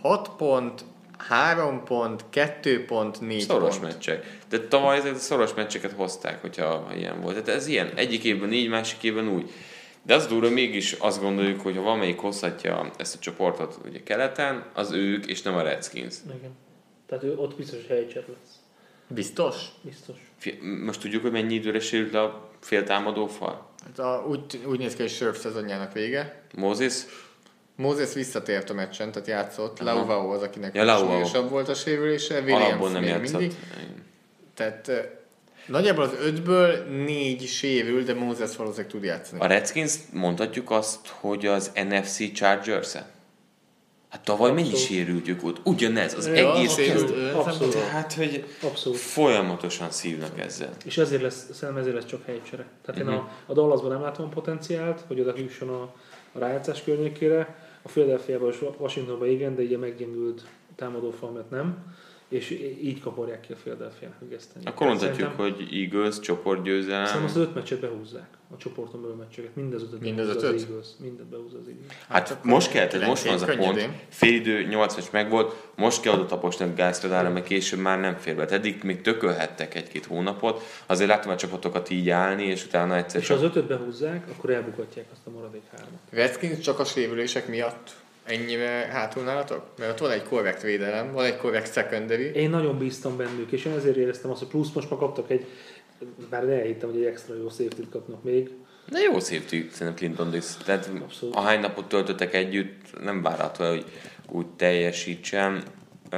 [0.00, 0.84] 6 pont,
[1.18, 3.82] 3 pont, 2 pont, 4 Szoros pont.
[3.92, 4.38] meccsek.
[4.48, 7.34] De tavaly ezeket a szoros meccseket hozták, hogyha ha ilyen volt.
[7.44, 7.92] Tehát ez ilyen.
[7.94, 9.50] Egyik évben így, másik évben úgy.
[10.02, 14.64] De az durva, mégis azt gondoljuk, hogy ha valamelyik hozhatja ezt a csoportot ugye keleten,
[14.74, 16.14] az ők, és nem a Redskins.
[16.38, 16.50] Igen.
[17.06, 18.58] Tehát ő ott biztos, helycser lesz.
[19.08, 19.56] Biztos?
[19.80, 20.16] Biztos.
[20.84, 23.68] Most tudjuk, hogy mennyi időre sérült a féltámadó fal?
[23.84, 26.42] Hát a, úgy, úgy néz ki, hogy Surf szezonjának vége.
[26.54, 27.04] Moses?
[27.80, 29.80] Moses visszatért a meccsen, tehát játszott.
[29.80, 29.94] Aha.
[29.94, 32.40] Lauvao az, akinek Ja, súlyosabb volt a sérülése.
[32.40, 33.40] Williams nem még játszott.
[33.40, 33.56] mindig.
[34.54, 35.04] Tehát eh,
[35.66, 39.40] nagyjából az ötből négy sérül, de Moses valószínűleg tud játszani.
[39.40, 43.06] A Redskins mondhatjuk azt, hogy az NFC Chargers-e?
[44.08, 44.86] Hát tavaly mennyi Abszolút.
[44.86, 45.60] sérültjük ott?
[45.66, 47.72] Ugyanez, az Ja, egész kezd- Abszolút.
[47.74, 48.98] Tehát, hogy Abszolút.
[48.98, 50.70] folyamatosan szívnak ezzel.
[50.84, 52.64] És ezért lesz, szerintem ezért lesz csak helycsere.
[52.84, 53.10] Tehát Mhm.
[53.12, 55.82] én a, a Dallasban nem látom a potenciált, hogy oda jusson a,
[56.32, 57.66] a rájátszás környékére.
[57.88, 61.94] A Philadelphia-ban és Washingtonban igen, de ugye meggyengült támadó fal miatt nem.
[62.28, 62.50] És
[62.82, 64.64] így kaparják ki a Philadelphia-nak a gesztenyi.
[64.66, 67.24] Akkor mondhatjuk, Szerintem, hogy Eagles, szerintem csoportgyőzelem.
[67.24, 68.28] azt az öt meccset behúzzák.
[68.54, 69.56] A csoporton belül meccseket.
[69.56, 70.54] Mind az ötöt Mind az ötöt?
[70.54, 70.86] Az Eagles.
[70.98, 71.96] Mindet behúzza az Eagles.
[72.08, 73.92] Hát akkor most kell, tehát most van az a pont, könnyedén.
[74.08, 78.36] félidő, 8 meccs megvolt, most kell oda taposni a gázpedára, mert később már nem fér
[78.36, 78.44] be.
[78.44, 83.20] Tehát Eddig még tökölhettek egy-két hónapot, azért látom a csapatokat így állni, és utána egyszer
[83.20, 83.44] És ha csak...
[83.44, 86.00] az ötöt behúzzák, akkor elbukatják azt a maradék hármat.
[86.10, 87.90] Redskins csak a sérülések miatt
[88.28, 89.62] ennyire hátul nálatok?
[89.78, 92.30] Mert ott van egy korrekt védelem, van egy korrekt secondary.
[92.34, 95.46] Én nagyon bíztam bennük, és én ezért éreztem azt, hogy plusz most már kaptak egy,
[96.30, 98.50] bár elhittem, hogy egy extra jó safety kapnak még.
[98.90, 100.56] De jó safety szerintem Clinton Dix.
[100.64, 101.34] Tehát Abszolút.
[101.34, 103.84] ahány napot töltöttek együtt, nem várható hogy
[104.28, 105.62] úgy teljesítsen.
[106.10, 106.16] Ö,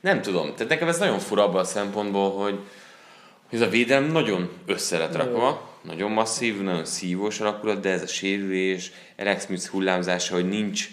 [0.00, 2.58] nem tudom, tehát nekem ez nagyon fura abban a szempontból, hogy,
[3.48, 8.02] hogy ez a védelem nagyon össze lett rakva, nagyon masszív, nagyon szívós alakulat, de ez
[8.02, 10.88] a sérülés, Alex Smith hullámzása, hogy nincs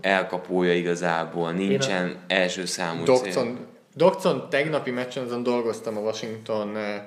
[0.00, 3.14] elkapója igazából, nincsen első számú cél.
[3.14, 7.02] Docson, Docson tegnapi meccsen azon dolgoztam a Washington eh,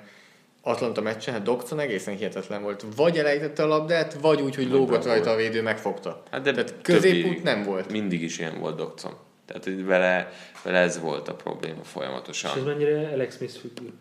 [0.62, 2.86] Atlanta meccsen, hát Docson egészen hihetetlen volt.
[2.96, 6.24] Vagy elejtette a labdát, vagy úgy, hogy lógott rajta a védő, megfogta.
[6.32, 7.92] Hát de Tehát középút nem volt.
[7.92, 9.14] Mindig is ilyen volt Docson.
[9.46, 10.32] Tehát vele,
[10.64, 12.64] vele ez volt a probléma És ez folyamatosan.
[12.64, 13.94] mennyire Alex Smith függő.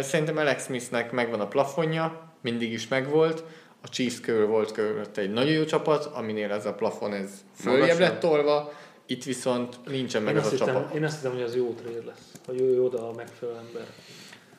[0.00, 3.44] Szerintem Alex Smithnek megvan a plafonja, mindig is megvolt.
[3.82, 7.98] A Chiefs körül volt körülött egy nagyon jó csapat, aminél ez a plafon ez följebb
[7.98, 8.72] lett tolva,
[9.06, 10.94] itt viszont nincsen meg Én az azt, a hittem, csapat.
[10.94, 12.32] én azt hittem, hogy az jó trade lesz.
[12.46, 13.86] Hogy ő oda a megfelelő ember.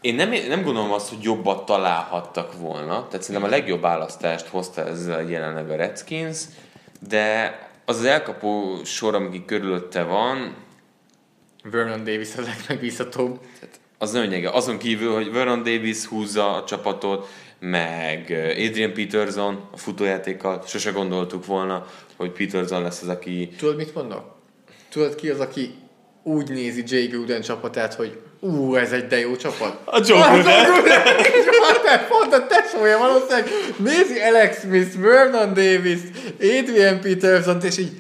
[0.02, 3.08] Én nem, nem gondolom azt, hogy jobbat találhattak volna.
[3.08, 6.44] Tehát szerintem a legjobb választást hozta ezzel jelenleg a Redskins,
[7.10, 7.56] de
[7.86, 10.56] az az elkapó sor, ami körülötte van,
[11.64, 13.40] Vernon Davis a legmegbízhatóbb.
[14.00, 14.50] Az gyenge.
[14.50, 17.28] Azon kívül, hogy Vernon Davis húzza a csapatot,
[17.60, 18.22] meg
[18.68, 21.86] Adrian Peterson a futójátékkal, sose gondoltuk volna,
[22.18, 24.24] hogy Peterson lesz az, aki Tudod, mit mondok?
[24.90, 25.74] Tudod ki az, aki
[26.24, 29.80] úgy nézi Jay Gruden csapatát, hogy ú, ez egy de jó csapat.
[29.86, 30.66] A Joe Gruden.
[32.10, 36.00] Pont a tesója valószínűleg nézi Alex Smith, Vernon Davis,
[36.42, 37.92] Adrian peterson és így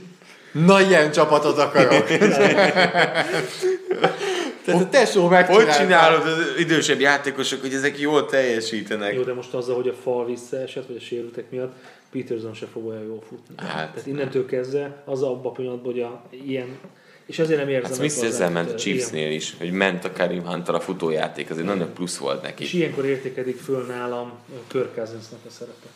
[0.52, 2.08] na ilyen csapatot akarok.
[4.72, 5.74] Tehát a tesó Hogy megcsinálta.
[5.74, 9.14] csinálod az idősebb játékosok, hogy ezek jól teljesítenek?
[9.14, 11.74] Jó, de most azzal, hogy a fal visszaesett, vagy a sérültek miatt,
[12.12, 13.56] Peterson se fog olyan jól futni.
[13.58, 16.78] Hát, Tehát innentől kezdve az abban a pillanatban, hogy a, ilyen,
[17.26, 20.46] és ezért nem érzem Hát Smith ezzel ment a Chiefsnél is, hogy ment a Karim
[20.46, 22.64] Hunter a futójáték, az egy nagyon plusz volt neki.
[22.64, 24.32] És ilyenkor értékedik föl nálam
[24.68, 25.88] Kirk Cousinsnak a szerepe.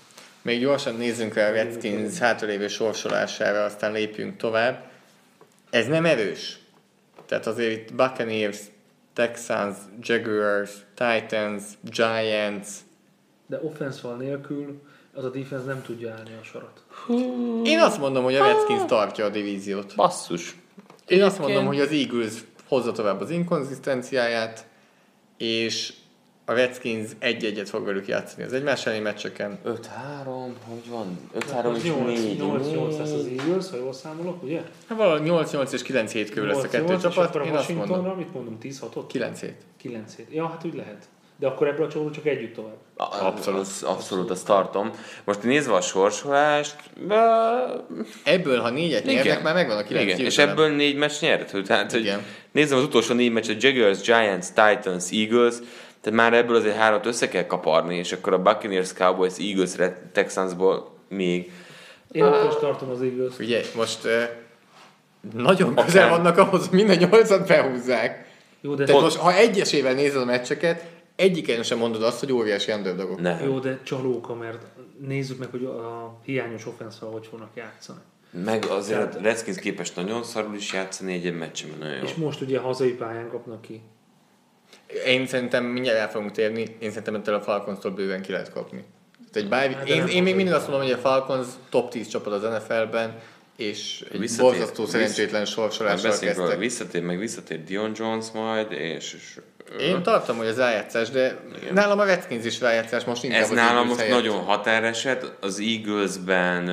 [0.41, 4.91] Még gyorsan nézzünk rá a Redskins hátralévő sorsolására, aztán lépjünk tovább.
[5.69, 6.57] Ez nem erős.
[7.25, 8.59] Tehát azért itt Buccaneers,
[9.13, 12.67] Texans, Jaguars, Titans, Giants.
[13.45, 14.81] De offenszval nélkül
[15.13, 16.83] az a defense nem tudja állni a sarat.
[17.63, 19.95] Én azt mondom, hogy a Redskins tartja a divíziót.
[19.95, 20.55] Basszus.
[21.07, 22.33] Én azt mondom, hogy az Eagles
[22.67, 24.65] hozza tovább az inkonzisztenciáját,
[25.37, 25.93] és
[26.45, 29.59] a Redskins egy-egyet fog velük játszani az egymás elleni meccseken.
[29.65, 29.75] 5-3,
[30.69, 31.19] hogy van?
[31.39, 32.37] 5-3 és 4.
[32.39, 34.61] 8-8 lesz az Eagles, ha jól számolok, ugye?
[34.87, 35.21] Hát valahogy
[35.51, 37.25] 8-8 és 9-7 körül lesz a 8-8, kettő és csapat.
[37.27, 37.89] akkor a Én azt mondom.
[37.89, 39.03] Washingtonra, mit mondom, 10-6-ot?
[39.13, 39.49] 9-7.
[39.77, 41.03] 9 Ja, hát úgy lehet.
[41.39, 42.77] De akkor ebből a csoportból csak együtt tovább.
[43.21, 43.59] Abszolút.
[43.59, 44.91] Az, abszolút, azt tartom.
[45.23, 46.75] Most nézve a sorsolást,
[47.07, 47.85] be-
[48.23, 49.41] Ebből, ha négyet nyernek, igen.
[49.41, 51.63] már megvan a 9 Igen, és ebből négy meccs nyert.
[51.63, 52.25] Tehát, hogy Igen.
[52.51, 55.55] nézzem az utolsó négy meccset, Jaguars, Giants, Titans, Eagles,
[56.03, 59.97] tehát már ebből azért hármat össze kell kaparni, és akkor a Buccaneers, Cowboys, Eagles, Red-
[60.11, 61.51] Texansból még.
[62.11, 63.39] Én akkor is tartom az Eagles.
[63.39, 64.11] Ugye, most uh,
[65.33, 68.31] nagyon közel vannak ahhoz, hogy minden nyolcat behúzzák.
[68.61, 70.85] Jó, de, Tehát most, ha egyesével nézed a meccseket,
[71.15, 73.21] egyiken sem mondod azt, hogy óriási underdogok.
[73.21, 73.43] Nem.
[73.43, 74.61] jó, de csalóka, mert
[74.99, 77.99] nézzük meg, hogy a hiányos offenszal hogy fognak játszani.
[78.45, 82.03] Meg azért Tehát- a Redskins képest nagyon szarul is játszani egy meccsen, nagyon jó.
[82.03, 83.81] És most ugye hazai pályán kapnak ki.
[85.05, 88.83] Én szerintem mindjárt el fogunk térni, én szerintem ettől a Falcons-tól bőven ki lehet kapni.
[89.33, 92.33] Egy bye, Hát, én, én még mindig azt mondom, hogy a Falcons top 10 csapat
[92.33, 93.19] az NFL-ben,
[93.57, 96.57] és egy Visszatér- borzasztó szerencsétlen sorsolással róla, kezdtek.
[96.59, 99.39] visszatér, meg visszatér Dion Jones majd, és, és
[99.79, 101.39] Én tartom, hogy az rájátszás, de
[101.71, 104.15] nálam a Redskins is rájátszás, most inkább Ez az nálam most helyett.
[104.15, 105.33] nagyon határeset.
[105.39, 106.67] Az Eaglesben,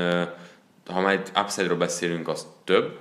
[0.86, 2.98] ha már itt upside-ról beszélünk, az több.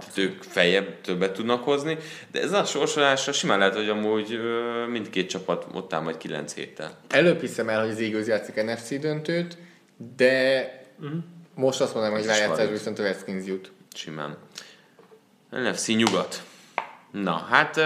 [0.00, 1.96] Tehát ők feljebb többet tudnak hozni,
[2.32, 4.40] de ez a sorsolásra simán lehet, hogy amúgy
[4.88, 6.98] mindkét csapat ott áll majd 9 héttel.
[7.08, 9.56] Előbb hiszem el, hogy az Eagles játszik NFC döntőt,
[10.16, 10.68] de
[11.54, 13.72] most azt mondom, hogy rájátszás viszont a Redskins jut.
[13.94, 14.36] Simán.
[15.50, 16.42] NFC nyugat.
[17.10, 17.80] Na, hát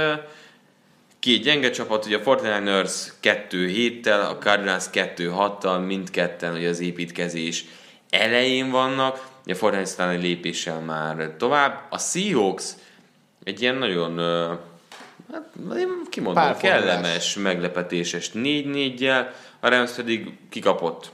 [1.18, 6.80] két gyenge csapat, ugye a 49ers 2 héttel, a Cardinals 2 6 mindketten ugye az
[6.80, 7.64] építkezés
[8.10, 11.86] elején vannak, ugye a 49ers talán egy lépéssel már tovább.
[11.90, 12.72] A Seahawks
[13.44, 14.18] egy ilyen nagyon
[15.32, 16.80] hát, én kimondom, Párfordulás.
[16.80, 19.26] kellemes, meglepetéses 4-4-jel,
[19.60, 21.12] a Rams pedig kikapott.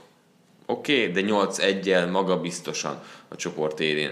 [0.65, 4.11] Oké, okay, de 8-1-jel magabiztosan a csoport élén.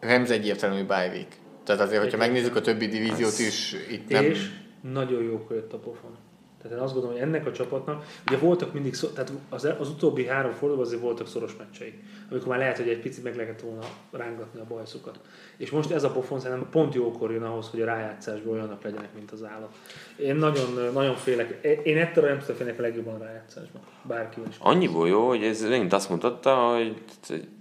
[0.00, 1.38] Rams egyértelmű bye week.
[1.64, 4.24] Tehát azért, hogyha megnézzük a többi divíziót is, itt nem...
[4.24, 4.50] És
[4.92, 6.16] nagyon jókor jött a pofon.
[6.62, 9.88] Tehát én azt gondolom, hogy ennek a csapatnak, ugye voltak mindig, szó, tehát az, az
[9.88, 11.94] utóbbi három fordulóban azért voltak szoros meccsei,
[12.30, 13.80] amikor már lehet, hogy egy picit meg lehetett volna
[14.10, 15.20] rángatni a bajszokat.
[15.56, 19.14] És most ez a pofon szerintem pont jókor jön ahhoz, hogy a rájátszásból olyanok legyenek,
[19.14, 19.74] mint az állat.
[20.16, 23.82] Én nagyon, nagyon félek, én ettől nem tudom félnek a legjobban a rájátszásban.
[24.02, 24.56] Bárkivel is.
[24.58, 27.02] Annyiból jó, hogy ez megint azt mutatta, hogy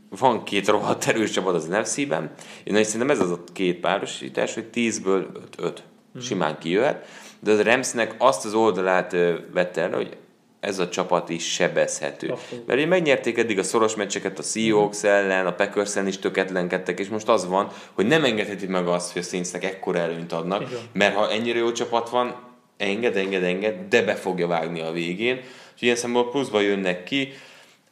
[0.10, 2.32] van két rohadt erős csapat az NFC-ben,
[2.64, 5.26] és szerintem ez az a két párosítás, hogy 10-ből
[5.58, 5.78] 5-5
[6.22, 7.06] simán kijöhet,
[7.40, 9.16] de az Ramsnek azt az oldalát
[9.54, 10.18] vette el, hogy
[10.60, 12.28] ez a csapat is sebezhető.
[12.28, 12.68] Abszolút.
[12.68, 17.08] Mert ugye megnyerték eddig a szoros meccseket a Seahawks ellen, a packers is töketlenkedtek, és
[17.08, 20.80] most az van, hogy nem engedhetik meg azt, hogy a Saintsnek ekkora előnyt adnak, Igen.
[20.92, 22.36] mert ha ennyire jó csapat van,
[22.78, 25.36] enged, enged, enged, de be fogja vágni a végén.
[25.36, 27.34] Úgyhogy ilyen szempontból pluszba jönnek ki.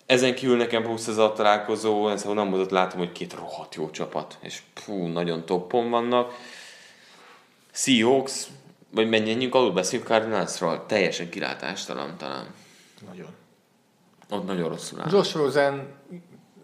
[0.06, 3.90] Ezen kívül nekem plusz ez a találkozó, ez nem mondott, látom, hogy két rohadt jó
[3.90, 6.34] csapat, és fú, nagyon toppon vannak.
[7.72, 8.48] Seahawks,
[8.92, 12.54] vagy menjünk alul beszéljünk Cardinalsról, teljesen kilátástalan talán.
[13.10, 13.28] Nagyon.
[14.30, 15.08] Ott nagyon rosszul áll.
[15.12, 15.88] Josh Rosen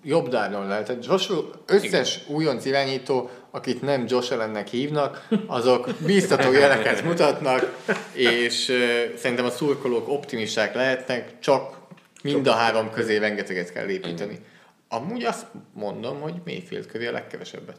[0.03, 0.85] jobb Darnold lehet.
[0.85, 1.31] Tehát Josh,
[1.65, 9.45] összes újonc irányító, akit nem Josh ellennek hívnak, azok bíztató jeleket mutatnak, és uh, szerintem
[9.45, 11.77] a szurkolók optimisták lehetnek, csak
[12.23, 14.39] mind a három közé rengeteget kell építeni.
[14.87, 17.77] Amúgy azt mondom, hogy Mayfield köré a legkevesebbet.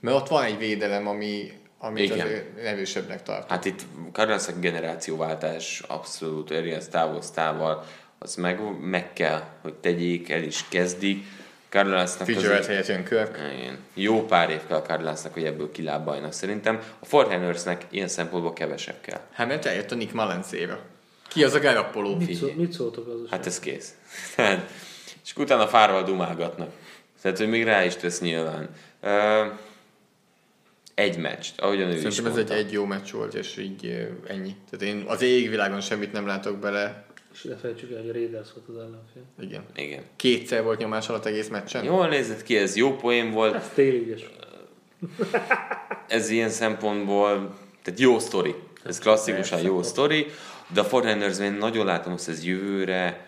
[0.00, 2.26] Mert ott van egy védelem, ami, amit Igen.
[2.26, 3.50] azért erősebbnek tart.
[3.50, 3.80] Hát itt
[4.12, 7.84] Cardinals generációváltás abszolút Arians távoztával,
[8.18, 11.24] az meg, meg kell, hogy tegyék, el is kezdik.
[11.68, 13.38] Cardelasnak Fitzgerald azért- helyett jön Kirk.
[13.58, 16.80] igen, jó pár év kell Cardelasnak, hogy ebből kilábaljanak szerintem.
[16.98, 19.20] A Fortnitersnek ilyen szempontból kevesebb kell.
[19.32, 20.78] Hát mert eljött a Nick Mullens éve.
[21.28, 22.16] Ki az a Garoppolo?
[22.16, 23.94] Mit, szól, mit szóltok az Hát ez kész.
[24.36, 24.70] Tehát,
[25.24, 26.70] és utána fárval dumálgatnak.
[27.22, 28.68] Tehát, hogy még rá is tesz nyilván.
[29.02, 29.10] Uh,
[30.96, 32.54] egy meccs, ahogyan ő is Szerintem ez egy, mondta.
[32.54, 34.54] egy jó meccs volt, és így ennyi.
[34.70, 37.04] Tehát én az égvilágon semmit nem látok bele.
[37.32, 39.22] És ne felejtsük el, hogy a Raiders volt az ellenfél.
[39.40, 39.64] Igen.
[39.74, 40.02] Igen.
[40.16, 41.84] Kétszer volt nyomás alatt egész meccsen.
[41.84, 43.54] Jól nézett ki, ez jó poén volt.
[43.54, 44.24] Ez ügyes.
[46.08, 48.54] Ez ilyen szempontból, tehát jó sztori.
[48.84, 50.26] Ez klasszikusan jó sztori,
[50.72, 53.26] de a Fortniners én nagyon látom, hogy ez jövőre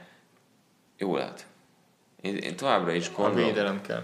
[0.98, 1.46] jó lát.
[2.20, 3.46] Én, én továbbra is A gondolom.
[3.46, 4.02] védelem kell.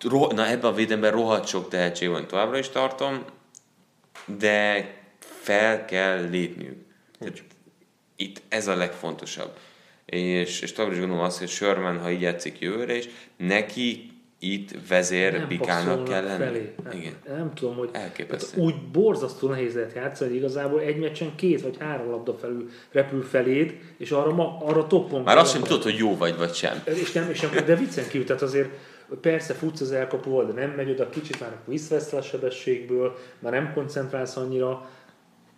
[0.00, 3.24] Ro, na ebben a védelemben rohadt sok tehetség van, továbbra is tartom,
[4.38, 6.84] de fel kell lépniük.
[7.18, 7.42] Tehát
[8.16, 9.50] Itt ez a legfontosabb.
[10.04, 14.70] És, és továbbra is gondolom azt, hogy Sherman, ha így játszik jövőre is, neki itt
[14.88, 16.44] vezér bikának kell lenni.
[16.44, 16.74] Felé.
[16.84, 17.12] Nem, Igen.
[17.26, 21.76] nem tudom, hogy tehát úgy borzasztó nehéz lehet játszani, hogy igazából egy meccsen két vagy
[21.78, 25.96] három labda felül repül feléd, és arra, ma, arra toppon Már azt sem tudod, hogy
[25.96, 26.82] jó vagy, vagy sem.
[26.84, 28.68] És nem, és nem, de viccen kívül, tehát azért
[29.20, 33.72] persze futsz az elkapóval, de nem megy oda, kicsit már visszavesz a sebességből, már nem
[33.72, 34.88] koncentrálsz annyira,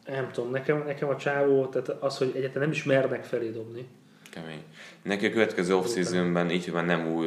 [0.07, 3.87] nem tudom, nekem, nekem a csávó, tehát az, hogy egyáltalán nem is mernek felé dobni.
[4.31, 4.63] Kemény.
[5.03, 7.27] Neki a következő off-seasonben, így, hogy már nem új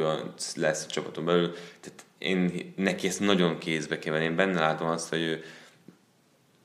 [0.56, 4.24] lesz a csapaton belül, tehát én neki ezt nagyon kézbe kell venni.
[4.24, 5.42] Én benne látom azt, hogy ő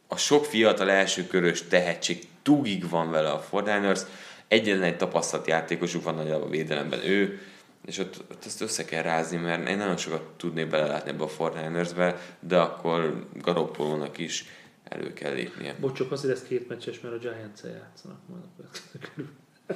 [0.07, 4.02] a sok fiatal elsőkörös tehetség túgig van vele a Fortiners,
[4.48, 7.40] egyetlen egy tapasztalt játékosuk van nagyjából a védelemben ő,
[7.86, 11.28] és ott, ott ezt össze kell rázni, mert én nagyon sokat tudnék belelátni ebbe a
[11.28, 14.45] Fortinersbe, de akkor Garoppolónak is
[14.84, 15.76] elő kell lépnie.
[15.80, 18.64] Bocs, csak azért ez két meccses, mert a Giants-el játszanak majd a.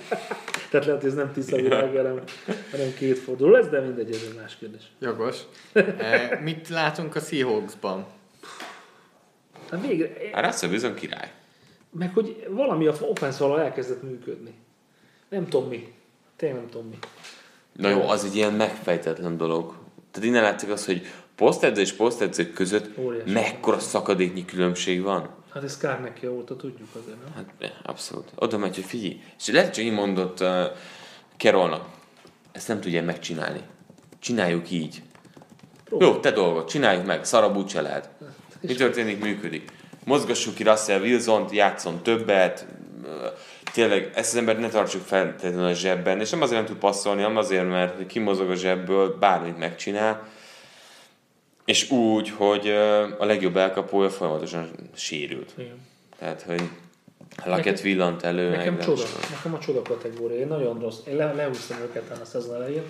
[0.70, 2.24] Tehát lehet, hogy ez nem tiszta világ, hanem,
[2.72, 4.82] hanem két forduló lesz, de mindegy, ez egy más kérdés.
[5.00, 5.38] Jogos.
[5.98, 8.06] E, mit látunk a Seahawksban?
[9.70, 11.32] Hát végre, Hát Russell bizony király.
[11.92, 14.54] meg hogy valami a offense elkezdett működni.
[15.30, 15.94] Nem tudom mi.
[16.36, 16.98] Tényleg nem tudom mi.
[17.80, 19.74] Na jó, az egy ilyen megfejtetlen dolog.
[20.12, 23.32] Tehát innen látszik az, hogy posztedző és posztedzők között Óriási.
[23.32, 25.30] mekkora szakadéknyi különbség van.
[25.54, 27.34] Hát ez kár neki óta tudjuk azért, nem?
[27.36, 28.32] Hát abszolút.
[28.36, 29.22] Oda megy, hogy figyelj.
[29.38, 30.64] És lehet, hogy így mondott uh,
[31.38, 31.86] Kerolnak.
[32.52, 33.62] Ezt nem tudja megcsinálni.
[34.20, 35.02] Csináljuk így.
[36.00, 37.26] Jó, te dolgod, csináljuk meg.
[37.26, 38.10] Szarabb úgyse lehet.
[38.62, 39.20] Mi történik?
[39.24, 39.72] Működik.
[40.06, 42.66] Mozgassuk ki Russell Wilson-t, játszon többet,
[43.74, 47.22] tényleg ezt az embert ne tartsuk feltétlenül a zsebben, és nem azért nem tud passzolni,
[47.22, 50.28] hanem azért, mert kimozog a zsebből, bármit megcsinál,
[51.66, 52.70] és úgy, hogy
[53.18, 55.54] a legjobb elkapója folyamatosan sérült.
[55.58, 55.88] Igen.
[56.18, 56.62] Tehát, hogy
[57.46, 58.50] Laket villant elő.
[58.50, 60.38] Nekem meg csoda, nekem a csoda kategória.
[60.38, 60.98] Én nagyon rossz.
[61.08, 62.84] Én le, lehúztam őket a szezon elején,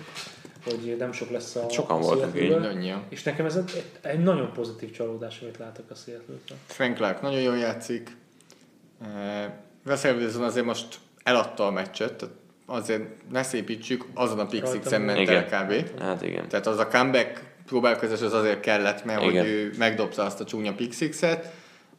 [0.64, 2.94] hogy nem sok lesz a Sokan voltak így.
[3.08, 6.34] És nekem ez egy, egy nagyon pozitív csalódás, amit látok a seattle
[6.66, 8.16] Frank Clark nagyon jól játszik.
[9.02, 12.34] E, Russell Wilson azért most eladta a meccset, tehát
[12.66, 15.44] azért ne szépítsük, azon a six ment Igen.
[15.50, 16.00] el kb.
[16.00, 16.48] Hát igen.
[16.48, 19.42] Tehát az a comeback próbálkozás az azért kellett, mert Igen.
[19.42, 21.52] hogy ő megdobta azt a csúnya pick sixet.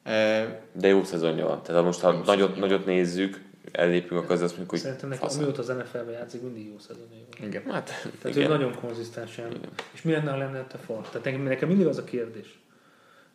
[0.04, 1.64] E, De jó szezonja van.
[1.64, 3.42] Tehát ha most ha nagyot, nagyot nézzük,
[3.72, 5.40] ellépünk, akkor az azt mondjuk, hogy Szerintem neki, faszom.
[5.40, 7.48] amióta az NFL-ben játszik, mindig jó szezonja van.
[7.48, 7.64] igen.
[7.72, 7.86] Hát,
[8.22, 8.50] Tehát igen.
[8.50, 9.52] ő nagyon konzisztensen.
[9.92, 11.02] És mi lenne, ha lenne te fal?
[11.02, 12.60] Tehát nekem, nekem mindig az a kérdés,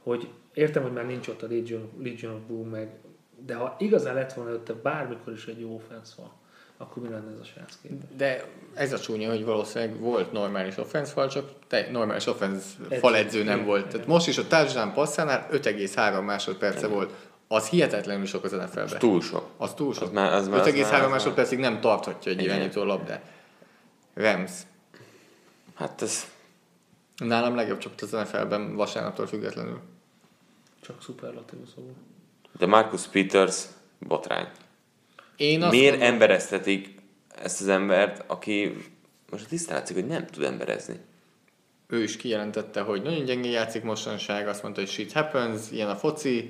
[0.03, 2.89] hogy értem, hogy már nincs ott a Legion, Legion of Boom, meg,
[3.47, 6.33] de ha igazán lett volna előtte bármikor is egy jó offense fal,
[6.77, 7.79] akkor mi lenne ez a srác?
[8.17, 8.45] De
[8.75, 12.97] ez a csúnya, hogy valószínűleg volt normális offense fal, csak te, normális offense Edző.
[12.99, 13.81] faledző nem Igen, volt.
[13.81, 13.91] igen.
[13.93, 17.13] Tehát most is a touchdown passzánál 5,3 másodperce volt.
[17.49, 18.99] Az hihetetlenül sok az NFL-ben.
[18.99, 19.49] Túl sok.
[19.57, 20.03] Az túl sok.
[20.03, 22.55] Az már- az már- az 5,3 már- az másodpercig nem tarthatja egy Igen.
[22.57, 23.23] irányító labdát.
[24.15, 24.51] Rams.
[25.75, 26.25] Hát ez
[27.17, 29.81] Nálam legjobb csapat az NFL-ben vasárnaptól függetlenül.
[30.81, 31.95] Csak szuperlatív szóval.
[32.59, 33.63] De Marcus Peters
[33.99, 34.49] botrány.
[35.37, 36.95] Én azt Miért mondom, embereztetik
[37.43, 38.77] ezt az embert, aki
[39.31, 40.95] most tisztán látszik, hogy nem tud emberezni.
[41.89, 45.97] ő is kijelentette, hogy nagyon gyengén játszik mostanság, azt mondta, hogy shit happens, ilyen a
[45.97, 46.49] foci,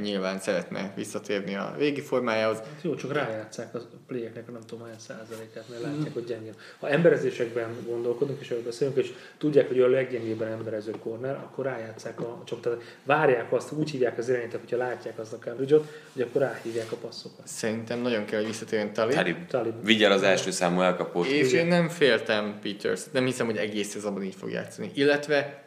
[0.00, 2.58] nyilván szeretne visszatérni a régi formájához.
[2.58, 6.54] Hát jó, csak rájátszák a playeknek a nem tudom hány százalékát, mert látják, hogy gyengén.
[6.78, 12.20] Ha emberezésekben gondolkodunk, és erről beszélünk, és tudják, hogy a leggyengébben emberező corner, akkor rájátszák
[12.20, 12.82] a csapatot.
[13.04, 15.76] Várják azt, úgy hívják az irányítók, hogyha látják azt a coverage
[16.12, 17.46] hogy akkor ráhívják a passzokat.
[17.46, 19.14] Szerintem nagyon kell, hogy visszatérjen Tali.
[19.14, 19.84] Talib, Talib.
[19.84, 21.26] vigyel az első számú elkapót.
[21.26, 24.90] És én nem féltem Peters, nem hiszem, hogy egész szezonban így fog játszani.
[24.94, 25.64] Illetve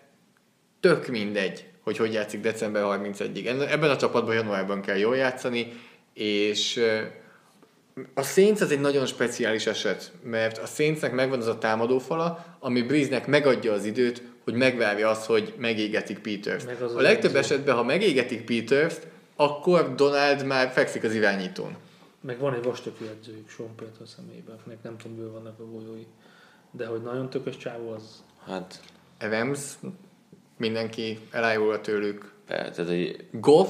[0.79, 3.47] tök mindegy, hogy hogy játszik december 31-ig.
[3.47, 5.73] Enne- Ebben a csapatban januárban kell jól játszani,
[6.13, 6.81] és
[8.13, 12.81] a Saints az egy nagyon speciális eset, mert a Saintsnek megvan az a támadófala, ami
[12.81, 16.63] Breeze-nek megadja az időt, hogy megvárja azt, hogy megégetik Peters.
[16.65, 17.37] Meg az a az legtöbb edző.
[17.39, 18.95] esetben, ha megégetik peters
[19.35, 21.75] akkor Donald már fekszik az irányítón.
[22.21, 26.05] Meg van egy vastökű edzőjük, Sean Payton személyében, akinek nem tudom, ből vannak a golyói.
[26.71, 28.79] De hogy nagyon tökös csávó, az Hát,
[29.17, 29.59] Evans,
[30.59, 32.31] mindenki elájul tőlük.
[32.47, 33.69] tehát, hogy Goff,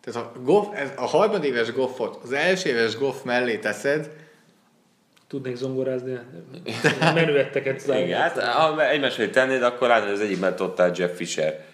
[0.00, 4.10] tehát a, Goff, ez a harmadéves Goffot az első éves Goff mellé teszed,
[5.28, 6.18] tudnék zongorázni,
[7.14, 11.64] menüetteket igen, hát, ha egymás mellé tennéd, akkor látod, az egyikben tudtál Jeff Fisher.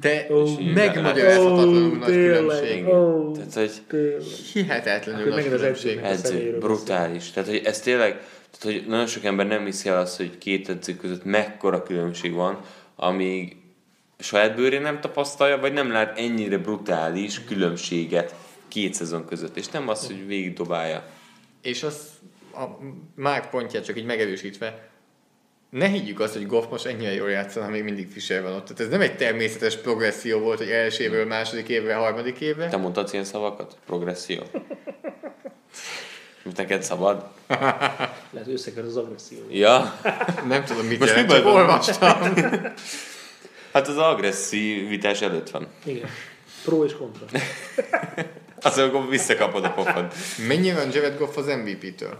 [0.00, 0.44] de Ó,
[0.74, 2.86] megmagyarázhatatlanul nagy tényleg, különbség.
[2.88, 4.20] ó, Tehát, hogy tényleg.
[4.52, 6.00] Hihetetlenül Akkor nagy különbség.
[6.14, 7.30] személyről brutális.
[7.30, 10.68] Tehát, hogy ez tényleg, tehát, hogy nagyon sok ember nem hiszi el azt, hogy két
[10.68, 12.60] edző között mekkora különbség van,
[12.96, 13.56] amíg
[14.18, 18.34] saját bőrén nem tapasztalja, vagy nem lát ennyire brutális különbséget
[18.68, 19.56] két szezon között.
[19.56, 21.04] És nem az, hogy végig dobálja.
[21.62, 22.08] És az
[22.52, 22.64] a
[23.14, 24.88] Mark pontját csak így megerősítve,
[25.70, 28.64] ne higgyük azt, hogy Goff most ennyire jól játszana, ha még mindig Fischer van ott.
[28.64, 32.68] Tehát ez nem egy természetes progresszió volt, hogy első évről második évre, harmadik évre.
[32.68, 33.76] Te mondtad ilyen szavakat?
[33.86, 34.42] Progresszió.
[36.42, 37.28] Mit neked szabad?
[38.30, 39.38] Lehet összeker az agresszió.
[39.50, 40.00] Ja.
[40.46, 42.34] Nem tudom, mit Most jelent, mi csak olvastam.
[43.74, 45.66] Hát az agresszivitás előtt van.
[45.84, 46.08] Igen.
[46.64, 47.26] Pro és kontra.
[48.60, 50.14] Az, akkor visszakapod a pofont.
[50.48, 52.18] Mennyire van Jared Goff az MVP-től?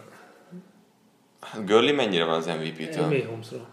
[1.65, 3.07] Gurley mennyire van az MVP-től?
[3.07, 3.67] Mély Holmesra.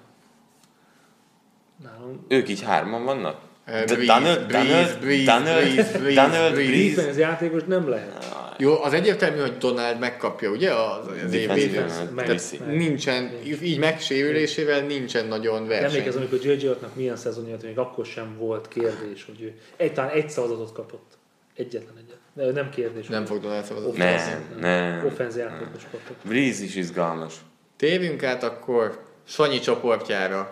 [1.84, 3.40] Nálam Ők így hárman vannak?
[3.66, 7.14] Eh, Daniel- Breeze, Daniel- Breeze, Daniel- Breeze, Breeze, Daniel Breeze.
[7.20, 8.26] Játékos nem lehet.
[8.62, 10.74] Jó, az egyértelmű, hogy Donald megkapja, ugye?
[10.74, 11.82] Az, az év Defensive végén.
[12.00, 12.58] end, meg- viszi.
[12.66, 13.32] meg- Nincsen,
[13.62, 15.90] így megsérülésével nincsen nagyon verseny.
[15.90, 16.68] Emlékezem, amikor J.J.
[16.68, 21.18] Wattnak milyen szezonja még akkor sem volt kérdés, hogy ő egy, talán egy szavazatot kapott.
[21.56, 22.18] Egyetlen egyet.
[22.34, 23.08] De nem kérdés.
[23.08, 23.98] Nem fog Donald szavazni.
[23.98, 25.06] Nem, nem.
[25.06, 26.18] Offenz játékos kapott.
[26.24, 27.34] Breeze is izgalmas.
[27.78, 30.50] Térjünk át akkor Sanyi csoportjára.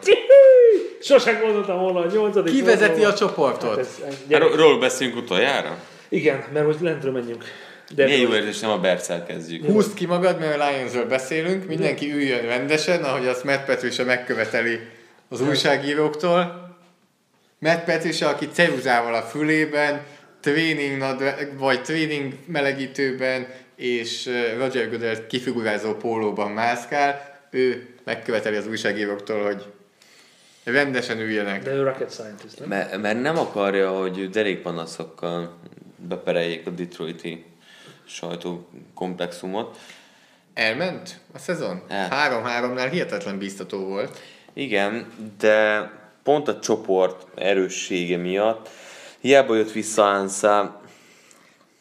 [1.02, 3.70] Sosem gondoltam volna, a nyolcadik Ki vezeti a csoportot?
[3.70, 5.78] Hát ez, ez, Ról beszélünk utoljára?
[6.10, 7.44] Igen, mert hogy lentről menjünk.
[7.96, 9.66] De Milyen jó érzés, nem a Bercel kezdjük.
[9.66, 14.80] Húzd ki magad, mert a Lionsről beszélünk, mindenki üljön rendesen, ahogy azt Matt Patricia megköveteli
[15.30, 16.68] az újságíróktól.
[17.60, 20.02] Matt Patricia, aki ceruzával a fülében,
[20.40, 29.44] tréning nadrág, vagy tréning melegítőben, és Roger Goodell kifigurázó pólóban mászkál, ő megköveteli az újságíróktól,
[29.44, 29.66] hogy
[30.64, 31.64] rendesen üljenek.
[31.64, 32.68] De ő rocket scientist, nem?
[32.68, 35.58] Mert, mert nem akarja, hogy derékpanaszokkal
[36.08, 37.46] bepereljék a Detroiti
[38.10, 39.78] sajtókomplexumot.
[40.54, 41.82] Elment a szezon?
[41.88, 42.08] El.
[42.12, 44.20] 3-3-nál hihetetlen biztató volt.
[44.54, 45.08] Igen,
[45.40, 45.90] de
[46.24, 48.70] pont a csoport erőssége miatt
[49.20, 50.82] hiába jött vissza Ansa,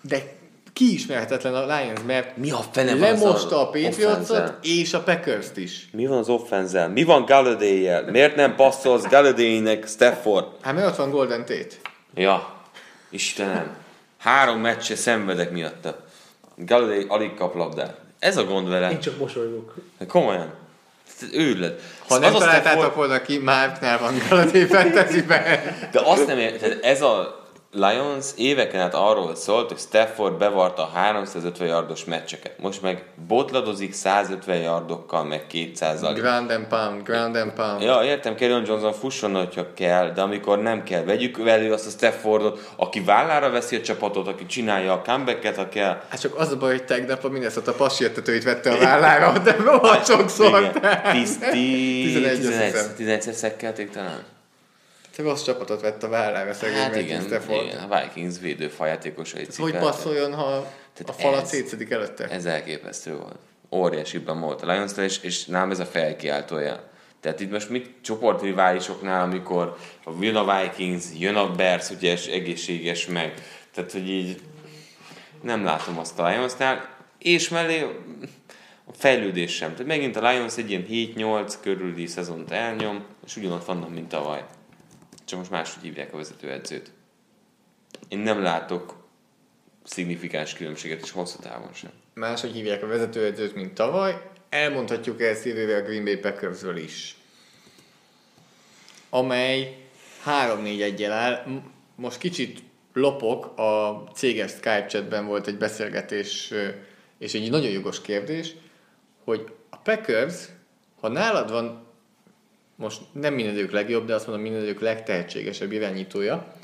[0.02, 0.36] De
[0.72, 5.88] kiismerhetetlen a Lions, mert Mi a fene lemosta a Patriotsot és a Packers-t is.
[5.92, 6.88] mi van az offenzel?
[6.88, 10.46] Mi van galladay Miért nem passzolsz Galladay-nek Stafford?
[10.60, 11.74] Hát mert ott van Golden Tate.
[12.14, 12.62] Ja,
[13.10, 13.76] Istenem.
[14.18, 16.06] Három meccse szenvedek miatta.
[16.66, 17.96] Galladay alig kap labdát.
[18.18, 18.90] Ez a gond vele.
[18.90, 19.74] Én csak mosolygok.
[20.08, 20.50] Komolyan.
[21.32, 21.80] Őrület.
[22.08, 25.42] Ha nem Az találtátok Stafford- volna ki, Márknál van Galladay fantasyben.
[25.92, 27.37] De azt nem ér, tehát ez a
[27.72, 32.58] Lions éveken át arról szólt, hogy Stafford bevarta a 350 yardos meccseket.
[32.58, 36.12] Most meg botladozik 150 yardokkal, meg 200-al.
[36.14, 37.82] Ground and pound, ground and pound.
[37.82, 41.90] Ja, értem, Kerryon Johnson fusson, hogyha kell, de amikor nem kell, vegyük elő azt a
[41.90, 46.02] Staffordot, aki vállára veszi a csapatot, aki csinálja a comebacket, ha kell.
[46.08, 50.06] Hát csak az a baj, hogy tegnap a Minnesota passértetőit vette a vállára, de rohadt
[50.06, 50.60] sokszor.
[50.60, 51.02] Igen.
[51.12, 52.94] 10 11, azt 11 hiszem.
[52.96, 54.36] 11 szekkelték talán?
[55.18, 59.80] Te rossz csapatot vett a vállára szegény Hát igen, igen, a Vikings védőfajátékosai Hogy cikkálták.
[59.80, 62.24] passzoljon, ha a Tehát falat ez- szétszedik előtte?
[62.28, 63.38] Ez elképesztő volt.
[63.70, 66.90] Óriásiban volt a lions és, és nem ez a felkiáltója.
[67.20, 69.76] Tehát itt most mit csoportriválisoknál, amikor
[70.20, 73.34] jön a Vikings, jön a Bears, ugye és egészséges meg.
[73.74, 74.40] Tehát, hogy így
[75.42, 76.88] nem látom azt a Lionsnál,
[77.18, 77.82] és mellé
[78.84, 79.70] a fejlődés sem.
[79.72, 84.44] Tehát megint a Lions egy ilyen 7-8 körüli szezont elnyom, és ugyanott vannak, mint tavaly.
[85.28, 86.90] Csak most máshogy hívják a vezetőedzőt.
[88.08, 89.08] Én nem látok
[89.84, 91.90] szignifikáns különbséget, és hosszú távon sem.
[92.14, 94.30] Máshogy hívják a vezetőedzőt, mint tavaly.
[94.48, 97.16] Elmondhatjuk ezt jövőre a Green Bay Packersről is.
[99.10, 99.86] Amely
[100.26, 101.62] 3-4-1-jel áll.
[101.94, 106.52] Most kicsit lopok, a céges Skype chatben volt egy beszélgetés,
[107.18, 108.54] és egy nagyon jogos kérdés,
[109.24, 110.44] hogy a Packers,
[111.00, 111.86] ha nálad van,
[112.78, 116.54] most nem mindegyik legjobb, de azt mondom mindegyik legtehetségesebb irányítója,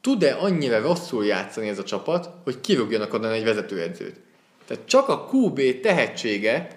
[0.00, 4.20] tud-e annyira rosszul játszani ez a csapat, hogy kirúgjanak onnan egy vezetőedzőt?
[4.66, 6.68] Tehát csak a QB tehetsége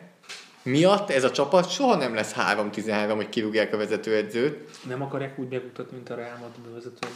[0.64, 4.70] miatt ez a csapat soha nem lesz 3-13, hogy kirúgják a vezetőedzőt.
[4.88, 7.08] Nem akarják úgy megmutatni, mint a Real Madrid vezető.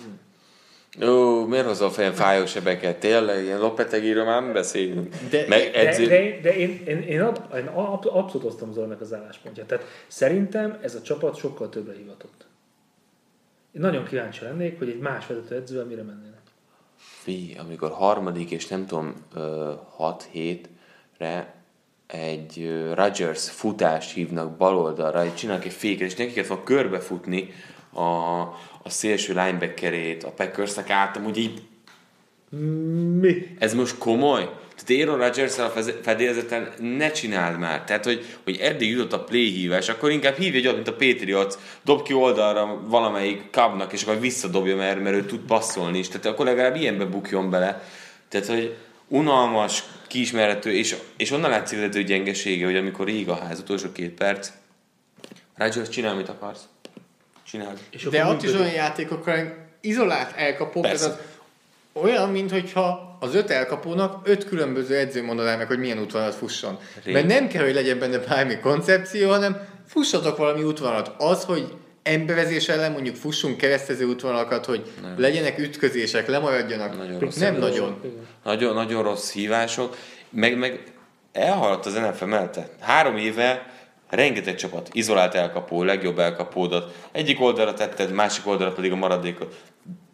[1.00, 2.98] Ó, miért hozol fel fájó sebeket?
[3.00, 5.16] Tényleg, ilyen Lopetegíről már nem beszélünk.
[5.30, 6.06] De- Meg De, edző...
[6.06, 9.68] de, de én, én, én, ab, én ab, abszolút osztom Zolinak az álláspontját.
[9.68, 12.46] Tehát szerintem ez a csapat sokkal többre hivatott.
[13.72, 16.40] Én nagyon kíváncsi lennék, hogy egy más vezető edzővel mire mennének.
[16.98, 19.16] Fi, amikor harmadik és nem tudom,
[20.00, 21.54] 6-7-re
[22.08, 27.50] egy Rodgers futást hívnak bal oldalra, egy csinálnak egy féket, és neki kellett volna körbefutni
[27.94, 28.42] a,
[28.84, 31.62] a szélső linebackerét, a Packersnek át, amúgy így
[33.20, 33.56] Mi?
[33.60, 34.50] ez most komoly?
[34.86, 37.84] Tehát Aaron rodgers a fedélzeten ne csináld már.
[37.84, 41.56] Tehát, hogy, hogy eddig jutott a play hívás, akkor inkább hívj egy mint a Patriots,
[41.84, 46.08] dob ki oldalra valamelyik kabnak, és akkor visszadobja, mert, mert ő tud passzolni is.
[46.08, 47.84] Tehát akkor legalább ilyenbe bukjon bele.
[48.30, 48.76] Tehát, hogy
[49.08, 54.12] unalmas, kiismerhető, és, és onnan látszik az gyengesége, hogy amikor ég a ház, utolsó két
[54.12, 54.50] perc,
[55.56, 56.62] Rodgers, csinál, amit akarsz.
[57.52, 57.74] Csinál.
[57.90, 61.18] És De ott is olyan játékokkal izolált elkapók, ez az
[61.94, 66.80] olyan, mintha az öt elkapónak öt különböző edző mondaná meg, hogy milyen útvonalat fusson.
[67.04, 67.14] Rég.
[67.14, 71.12] Mert nem kell, hogy legyen benne bármi koncepció, hanem fussatok valami útvonalat.
[71.18, 71.74] Az, hogy
[72.04, 75.16] emberezés ellen mondjuk fussunk keresztező útvonalakat, hogy nem.
[75.18, 76.98] legyenek ütközések, lemaradjanak.
[76.98, 77.38] Nagyon nem rossz.
[77.38, 78.02] nagyon.
[78.44, 79.98] Nagyon, nagyon rossz hívások.
[80.30, 80.84] Meg, meg
[81.32, 82.70] elhaladt az NFL mellette.
[82.80, 83.72] Három éve
[84.16, 86.96] rengeteg csapat, izolált elkapó, legjobb elkapódat.
[87.12, 89.56] Egyik oldalra tetted, másik oldalra pedig a maradékot.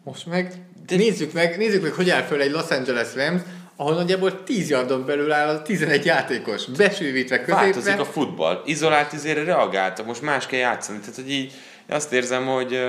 [0.04, 0.52] Most meg
[0.86, 3.42] nézzük meg, nézzük meg, hogy áll föl egy Los Angeles Rams,
[3.76, 8.00] ahol nagyjából 10 yardon belül áll a 11 játékos, besűvítve Változik középre.
[8.00, 8.62] a futball.
[8.64, 10.98] Izolált izére reagáltak, most más kell játszani.
[10.98, 11.52] Tehát, hogy így
[11.88, 12.80] azt érzem, hogy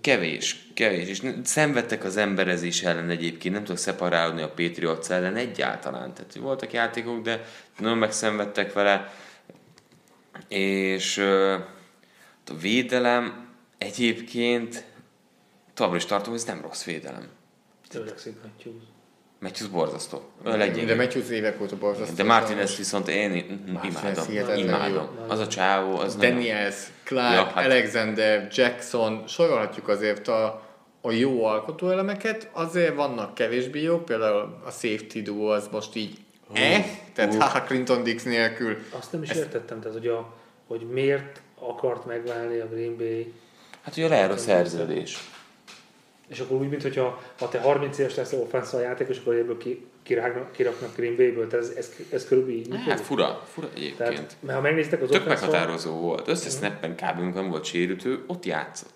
[0.00, 1.08] kevés, kevés.
[1.08, 6.14] És szenvedtek az emberezés ellen egyébként, nem tudok szeparálni a Patriots ellen egyáltalán.
[6.14, 7.44] Tehát voltak játékok, de
[7.78, 9.14] nagyon megszenvedtek vele.
[10.48, 11.52] És ö,
[12.46, 13.48] a védelem
[13.78, 14.84] egyébként
[15.74, 17.28] továbbra is tartom, hogy ez nem rossz védelem.
[17.88, 18.36] Tényleg szép
[19.44, 19.70] Matthews.
[19.70, 20.22] Borzasztó.
[20.44, 20.94] Ő a De.
[20.94, 22.14] Matthews évek óta borzasztó.
[22.14, 24.24] De Martinez viszont én imádom.
[24.56, 24.92] Imádom.
[24.94, 25.24] jó.
[25.28, 26.30] Az a csávó, az nagyon...
[26.30, 27.64] Daniels, Clark, Ja, hát-.
[27.64, 30.62] Alexander, Jackson, sorolhatjuk azért a,
[31.00, 36.18] a jó alkotóelemeket, azért vannak kevésbé jók, például a safety duo az most így
[36.52, 36.84] eh,
[37.14, 38.76] tehát haha Clinton Dix nélkül.
[38.98, 40.32] Azt nem is értettem, tehát, hogy, a,
[40.66, 43.32] hogy miért akart megválni a Green Bay,
[43.82, 45.18] Hát ugye a szerződés.
[46.28, 50.52] És akkor úgy, mintha ha te 30 éves leszel offenszal játékos, akkor ebből ki, kirágnak,
[50.52, 52.90] kiraknak Green Bay-ből, tehát ez, ez, ez körülbelül így működik.
[52.90, 53.96] Hát fura, fura egyébként.
[53.96, 56.28] Tehát, mert ha megnéztek az Tök offenszal, meghatározó volt.
[56.28, 57.18] Összes snappen kb.
[57.18, 58.92] amikor nem volt sérült, ő ott játszott.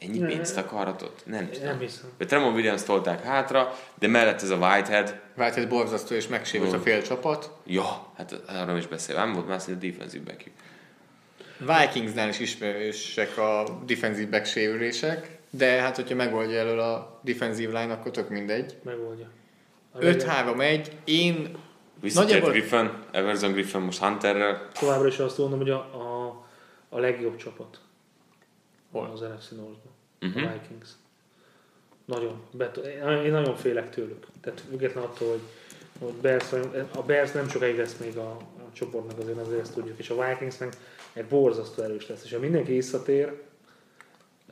[0.00, 0.26] Ennyi Ne.
[0.26, 1.22] pénzt akarhatott?
[1.26, 1.78] Nem nem tudom.
[1.78, 2.08] hiszem.
[2.18, 6.78] De Tremont Williams tolták hátra, de mellett ez a Whitehead, Whitehead borzasztó és megsérült a
[6.78, 7.50] fél csapat.
[7.66, 9.16] ja, hát arról is beszél.
[9.16, 10.50] Nem volt más, mint a defensive back
[11.58, 17.92] Vikingsnál is ismerősek a defensive back sérülések, de hát hogyha megoldja elől a defensive line,
[17.92, 18.76] akkor tök mindegy.
[18.82, 19.26] Megoldja.
[19.92, 21.56] A 5-3-1, én
[22.00, 24.68] Visszatért Nagyjából- Griffin, Everson Griffin most Hunterrel.
[24.80, 26.44] Továbbra is azt mondom, hogy a, a,
[26.88, 27.80] a legjobb csapat.
[28.92, 29.10] Hol?
[29.12, 29.92] Az NFC North-ban.
[30.20, 30.44] Mhm.
[30.44, 30.88] A Vikings.
[32.04, 32.40] Nagyon.
[32.50, 32.76] Bet-
[33.24, 34.26] én nagyon félek tőlük.
[34.40, 35.40] Tehát független attól, hogy,
[36.00, 36.52] hogy Bears,
[36.94, 39.98] a Bears nem sokáig lesz még a, a csoportnak, azért azért ezt tudjuk.
[39.98, 40.72] És a Vikings meg
[41.12, 42.24] egy borzasztó erős lesz.
[42.24, 43.42] És ha mindenki visszatér,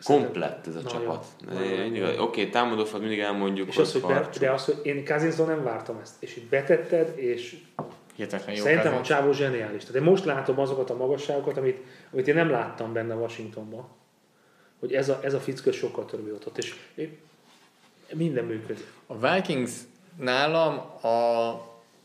[0.05, 1.01] Komplett ez a Nagyon.
[1.01, 1.27] csapat.
[1.51, 5.62] Oké, okay, támadófal mindig elmondjuk, és az, hogy be, de az, hogy én Kazinsztól nem
[5.62, 7.57] vártam ezt, és így betetted, és
[8.15, 9.09] hihetetlen jó Szerintem a Cousins.
[9.09, 9.85] csávó zseniális.
[9.85, 11.79] Tehát én most látom azokat a magasságokat, amit,
[12.12, 13.89] amit én nem láttam benne Washingtonban.
[14.81, 16.59] Hogy ez a, ez a fickó sokkal több ott.
[16.59, 16.74] És
[18.12, 18.87] minden működik.
[19.07, 19.73] A Vikings
[20.19, 21.53] nálam a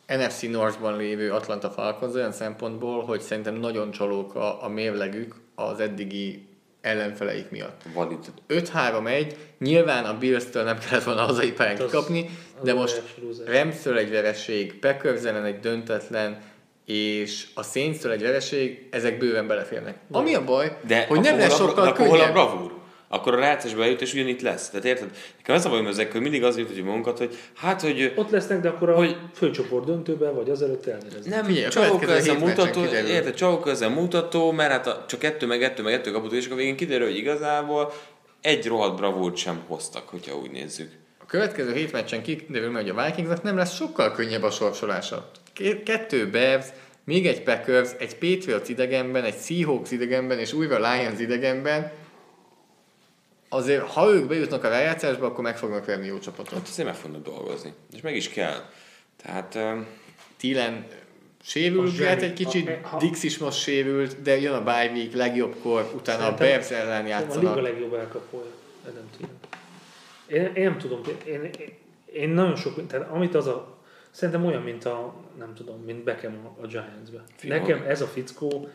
[0.07, 5.79] NFC Northban lévő Atlanta Falcons olyan szempontból, hogy szerintem nagyon csalók a, a mérlegük az
[5.79, 6.46] eddigi
[6.87, 7.81] ellenfeleik miatt.
[7.93, 8.17] Valid.
[8.49, 13.01] 5-3-1, nyilván a Bills-től nem kellett volna hazai pályán kikapni, az de most.
[13.45, 16.41] Ramstől egy vereség, Packers egy döntetlen,
[16.85, 19.95] és a Saints-től egy vereség, ezek bőven beleférnek.
[20.11, 22.33] Ami a baj, De hogy nem lesz sokkal de akkor hol a könnyebb.
[22.33, 22.76] bravúr?
[23.09, 24.69] Akkor a rácás bejut, és ugyanitt lesz.
[24.69, 25.09] Tehát érted?
[25.37, 28.29] Nekem ez a bajom ezekkel, hogy mindig az jut, hogy magunkat, hogy hát, hogy Ott
[28.29, 31.43] lesznek, de akkor a Hogy- főcsoport döntőben, vagy azelőtt elvéreznek.
[31.43, 35.19] nem, csavok következő ez a mutató, érted, csavok ez a mutató, mert hát a, csak
[35.19, 37.93] kettő, meg kettő, meg kettő kapott, és akkor végén kiderül, hogy igazából
[38.41, 40.91] egy rohadt bravúrt sem hoztak, hogyha úgy nézzük.
[41.21, 45.31] A következő hét meccsen kiderül meg, hogy a Vikingsnak nem lesz sokkal könnyebb a sorsolása.
[45.85, 46.65] Kettő Bears,
[47.03, 51.91] még egy Packers, egy Patriots idegenben, egy Seahawks idegenben, és újra Lions idegenben.
[53.49, 56.53] Azért, ha ők bejutnak a rájátszásba, akkor meg fognak verni jó csapatot.
[56.53, 57.73] Hát azért meg fognak dolgozni.
[57.93, 58.59] És meg is kell.
[59.23, 59.57] Tehát
[60.37, 60.85] Thielen
[61.39, 65.13] A sérülget egy kicsit, A- ha- Dix is most sérült, de jön a bye week,
[65.13, 67.61] legjobbkor, utána a Szerintem- Bears ellen A liga játszanak.
[67.61, 68.51] legjobb elkapója,
[68.87, 69.35] Adam Thielen.
[70.27, 71.49] Én, én nem tudom, én,
[72.13, 73.77] én, nagyon sok, tehát amit az a,
[74.11, 77.23] szerintem olyan, mint a, nem tudom, mint Beckham a, a Giants-be.
[77.41, 78.69] Nekem ez a fickó,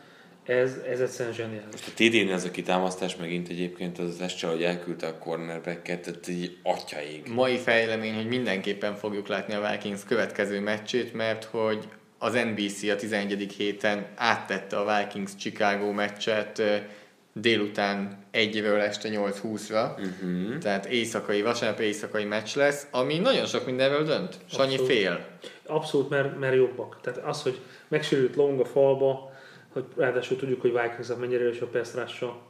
[0.45, 1.81] ez, ez egyszerűen zseniális.
[1.87, 6.27] a TD-n ez a kitámasztás megint egyébként az lesz csak, hogy elküldte a cornerbacket, tehát
[6.27, 7.27] így atyaig.
[7.27, 11.87] Mai fejlemény, hogy mindenképpen fogjuk látni a Vikings következő meccsét, mert hogy
[12.17, 13.53] az NBC a 11.
[13.57, 16.61] héten áttette a Vikings-Chicago meccset
[17.33, 20.57] délután egyről este 8-20-ra, uh-huh.
[20.57, 24.37] tehát éjszakai, vasárnap éjszakai meccs lesz, ami nagyon sok mindenről dönt.
[24.45, 24.91] Sanyi Abszolút.
[24.91, 25.25] fél.
[25.65, 26.99] Abszolút, mert, mert jobbak.
[27.01, 29.32] Tehát az, hogy megsérült Long a falba,
[29.73, 32.41] hogy ráadásul tudjuk, hogy vikings mennyire erős a Pestrással.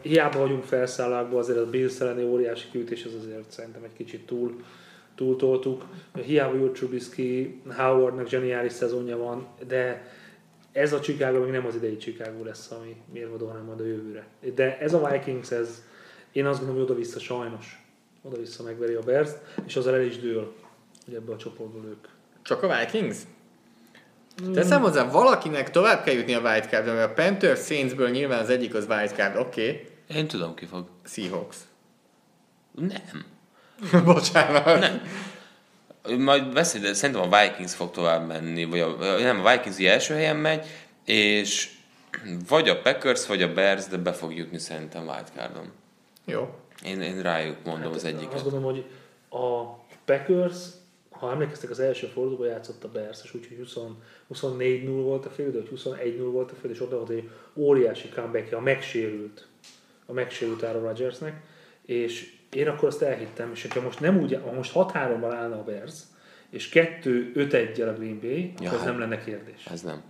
[0.00, 4.64] Hiába vagyunk felszállákban, azért a Bills elleni óriási kiütés, az azért szerintem egy kicsit túl,
[5.14, 5.84] túltoltuk.
[6.24, 10.12] Hiába jó Trubisky, Howardnak zseniális szezonja van, de
[10.72, 14.26] ez a Chicago még nem az idei Chicago lesz, ami mérvadó, hanem majd a jövőre.
[14.54, 15.82] De ez a Vikings, ez,
[16.32, 17.84] én azt gondolom, hogy oda-vissza sajnos.
[18.22, 19.30] Oda-vissza megveri a Bears,
[19.66, 20.54] és azzal el is dől,
[21.04, 22.06] hogy ebbe a csoportból ők.
[22.42, 23.16] Csak a Vikings?
[24.54, 28.74] Teszem hozzá, valakinek tovább kell jutni a wildcardra, mert a Panthers Saintsből nyilván az egyik
[28.74, 29.88] az wildcard, oké, okay.
[30.16, 30.86] Én tudom, ki fog.
[31.04, 31.56] Seahawks.
[32.74, 33.24] Nem.
[34.04, 34.80] Bocsánat.
[34.80, 35.02] Nem.
[36.18, 39.92] Majd beszél, de szerintem a Vikings fog tovább menni, vagy a, nem, a Vikings ugye
[39.92, 40.66] első helyen megy,
[41.04, 41.70] és
[42.48, 45.72] vagy a Packers, vagy a Bears, de be fog jutni szerintem wildcardon.
[46.24, 46.54] Jó.
[46.84, 48.42] Én, én rájuk mondom az Azt egyiket.
[48.42, 48.84] gondolom, hogy
[49.28, 49.64] a
[50.04, 50.56] Packers,
[51.20, 52.90] ha emlékeztek, az első fordulóban játszott a
[53.22, 53.76] és úgyhogy 20,
[54.34, 58.52] 24-0 volt a fél, vagy 21-0 volt a fél, és oda volt egy óriási comeback
[58.52, 59.46] a megsérült,
[60.06, 61.42] a megsérült Aaron Rodgersnek,
[61.86, 65.58] és én akkor azt elhittem, és hogyha most nem úgy, ha most 6 3 állna
[65.58, 65.94] a Bears,
[66.50, 68.84] és 2 5 1 a Green Bay, akkor Ja, ez hát.
[68.84, 69.66] nem lenne kérdés.
[69.66, 70.02] Ez nem.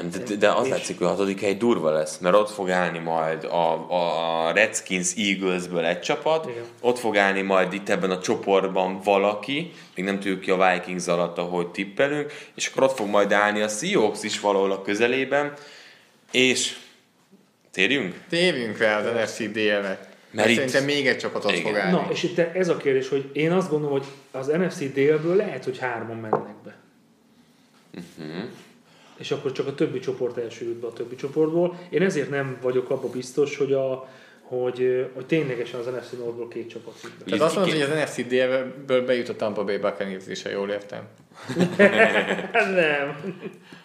[0.00, 2.70] Nem, de, de az És- látszik, hogy a hatodik hely durva lesz, mert ott fog
[2.70, 6.64] állni majd a, a Redskins Eaglesből egy csapat, Igen.
[6.80, 11.06] ott fog állni majd itt ebben a csoportban valaki, még nem tudjuk ki a Vikings
[11.06, 15.52] alatt, ahogy tippelünk, és akkor ott fog majd állni a Seahawks is valahol a közelében,
[16.30, 16.76] és
[17.70, 18.14] térjünk?
[18.28, 20.08] Térjünk rá az NFC délre.
[20.30, 21.92] Mert itt- szerintem még egy csapat ott fog állni.
[21.96, 25.64] Na, és itt ez a kérdés, hogy én azt gondolom, hogy az NFC délből lehet,
[25.64, 26.74] hogy hárman mennek be.
[28.18, 28.38] Mhm.
[29.16, 31.78] És akkor csak a többi csoport első jut be a többi csoportból.
[31.90, 34.08] Én ezért nem vagyok abban biztos, hogy, a,
[34.42, 37.24] hogy, hogy ténylegesen az NFC Nordból két csapat jut be.
[37.24, 40.70] Tehát azt mondod, hogy az NFC délből bejut a Tampa Bay Buccaneers is, ha jól
[40.70, 41.02] értem.
[42.74, 43.16] nem.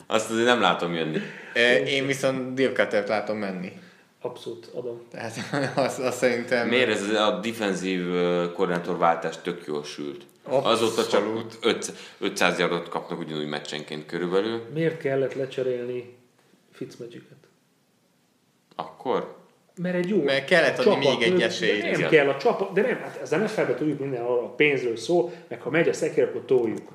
[0.08, 1.20] Azt azért nem látom jönni.
[1.86, 3.72] Én viszont Dirk Cuttert látom menni.
[4.22, 5.02] Abszolút adom.
[5.12, 5.34] Tehát
[5.86, 6.68] azt, azt szerintem...
[6.68, 10.26] Miért ez a defenzív ö, koordinátorváltás tök jól sült?
[10.50, 11.58] Azóta csak Abszolút.
[11.62, 14.62] öt- 500 yardot kapnak ugyanúgy meccsenként körülbelül.
[14.74, 16.16] Miért kellett lecserélni
[16.72, 17.38] Fitzmagic-et?
[18.76, 19.38] Akkor?
[19.82, 22.10] Mert egy jó Mert kellett adni még egy esélyt, Nem igen.
[22.10, 25.62] kell a csapat, de nem, hát az NFL-ben tudjuk minden arra a pénzről szó, meg
[25.62, 26.90] ha megy a szekér, akkor toljuk.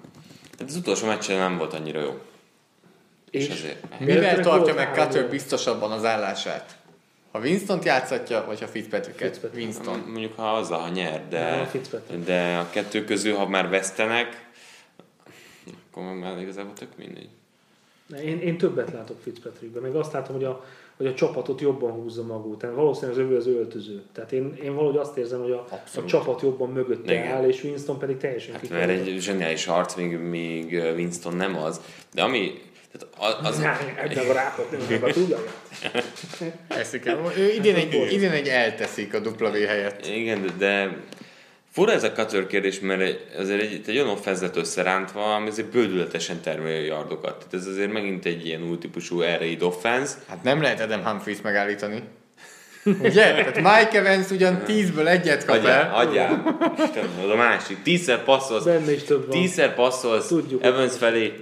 [0.59, 2.19] Hát az utolsó meccsen nem volt annyira jó.
[3.31, 3.99] És És ezért.
[4.01, 6.77] Mivel tartja meg Cutter biztosabban az állását?
[7.35, 9.29] Ha Winston-t játszatja, vagy ha Fitzpatricket?
[9.29, 9.65] Fitzpatrick.
[9.65, 9.99] Winston.
[9.99, 11.71] Mondjuk ha azzal, ha nyer, de,
[12.25, 14.51] de a kettő közül, ha már vesztenek,
[15.91, 17.29] akkor meg már igazából tök mindegy.
[18.07, 20.65] Ne, Én, én többet látok Fitzpatrickben, meg azt látom, hogy a,
[20.97, 22.59] hogy a csapatot jobban húzza magút.
[22.59, 24.03] Tehát valószínűleg az övé az öltöző.
[24.13, 27.33] Tehát én, én valahogy azt érzem, hogy a, a csapat jobban mögötte Igen.
[27.33, 31.81] áll, és Winston pedig teljesen Hát mert egy zseniális harc, még, még Winston nem az.
[32.15, 32.63] De ami...
[32.99, 35.57] Tehát az, az, Meg a rákot, nem meg a tudját.
[36.69, 37.33] Eszik el.
[37.37, 40.07] Ő idén egy, idén egy elteszik a W helyett.
[40.07, 40.97] Igen, de, de
[41.73, 45.49] fura ez a Cutter kérdés, mert egy- azért egy, egy olyan offenz lett összerántva, ami
[45.49, 47.37] azért bődületesen termelő yardokat.
[47.37, 50.15] Tehát ez azért megint egy ilyen új típusú air raid offense.
[50.29, 52.03] Hát nem lehet Adam Humphries megállítani.
[52.85, 53.35] Ugye?
[53.35, 55.95] Tehát Mike Evans ugyan 10-ből egyet kap Adjál, el.
[55.95, 56.59] adjál.
[56.85, 57.83] Istenem, az a másik.
[57.83, 59.41] Tízszer passzolsz, Benne is több van.
[59.41, 60.65] tízszer passzolsz Tudjuk.
[60.65, 61.33] Evans felé,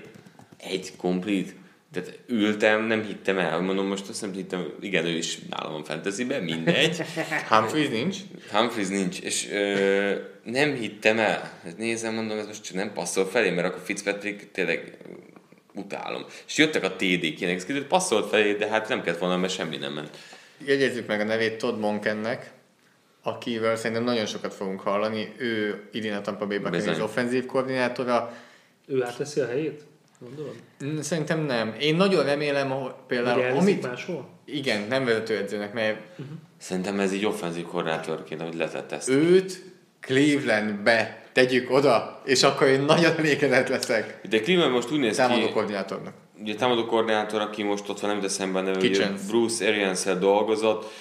[0.63, 1.55] egy komplet.
[1.93, 3.61] Tehát ültem, nem hittem el.
[3.61, 7.03] Mondom, most azt nem hittem, igen, ő is nálam van fantasyben, mindegy.
[7.49, 8.17] Humphries nincs.
[8.51, 10.15] Humphries nincs, és ö,
[10.45, 11.59] nem hittem el.
[11.65, 14.97] Hát Nézem, mondom, ez most csak nem passzol felé, mert akkor Fitzpatrick tényleg
[15.75, 16.25] utálom.
[16.47, 19.53] És jöttek a TD-k, ilyenek, ez kiderült, passzolt felé, de hát nem kellett volna, mert
[19.53, 20.19] semmi nem ment.
[20.65, 22.53] Jegyezzük meg a nevét Todd Monkennek,
[23.23, 25.33] akivel szerintem nagyon sokat fogunk hallani.
[25.39, 28.37] Ő idén a Tampa Bay Buccaneers offenzív koordinátora.
[28.87, 29.83] Ő átveszi a helyét?
[30.23, 30.55] Gondolod?
[30.85, 31.75] Mm, Szerintem nem.
[31.81, 33.83] Én nagyon remélem, hogy például elviszik amit...
[33.83, 34.29] máshol?
[34.45, 36.01] Igen, nem vezetőedzőnek, mert
[36.59, 39.09] Szerintem ez így offenzív koordinátorként, ahogy letett ezt.
[39.09, 39.63] őt
[40.01, 44.21] Clevelandbe tegyük oda, és akkor én nagyon elégedett leszek.
[44.29, 46.15] De Cleveland most úgy néz Támadó ki, koordinátornak.
[46.41, 49.07] ugye támadó koordinátor, aki most ott van, nem teszem benne, hogy.
[49.29, 50.93] Bruce arians dolgozott.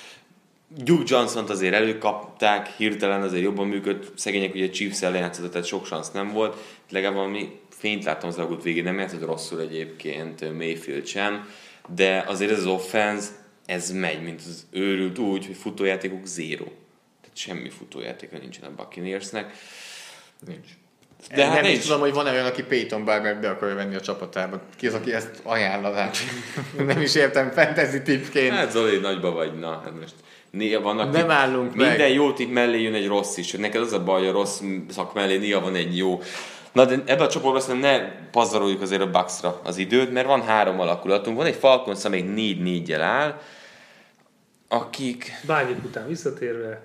[0.77, 5.88] Duke Johnson-t azért előkapták, hirtelen azért jobban működött, szegények ugye chiefs ellen játszott, tehát sok
[5.88, 6.57] szansz nem volt.
[6.89, 11.49] Legalább valami fényt láttam az alagút végén, nem játszott rosszul egyébként Mayfield sem,
[11.95, 13.27] de azért ez az offense,
[13.65, 16.63] ez megy, mint az őrült úgy, hogy futójátékok zéro.
[17.21, 19.53] Tehát semmi futójátéka nincsen a Buccaneersnek.
[20.47, 20.67] Nincs.
[21.35, 24.01] De hát nem is tudom, hogy van-e olyan, aki Peyton Barber be akarja venni a
[24.01, 24.61] csapatába.
[24.75, 26.09] Ki az, aki ezt ajánlaná?
[26.87, 28.53] nem is értem fantasy tippként.
[28.53, 30.13] Hát Zoli, nagyba vagy, na, hát most
[30.51, 31.87] néha vannak Nem állunk meg.
[31.87, 33.51] Minden jó tipp mellé jön egy rossz is.
[33.51, 36.21] Neked az a baj, a rossz szak mellé néha van egy jó.
[36.72, 40.41] Na, de ebben a csoportban szerintem ne pazaroljuk azért a Bucksra az időt, mert van
[40.41, 41.38] három alakulatunk.
[41.38, 43.39] Van egy Falcons, amelyik 4 4 jel áll,
[44.68, 46.81] akik Bányik után visszatérve,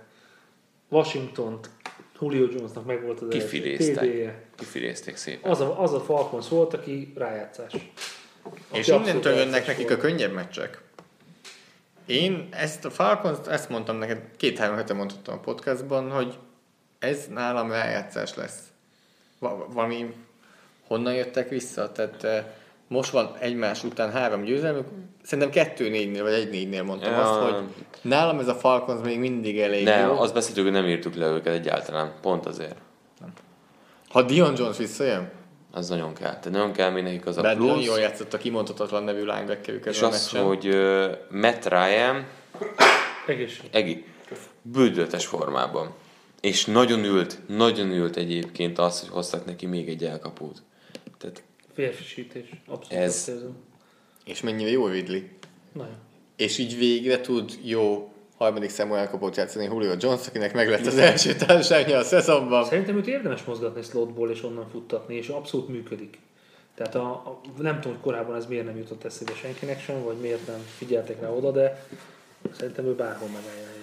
[0.89, 1.71] Washington-t
[2.21, 4.33] Julio Jonesnak meg volt az kifiléztek.
[4.57, 5.51] Kifilézték szépen.
[5.51, 7.73] Az a, az a Falcons volt, aki rájátszás.
[7.73, 7.81] És
[8.43, 10.83] Aki abszolút innentől jönnek nekik a könnyebb meccsek.
[12.07, 16.39] Én ezt a Falcons, ezt mondtam neked, két-három hete mondhattam a podcastban, hogy
[16.99, 18.59] ez nálam rájátszás lesz.
[19.39, 20.15] Va- valami,
[20.87, 21.93] honnan jöttek vissza?
[21.93, 22.45] Tehát eh,
[22.89, 24.87] most van egymás után három győzelmük,
[25.23, 27.31] szerintem kettő négynél vagy egy négynél mondtam Ja.
[27.31, 27.63] azt, hogy
[28.03, 30.19] nálam ez a Falcons még mindig elég Nem, jó.
[30.19, 32.13] azt beszéltük, hogy nem írtuk le őket egyáltalán.
[32.21, 32.77] Pont azért.
[34.09, 35.31] Ha Dion Jones visszajön,
[35.73, 36.29] Az nagyon kell.
[36.31, 37.85] Tehát nagyon kell még nekik az a nagyon plusz.
[37.87, 40.47] jól játszott a kimondhatatlan nevű linebackerük És az, meccsen.
[40.47, 42.27] hogy uh, Matt Ryan
[43.27, 43.69] Egészség.
[43.73, 44.05] Egi,
[44.63, 45.95] bődöletes formában.
[46.41, 50.63] És nagyon ült, nagyon ült egyébként az, hogy hoztak neki még egy elkapót.
[51.19, 51.43] Tehát
[51.75, 52.51] Férfisítés.
[52.67, 53.31] Abszolút Ez-.
[54.25, 55.21] És mennyire jó Ridley.
[55.73, 55.97] Nagyon.
[56.37, 60.99] És így végre tud jó harmadik számú elkapót játszani Julio Jones, akinek meg lett az
[60.99, 62.65] első társaságja a szezonban.
[62.65, 66.19] Szerintem őt érdemes mozgatni slotból és onnan futtatni, és abszolút működik.
[66.75, 70.17] Tehát a, a, nem tudom, hogy korábban ez miért nem jutott eszébe senkinek sem, vagy
[70.17, 71.87] miért nem figyeltek rá oda, de
[72.53, 73.76] szerintem ő bárhol megállja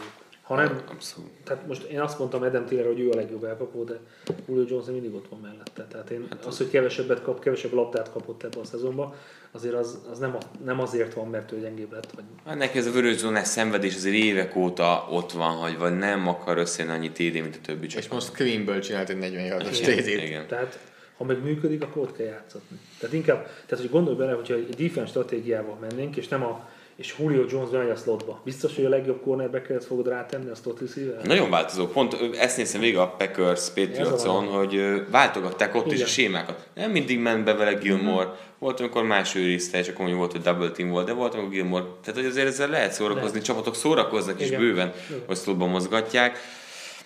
[0.47, 0.71] a helyét.
[0.71, 1.29] Ha nem, abszolút.
[1.43, 3.99] tehát most én azt mondtam Adam Tiller, hogy ő a legjobb elkapó, de
[4.47, 5.85] Julio Jones mindig ott van mellette.
[5.85, 9.13] Tehát én az, hogy kevesebbet kap, kevesebb labdát kapott ebbe a szezonban,
[9.51, 12.11] azért az, az nem, a, nem azért van, mert ő gyengébb lett.
[12.15, 12.23] Vagy...
[12.45, 16.27] Hát neki ez a vörös zónás szenvedés azért évek óta ott van, hogy vagy nem
[16.27, 18.11] akar összejönni annyi TD, mint a többi És csapat.
[18.11, 19.97] most Screenből csinált egy 40 yardos Igen.
[19.97, 20.07] TD-t.
[20.07, 20.47] Igen.
[20.47, 20.79] Tehát
[21.17, 22.79] ha meg működik, akkor ott kell játszatni.
[22.99, 27.15] Tehát inkább, tehát hogy gondolj bele, hogyha egy defense stratégiával mennénk, és nem a és
[27.19, 28.41] Julio Jones bemegy a slotba.
[28.43, 31.23] Biztos, hogy a legjobb cornerbacket fogod rátenni a slot receiver?
[31.23, 31.87] Nagyon változó.
[31.87, 36.07] Pont ezt néztem végig a Packers Patriotson, hogy váltogatták ott is a Igen.
[36.07, 36.67] sémákat.
[36.73, 38.29] Nem mindig ment be vele Gilmore.
[38.59, 41.83] Volt, amikor más őrizte, és akkor volt, hogy double team volt, de volt, amikor Gilmore.
[42.03, 43.43] Tehát, hogy azért ezzel lehet szórakozni, Lehet.
[43.43, 44.59] csapatok szórakoznak is Igen.
[44.59, 45.23] bőven, Igen.
[45.27, 46.31] hogy slotban mozgatják.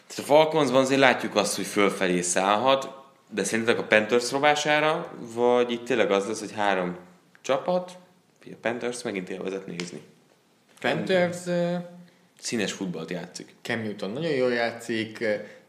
[0.07, 2.89] Tehát a Falconsban azért látjuk azt, hogy fölfelé szállhat,
[3.33, 6.95] de szerintetek a Panthers robására, vagy itt tényleg az lesz, hogy három
[7.41, 7.91] csapat,
[8.61, 10.01] Panthers megint élvezet nézni.
[10.79, 11.37] Panthers,
[12.39, 13.55] Színes futballt játszik.
[13.61, 15.23] Cam Newton nagyon jól játszik,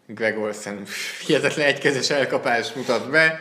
[0.06, 0.84] Greg Olsen
[1.26, 3.40] hihetetlen egykezes elkapás mutat be,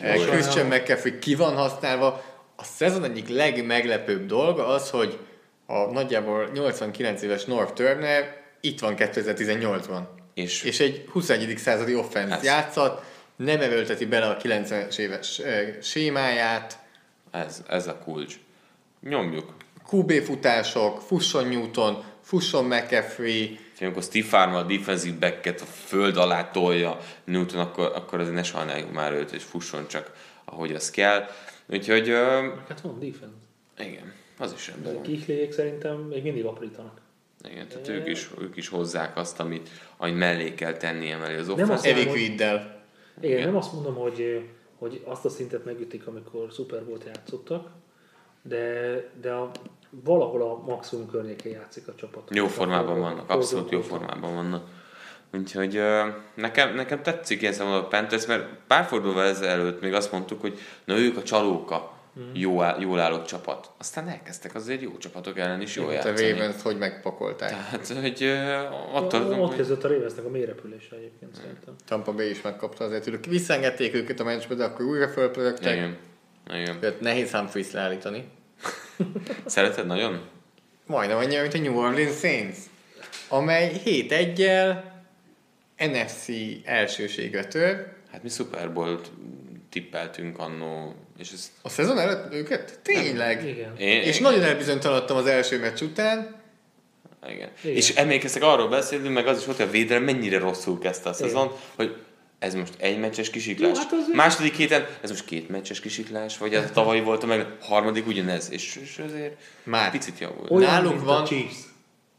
[0.00, 0.22] Jó.
[0.22, 2.24] Christian McCaffrey ki van használva.
[2.56, 5.18] A szezon egyik legmeglepőbb dolga az, hogy
[5.66, 10.00] a nagyjából 89 éves North Turner itt van 2018-ban.
[10.34, 11.58] És, És egy 21.
[11.58, 12.44] századi offense Ez.
[12.44, 13.02] játszott,
[13.36, 15.40] nem erőlteti bele a 90-es éves
[15.82, 16.78] sémáját,
[17.30, 18.34] Ez, ez a kulcs.
[19.08, 19.54] Nyomjuk.
[19.90, 26.50] QB futások, fusson Newton, fusson McCaffrey, Amikor Steve Farmer a defensive backet a föld alá
[26.50, 30.12] tolja Newton, akkor, akkor azért ne sajnáljuk már őt, és fusson csak,
[30.44, 31.24] ahogy az kell.
[31.66, 32.08] Úgyhogy,
[32.68, 33.34] Hát van defense.
[33.78, 35.02] igen, az is rendben van.
[35.02, 37.00] Kihléjék szerintem még mindig aprítanak.
[37.50, 41.46] Igen, tehát ők is, ők is hozzák azt, amit, amit mellé kell tenni emelé az
[41.46, 41.72] Nem offense.
[41.74, 42.82] azt- Eric hogy- Riddel.
[43.20, 43.46] Igen, Igen.
[43.46, 44.48] nem azt mondom, hogy,
[44.78, 47.68] hogy azt a szintet megütik, amikor Super Bowl játszottak,
[48.48, 49.50] de, de a,
[49.90, 52.28] valahol a maximum környékén játszik a csapat.
[52.34, 54.64] Jó formában vannak, abszolút jó formában vannak.
[55.32, 55.80] Úgyhogy
[56.34, 60.58] nekem, nekem tetszik ilyen szemben a Panthers, mert pár fordulóval ezelőtt még azt mondtuk, hogy
[60.84, 62.24] na ők a csalóka, Mhm.
[62.32, 63.70] jó, áll- jól állott csapat.
[63.78, 66.30] Aztán elkezdtek azért jó csapatok ellen is jól A játszani.
[66.30, 67.48] Ravens hogy megpakolták.
[67.50, 68.60] Tehát, hogy ö,
[68.94, 71.74] ott Ott, ott kezdett a Ravensnek a mélyrepülése egyébként szerintem.
[71.86, 73.24] Tampa Bay is megkapta azért tőlük.
[73.24, 75.76] Visszaengedték őket a meccsbe, de akkor újra fölpörögtek.
[75.76, 75.96] igen,
[76.54, 76.80] igen.
[76.80, 78.24] Tehát nehéz Humphries leállítani.
[79.46, 80.20] Szereted nagyon?
[80.86, 82.56] Majdnem annyira, mint a New Orleans Saints,
[83.28, 84.82] amely 7-1-jel
[85.76, 86.26] NFC
[86.64, 87.86] elsőségre tör.
[88.12, 89.10] Hát mi Super Bowl-t
[89.70, 92.78] tippeltünk annó, és ez A szezon előtt őket?
[92.82, 93.48] Tényleg.
[93.48, 93.76] Igen.
[93.78, 96.42] én, És igen, nagyon elbizonytalanodtam az első meccs után.
[97.28, 97.50] igen.
[97.62, 97.76] Igen.
[97.76, 101.12] És emlékeztek arról beszélünk, meg az is volt, hogy a védelem mennyire rosszul kezdte a
[101.12, 101.96] szezon, hogy
[102.44, 103.70] ez most egy meccses kisiklás.
[103.70, 107.26] Jó, hát azért- Második héten, ez most két meccses kisiklás, vagy ez tavalyi volt a
[107.26, 109.90] meg, harmadik ugyanez, és, és azért Már.
[109.90, 110.50] picit javult.
[110.50, 111.56] Olyan, Nálunk mint van- a Chiefs.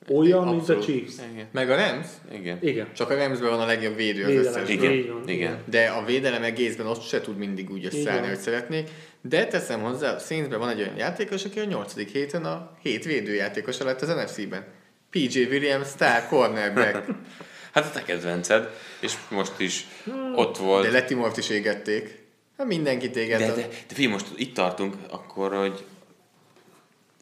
[0.09, 0.85] Olyan, mint a Abszolút.
[0.85, 1.13] Chiefs.
[1.33, 1.47] Igen.
[1.51, 2.57] Meg a Rams, Igen.
[2.61, 2.87] Igen.
[2.93, 4.53] csak a Ramsben van a legjobb védő az Védelem.
[4.61, 4.69] összes.
[4.69, 5.07] Igen.
[5.13, 5.57] Van, Igen.
[5.69, 8.89] De a védelem egészben ott se tud mindig úgy összeállni, hogy szeretnék.
[9.21, 13.05] De teszem hozzá, a Saintsben van egy olyan játékos, aki a nyolcadik héten a hét
[13.05, 14.63] védőjátékosa lett az NFC-ben.
[15.09, 17.03] PJ Williams, star cornerback.
[17.75, 18.69] Hát a te kedvenced,
[18.99, 19.87] és most is
[20.35, 20.85] ott volt.
[20.85, 22.23] De Letimort is égették.
[22.57, 23.39] Hát mindenkit éget.
[23.39, 25.83] De, de, de figyelj, most itt tartunk, akkor, hogy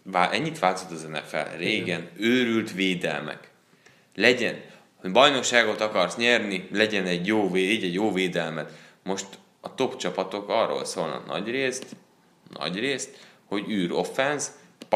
[0.03, 1.57] vá, ennyit változott az NFL.
[1.57, 3.49] Régen őrült védelmek.
[4.15, 4.61] Legyen,
[4.95, 8.71] hogy bajnokságot akarsz nyerni, legyen egy jó, vé- így egy jó védelmet.
[9.03, 9.25] Most
[9.61, 11.85] a top csapatok arról szólnak nagy részt,
[12.59, 13.09] nagy részt,
[13.45, 14.49] hogy űr offense,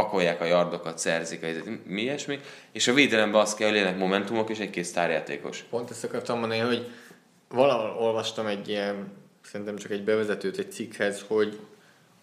[0.04, 2.40] pakolják a yardokat, szerzik, a- mi ilyesmi,
[2.72, 5.66] és a védelemben az kell, hogy legyenek momentumok és egy-két sztárjátékos.
[5.70, 6.88] Pont ezt akartam mondani, hogy
[7.50, 9.12] valahol olvastam egy ilyen,
[9.42, 11.60] szerintem csak egy bevezetőt egy cikkhez, hogy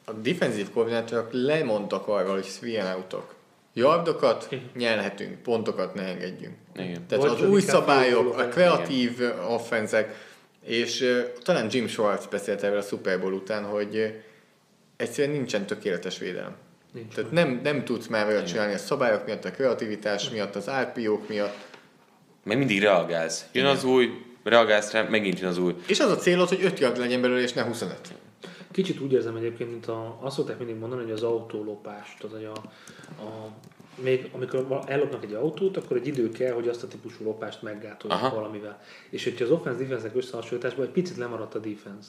[0.04, 3.34] a defensív koordinátorok lemondtak arról, hogy and out-ok.
[3.72, 6.54] Yardokat nyerhetünk, pontokat ne engedjünk.
[6.74, 7.06] Igen.
[7.06, 10.14] Tehát Vagy az új szabályok, a kreatív offenzek,
[10.64, 14.08] és uh, talán Jim Schwartz beszélt erről a Super Bowl után, hogy uh,
[14.96, 16.56] egyszerűen nincsen tökéletes védelem.
[16.94, 20.70] Nincs Tehát nem, nem tudsz már olyat csinálni a szabályok miatt, a kreativitás miatt, az
[20.70, 21.56] RPO-k miatt,
[22.42, 23.46] Meg mindig reagálsz.
[23.52, 24.10] Jön az új,
[24.42, 25.74] reagálsz rá, megint jön az új.
[25.86, 28.14] És az a célod, hogy 5 yard legyen belőle, és ne 25.
[28.70, 32.44] Kicsit úgy érzem egyébként, mint a, azt szokták mindig mondani, hogy az autólopás, tehát hogy
[32.44, 32.58] a,
[33.22, 33.50] a
[34.02, 38.30] még amikor ellopnak egy autót, akkor egy idő kell, hogy azt a típusú lopást meggátolják
[38.30, 38.80] valamivel.
[39.10, 42.08] És hogyha az offense defense összehasonlításban egy picit lemaradt a defense.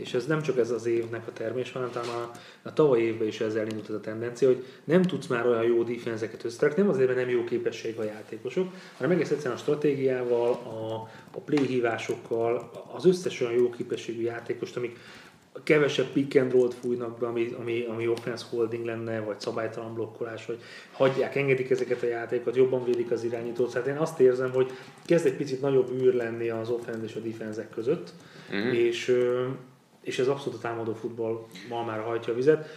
[0.00, 2.30] És ez nem csak ez az évnek a termés, hanem talán a,
[2.62, 5.82] a tavalyi évben is ezzel indult ez a tendencia, hogy nem tudsz már olyan jó
[5.82, 10.50] defenzeket összerakni, nem azért, mert nem jó képesség a játékosok, hanem egész egyszerűen a stratégiával,
[10.50, 14.98] a, a play hívásokkal, az összes olyan jó képességű játékost, amik
[15.64, 20.46] kevesebb pick and roll-t fújnak be, ami, ami, ami offense holding lenne, vagy szabálytalan blokkolás,
[20.46, 20.58] vagy
[20.92, 23.72] hagyják, engedik ezeket a játékokat, jobban védik az irányítót.
[23.72, 24.70] Tehát én azt érzem, hogy
[25.04, 28.12] kezd egy picit nagyobb űr lenni az offense és a defense között,
[28.50, 28.76] uh-huh.
[28.76, 29.16] és,
[30.10, 32.68] és ez abszolút a támadó futball ma már hajtja a vizet,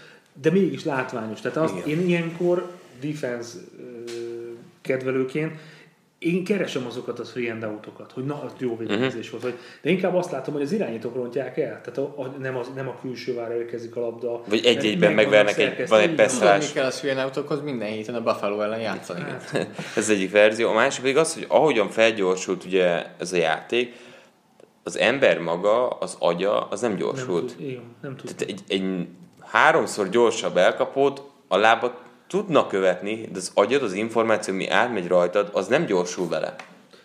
[0.42, 1.42] de mégis látványos.
[1.42, 2.00] Tehát azt, Igen.
[2.00, 3.58] én ilyenkor defense
[4.82, 5.52] kedvelőként
[6.20, 9.44] én keresem azokat a free and out-okat, hogy na, az jó védekezés volt.
[9.44, 11.82] Vagy, de inkább azt látom, hogy az irányítók rontják el.
[11.82, 14.44] Tehát a, a, nem, az, nem a külsővára érkezik a labda.
[14.48, 16.74] Vagy egy-egyben Meg- meg megvernek egy- van egy Tudni rush.
[16.74, 19.20] kell a Svilnautokhoz minden héten a Buffalo ellen játszani.
[19.20, 19.54] Hát,
[19.96, 20.70] Ez az egyik verzió.
[20.70, 23.94] A másik pedig az, hogy ahogyan felgyorsult ugye ez a játék,
[24.84, 27.56] az ember maga, az agya, az nem nem gyorsult.
[27.56, 28.36] tud, igen, nem tud.
[28.36, 29.08] Tehát egy, egy
[29.40, 35.50] háromszor gyorsabb elkapót a lábat tudnak követni, de az agyad, az információ, ami átmegy rajtad,
[35.54, 36.56] az nem gyorsul vele.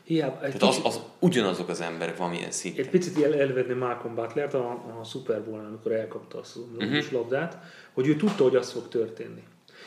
[0.05, 2.85] Hiába, egy, Tehát az, kicsit, az ugyanazok az emberek valamilyen szinten.
[2.85, 6.43] egy picit el, elvedni Malcolm Butlert a, a Super Bowl-nál, amikor elkapta a
[6.79, 7.13] uh-huh.
[7.13, 7.59] labdát,
[7.95, 9.43] hogy ő tudta, hogy az fog történni.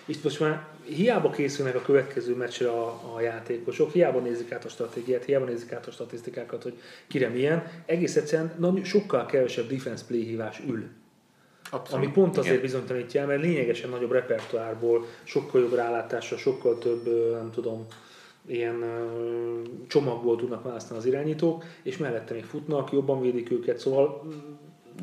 [0.06, 4.70] És most már hiába készülnek a következő meccsre a, a játékosok, hiába nézik át a
[4.70, 6.74] stratégiát, hiába nézik át a statisztikákat, hogy
[7.08, 10.90] kire milyen, egész egyszerűen nagy, sokkal kevesebb defense play hívás ül.
[11.70, 12.04] Abszolút.
[12.04, 12.62] Ami pont azért Igen.
[12.62, 17.86] bizonytalanítja el, mert lényegesen nagyobb repertoárból, sokkal jobb rálátással, sokkal több, nem tudom,
[18.48, 18.84] ilyen
[19.88, 24.28] csomagból tudnak választani az irányítók, és mellette még futnak, jobban védik őket, szóval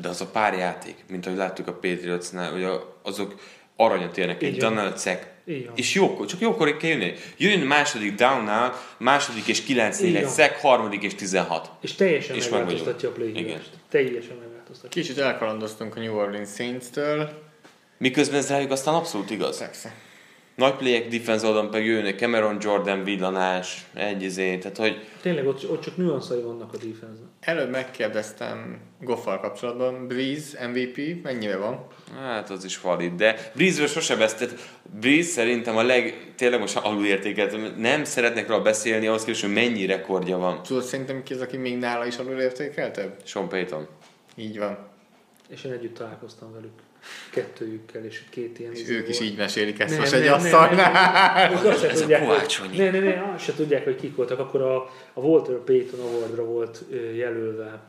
[0.01, 3.35] De az a pár játék, mint ahogy láttuk a Patriotsnál, hogy azok
[3.79, 4.73] aranyat érnek, egy Így van.
[4.73, 5.27] Donald Sack.
[5.45, 5.73] Így van.
[5.75, 7.13] És jókor, csak jókor kell jönni.
[7.37, 10.29] Jön második downnál, második és 9 Így egy.
[10.29, 11.69] Sack, harmadik és 16.
[11.81, 13.57] és teljesen És megváltoztatja a meg play.
[13.89, 15.01] Teljesen megváltoztatja.
[15.01, 17.29] Kicsit elkalandoztunk a New Orleans Saints-től.
[17.97, 19.57] Miközben ez rájuk aztán abszolút igaz.
[19.57, 19.93] Persze.
[20.59, 25.69] Nagy playek defense oldalon pedig jönnek Cameron Jordan villanás, egy izé, tehát hogy Tényleg ott,
[25.69, 31.85] ott csak nüanszai vannak a defense Előbb megkérdeztem Goffal kapcsolatban, Breeze MVP mennyire van?
[32.17, 34.59] Hát az is valid, de Breeze-ről sose beszélt.
[34.99, 39.85] Breeze szerintem a leg, tényleg most alulértékelt, nem szeretnek róla beszélni, ahhoz képest, hogy mennyi
[39.85, 40.63] rekordja van.
[40.63, 43.15] Tudod szerintem ki az, aki még nála is alulértékeltebb?
[43.23, 43.87] Sean Payton.
[44.35, 44.77] Így van.
[45.49, 46.71] És én együtt találkoztam velük.
[47.31, 49.29] Kettőjükkel, és két ilyen És izé ők is volt.
[49.31, 51.51] így mesélik ezt Nem, most nem, egy asztalnál.
[51.51, 52.77] Ők azt se tudják, hogy-.
[52.77, 54.39] Ne, ne, ne, azt se tudják, hogy kik voltak.
[54.39, 54.75] Akkor a,
[55.13, 56.83] a Walter Payton Awardra volt
[57.15, 57.79] jelölve.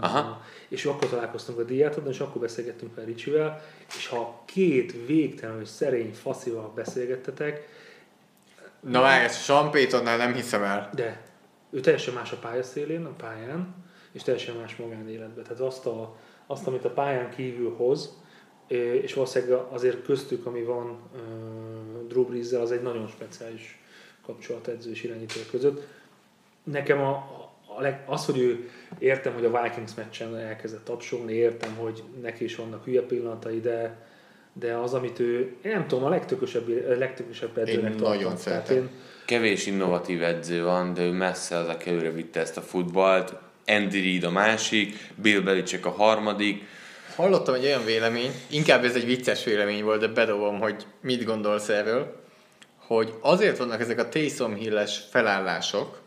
[0.00, 0.42] Aha.
[0.68, 3.62] És akkor találkoztunk a díjátadon, és akkor beszélgettünk fel Ricsivel,
[3.96, 7.68] és ha két végtelenül szerény faszival beszélgettetek,
[8.80, 10.90] Na már ezt Sean Paytonnál nem hiszem el.
[10.94, 11.22] de
[11.70, 13.74] ő teljesen más a pályaszélén, a pályán,
[14.12, 15.44] és teljesen más magánéletben.
[15.44, 16.16] Tehát azt, a,
[16.46, 18.18] azt amit a pályán kívül hoz,
[18.66, 20.98] és valószínűleg azért köztük, ami van
[22.08, 23.78] Drew Brees-zel, az egy nagyon speciális
[24.26, 25.86] kapcsolat edző és irányító között.
[26.62, 27.10] Nekem a,
[27.76, 32.44] a leg, az, hogy ő értem, hogy a Vikings meccsen elkezdett tapsolni, értem, hogy neki
[32.44, 34.06] is vannak hülye pillanatai, de,
[34.52, 38.38] de az, amit ő, én nem tudom, a legtökösebb, a legtökösebb edzőnek Én nagyon Tehát
[38.38, 38.76] szeretem.
[38.76, 38.90] én,
[39.26, 43.34] Kevés innovatív edző van, de ő messze az, aki előre vitte ezt a futballt.
[43.66, 46.62] Andy Reid a másik, Bill Belichick a harmadik.
[47.14, 51.68] Hallottam egy olyan vélemény, inkább ez egy vicces vélemény volt, de bedobom, hogy mit gondolsz
[51.68, 52.22] erről,
[52.76, 56.00] hogy azért vannak ezek a Taysom Hill-es felállások,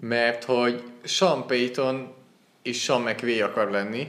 [0.00, 2.14] mert hogy Sean Payton
[2.62, 4.06] és Sean McVay akar lenni,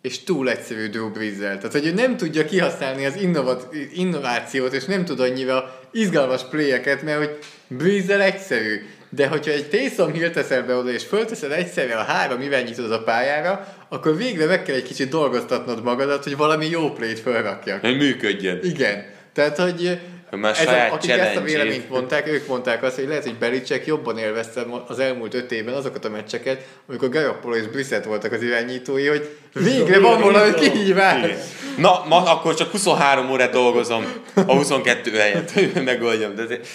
[0.00, 4.84] és túl egyszerű Drew brees Tehát, hogy ő nem tudja kihasználni az innovat, innovációt, és
[4.84, 8.86] nem tud annyira izgalmas playeket, mert hogy brees egyszerű.
[9.16, 13.02] De hogyha egy Taysom Hill teszel be oda, és fölteszed egyszerre a három irányítót a
[13.02, 17.80] pályára, akkor végre meg kell egy kicsit dolgoztatnod magadat, hogy valami jó playt felrakjak.
[17.80, 18.58] Hogy működjön.
[18.62, 19.04] Igen.
[19.32, 19.98] Tehát, hogy
[20.30, 23.86] már ez a, akik ezt a véleményt mondták, ők mondták azt, hogy lehet, hogy Belicek
[23.86, 28.42] jobban élvezte az elmúlt öt évben azokat a meccseket, amikor Garoppolo és Brissett voltak az
[28.42, 31.30] irányítói, hogy végre van valami kihívás.
[31.76, 36.34] Na, ma akkor csak 23 órát dolgozom a 22 helyet, hogy megoldjam.
[36.34, 36.66] De azért-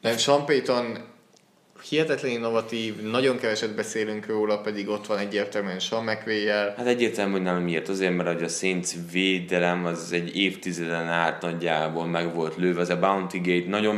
[0.00, 0.98] Nem, Sean Payton
[1.88, 6.74] hihetetlen innovatív, nagyon keveset beszélünk róla, pedig ott van egyértelműen Sean McVay-jel.
[6.76, 7.88] Hát egyértelmű, hogy nem miért.
[7.88, 12.80] Azért, mert hogy a Saints védelem az egy évtizeden át nagyjából meg volt lőve.
[12.80, 13.96] Az a Bounty Gate nagyon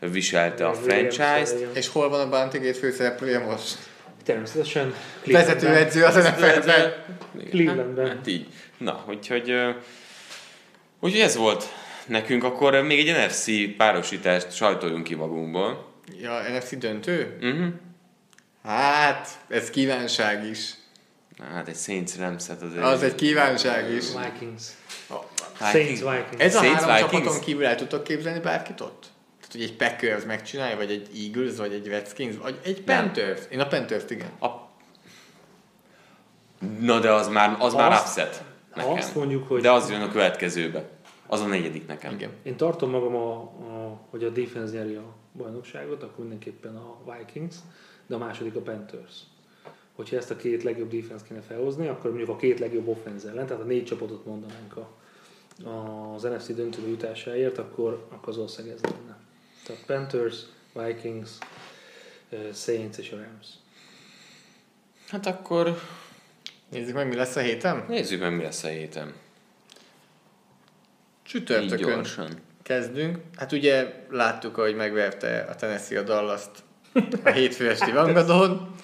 [0.00, 1.76] megviselte a franchise-t.
[1.76, 3.78] És hol van a Bounty Gate főszereplője most?
[4.24, 4.94] Természetesen
[5.24, 6.92] Vezetőedző az NFL-ben.
[7.50, 8.08] Clevelandben.
[8.08, 8.46] Hát így.
[8.78, 9.52] Na, úgyhogy,
[11.00, 11.64] úgyhogy ez volt
[12.06, 12.44] nekünk.
[12.44, 15.90] Akkor még egy NFC párosítást sajtoljunk ki magunkból.
[16.20, 17.36] Ja, NFC döntő?
[17.40, 17.66] Uh-huh.
[18.64, 20.70] Hát, ez kívánság is.
[21.52, 22.82] Hát egy Saints Ramset azért.
[22.84, 24.04] Az egy kívánság is.
[24.06, 24.62] Vikings.
[25.58, 26.38] Hát, Saints Vikings.
[26.38, 27.24] Ez a Saints, három Vikings?
[27.24, 29.00] csapaton kívül el tudtok képzelni bárkit ott?
[29.40, 33.02] Tehát, hogy egy Packers megcsinálja, vagy egy Eagles, vagy egy Redskins, vagy egy Nem.
[33.04, 33.40] Panthers.
[33.50, 34.30] Én a Panthers igen.
[34.40, 34.46] A...
[36.80, 38.42] Na de az már, az már Azt- upset
[38.74, 38.92] nekem.
[38.92, 40.84] azt mondjuk, hogy- De az jön a következőbe.
[41.32, 42.12] Az a negyedik nekem.
[42.12, 42.30] Igen.
[42.42, 47.56] Én tartom magam, a, a, hogy a defense nyeri a bajnokságot, akkor mindenképpen a Vikings,
[48.06, 49.14] de a második a Panthers.
[49.92, 53.46] Hogyha ezt a két legjobb defense kéne felhozni, akkor mondjuk a két legjobb offense ellen,
[53.46, 54.88] tehát a négy csapatot mondanánk a,
[56.14, 59.18] az NFC döntő jutásáért, akkor, akkor az ország ez lenne.
[59.64, 60.40] Tehát Panthers,
[60.72, 61.30] Vikings,
[62.52, 63.46] Saints és a Rams.
[65.08, 65.78] Hát akkor
[66.68, 67.84] Nézzük meg, mi lesz a héten.
[67.88, 69.14] nézzük meg, mi lesz a héten.
[71.32, 72.06] Csütörtökön
[72.62, 73.18] kezdünk.
[73.36, 76.50] Hát ugye láttuk, hogy megverte a Tennessee a Dallas-t
[77.24, 78.74] a hétfő esti Vangadon,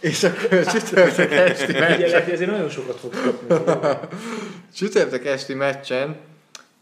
[0.00, 3.56] és akkor csütörtök esti meccsen, ezért nagyon sokat fog kapni.
[4.76, 6.16] csütörtök esti meccsen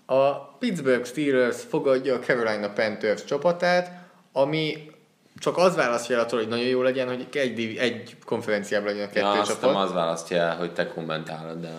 [0.06, 3.90] a Pittsburgh Steelers fogadja a Carolina Panthers csapatát,
[4.32, 4.90] ami
[5.38, 9.10] csak az választja el attól, hogy nagyon jó legyen, hogy egy, egy konferenciában legyen a
[9.10, 9.70] kettő Ja, azt csapat.
[9.70, 11.70] nem az választja el, hogy te kommentálod, de...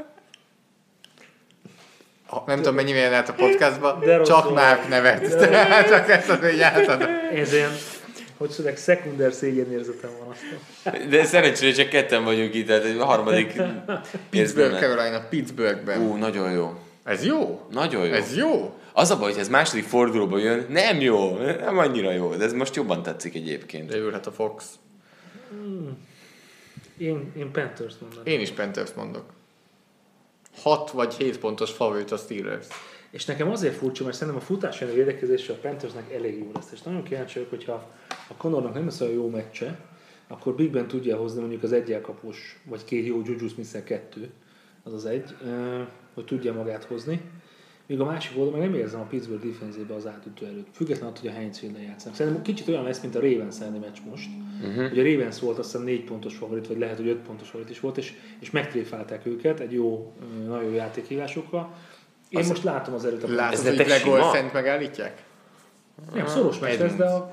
[2.28, 4.54] Ha- Nem tudom, mennyire jön át a podcastba, De csak.
[4.54, 5.36] Márk nevet.
[5.38, 7.08] Tehát csak ezt az így átadom.
[7.34, 7.70] Ez ilyen,
[8.36, 11.08] hogy szóval szekunder szégyenérzetem van aztán.
[11.08, 13.60] De szerencsére csak ketten vagyunk itt, tehát egy harmadik
[14.30, 14.78] Pittsburgh.
[14.78, 16.00] Carolina, Pittsburghben.
[16.00, 16.74] Ú, nagyon jó.
[17.04, 17.60] Ez jó?
[17.70, 18.12] Nagyon jó.
[18.12, 18.74] Ez jó?
[18.92, 22.52] Az a baj, hogy ez második fordulóba jön, nem jó, nem annyira jó, de ez
[22.52, 23.90] most jobban tetszik egyébként.
[23.92, 24.64] Leülhet a Fox.
[26.98, 28.26] Én, én Panthers mondanám.
[28.26, 29.24] Én is Panthers mondok.
[30.62, 32.66] 6 vagy 7 pontos favorit a Steelers.
[33.10, 36.72] És nekem azért furcsa, mert szerintem a futás elleni védekezésre a Panthersnek elég jó lesz.
[36.72, 37.90] És nagyon kíváncsi vagyok, hogyha
[38.28, 39.78] a Connornak nem lesz olyan jó meccse,
[40.28, 44.30] akkor Big Ben tudja hozni mondjuk az egyelkapos, vagy két jó Juju smith kettő,
[44.82, 45.34] az az egy,
[46.14, 47.20] hogy tudja magát hozni.
[47.88, 50.66] Míg a másik oldalon meg nem érzem a Pittsburgh defenzébe az átütő előtt.
[50.72, 52.16] Függetlenül attól, hogy a Heinz Field-en játszanak.
[52.16, 54.28] Szerintem kicsit olyan lesz, mint a Ravens elleni meccs most.
[54.62, 54.92] Uh-huh.
[54.92, 57.70] Ugye a Ravens volt azt hiszem 4 pontos favorit, vagy lehet, hogy 5 pontos favorit
[57.70, 60.12] is volt, és, és megtréfálták őket egy jó,
[60.46, 61.74] nagyon jó játékhívásokkal.
[62.28, 64.32] Én most látom az erőt a Látod, hogy Gregor sima?
[64.32, 65.24] Szent megállítják?
[66.14, 67.28] Nem, szoros meccs lesz, de a,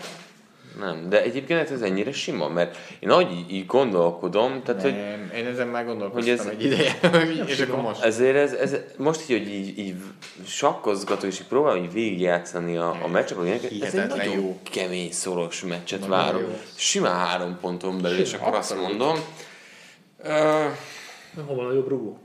[0.80, 5.46] Nem, de egyébként ez ennyire sima, mert én ahogy így, gondolkodom, tehát hogy Nem, én
[5.46, 8.02] ezen már gondolkoztam Hogy ez- egy ideje, hogy- és akkor most.
[8.04, 9.96] ezért ez, ez most így, hogy így, így
[10.46, 14.60] sakkozgató, és így próbálom így végigjátszani a, a meccseket, ez egy nagyon jó.
[14.72, 16.42] kemény, szoros meccset Nagyon várom.
[16.42, 16.58] jó.
[16.76, 19.20] Simán három ponton belül, és akkor azt mondom,
[20.24, 20.30] uh,
[21.46, 22.20] hol van a jobb rugó?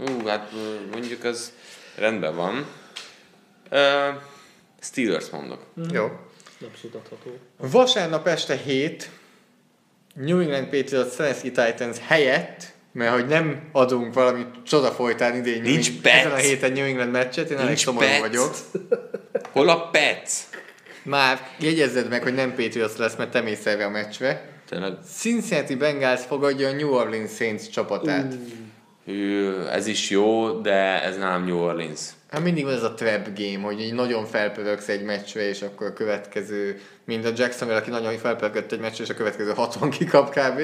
[0.00, 0.50] ú, hát
[0.92, 1.52] mondjuk az
[1.98, 2.66] rendben van.
[3.70, 3.78] Uh,
[4.80, 5.60] Steelers mondok.
[5.92, 6.06] Jó.
[6.64, 7.36] Abszolút adható.
[7.56, 9.10] Vasárnap este 7
[10.14, 15.88] New England Patriots Tennessee Titans helyett, mert hogy nem adunk valami csoda folytán idén Nincs
[15.90, 16.14] New- Pets.
[16.14, 18.54] ezen a héten New England meccset, én elég szomorú vagyok.
[19.52, 20.30] Hol a Pets?
[21.02, 24.50] Már jegyezzed meg, hogy nem Patriots lesz, mert te mész a meccsre.
[24.68, 28.34] Tényleg, Cincinnati Bengals fogadja a New Orleans Saints csapatát.
[29.04, 32.00] hű, ez is jó, de ez nálam New Orleans.
[32.32, 35.86] Hát mindig van ez a trap game, hogy így nagyon felpörögsz egy meccsre, és akkor
[35.86, 40.30] a következő, mint a Jacksonville, aki nagyon felpörögött egy meccsre, és a következő 60 kikap
[40.30, 40.60] kb.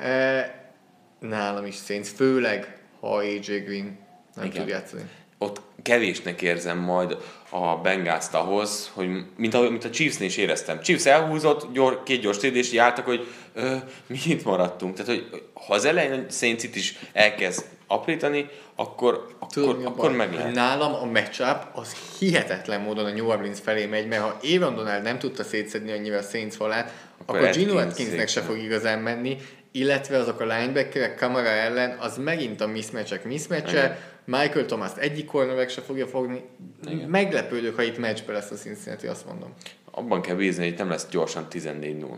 [0.00, 0.72] E,
[1.18, 3.98] nálam is Saints, főleg ha AJ Green
[4.34, 4.60] nem Igen.
[4.60, 5.02] tud játszani.
[5.38, 7.16] ott kevésnek érzem majd
[7.50, 10.80] a Bengals ahhoz, hogy mint a, mint a Chiefs-nél is éreztem.
[10.80, 13.76] Chiefs elhúzott, gyor, két gyors TD, és így álltak, hogy ö,
[14.06, 14.94] mi itt maradtunk.
[14.94, 20.16] Tehát, hogy ha az elején a Saints is elkezd aprítani, akkor, Tudod, mi akkor, akkor
[20.16, 20.54] meg lehet.
[20.54, 25.02] Nálam a matchup az hihetetlen módon a New Orleans felé megy, mert ha Aaron Donald
[25.02, 28.98] nem tudta szétszedni annyira a Saints falát, akkor, Akkor Gino Atkins Atkinsnek se fog igazán
[28.98, 29.36] menni,
[29.72, 35.68] illetve azok a linebackerek Kamara ellen, az megint a mismatchek mismatche, Michael Thomas egyik cornerback
[35.70, 36.44] se fogja fogni.
[36.86, 37.08] Igen.
[37.08, 39.54] Meglepődök, ha itt meccsbe lesz a Cincinnati, azt mondom.
[39.90, 42.16] Abban kell bízni, hogy nem lesz gyorsan 14-0.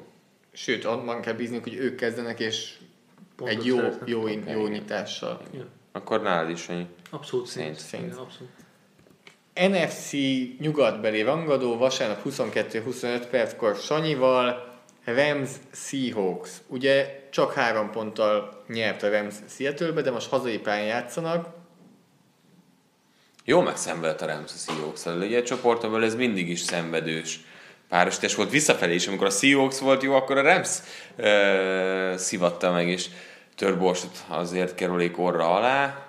[0.52, 2.74] Sőt, abban kell bízni, hogy ők kezdenek, és
[3.44, 4.70] egy jó, jó, Oké, jó igen.
[4.70, 5.40] nyitással.
[5.52, 5.66] Ja.
[5.92, 6.86] Akkor nálad is ennyi.
[7.10, 7.50] Abszolút.
[7.50, 7.80] Saints.
[7.92, 8.50] Igen, abszolút.
[9.54, 10.12] NFC
[10.60, 16.50] nyugatbeli rangadó vasárnap 22-25 perckor Sanyival, Rams Seahawks.
[16.66, 21.48] Ugye csak három ponttal nyert a Rams Seattle-be, de most hazai pályán játszanak.
[23.44, 27.40] Jó megszenvedt a Rams a seahawks Ugye a csoportból ez mindig is szenvedős
[27.88, 29.06] párosítás volt visszafelé is.
[29.06, 30.78] Amikor a Seahawks volt jó, akkor a Rams
[31.16, 33.08] ö, szivatta meg, és
[33.54, 36.06] törborsot azért kerülék orra alá.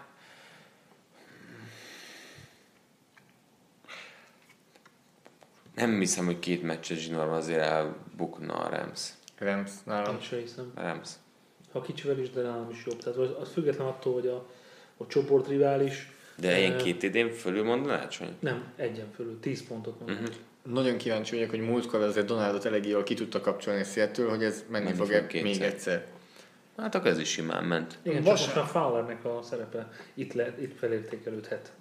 [5.76, 9.10] Nem hiszem, hogy két meccses zsinórban azért elbukna a Rams.
[9.38, 10.16] Rams nálam.
[10.16, 10.72] Én sem hiszem.
[10.76, 11.10] Rams.
[11.72, 13.00] Ha kicsivel is, de nálam is jobb.
[13.00, 14.48] Tehát az, független attól, hogy a,
[14.98, 16.12] a csoport rivális.
[16.36, 18.36] De ilyen eh, két idén fölül mondanád, Sanyi?
[18.40, 20.24] Nem, egyen fölül, 10 pontot mondom.
[20.24, 20.32] Mhm.
[20.70, 24.44] Nagyon kíváncsi vagyok, hogy múltkor azért Donaldot elég jól ki tudta kapcsolni a Seattle, hogy
[24.44, 25.44] ez menni, Menni fog, fog kétszer.
[25.52, 26.06] még egyszer.
[26.78, 27.98] Hát akkor ez is simán ment.
[28.02, 31.72] Igen, Vasár- csak most már Fowlernek a szerepe itt, le, itt felértékelődhet.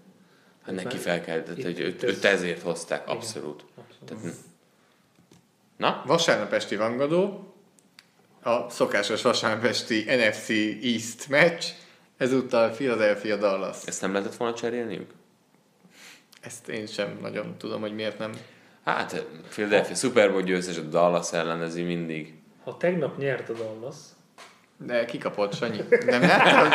[0.62, 3.16] Hát neki fel kell, tehát, hogy őt, őt ezért hozták, Igen.
[3.16, 3.64] abszolút.
[3.74, 4.22] Abszolút.
[4.22, 4.36] Tehát,
[5.76, 7.52] na, Vasárnap esti rangadó,
[8.42, 10.48] a szokásos vasárnap esti NFC
[10.84, 11.64] East meccs,
[12.16, 13.76] ezúttal Philadelphia Dallas.
[13.86, 15.10] ezt nem lehetett volna cserélniük?
[16.40, 18.32] Ezt én sem nagyon tudom, hogy miért nem.
[18.88, 22.34] Hát, Philadelphia Super Bowl győztes, a Dallas ellenezi mindig.
[22.64, 23.96] Ha tegnap nyert a Dallas,
[24.86, 25.80] De kikapott, Sanyi.
[26.06, 26.72] Nem láttad?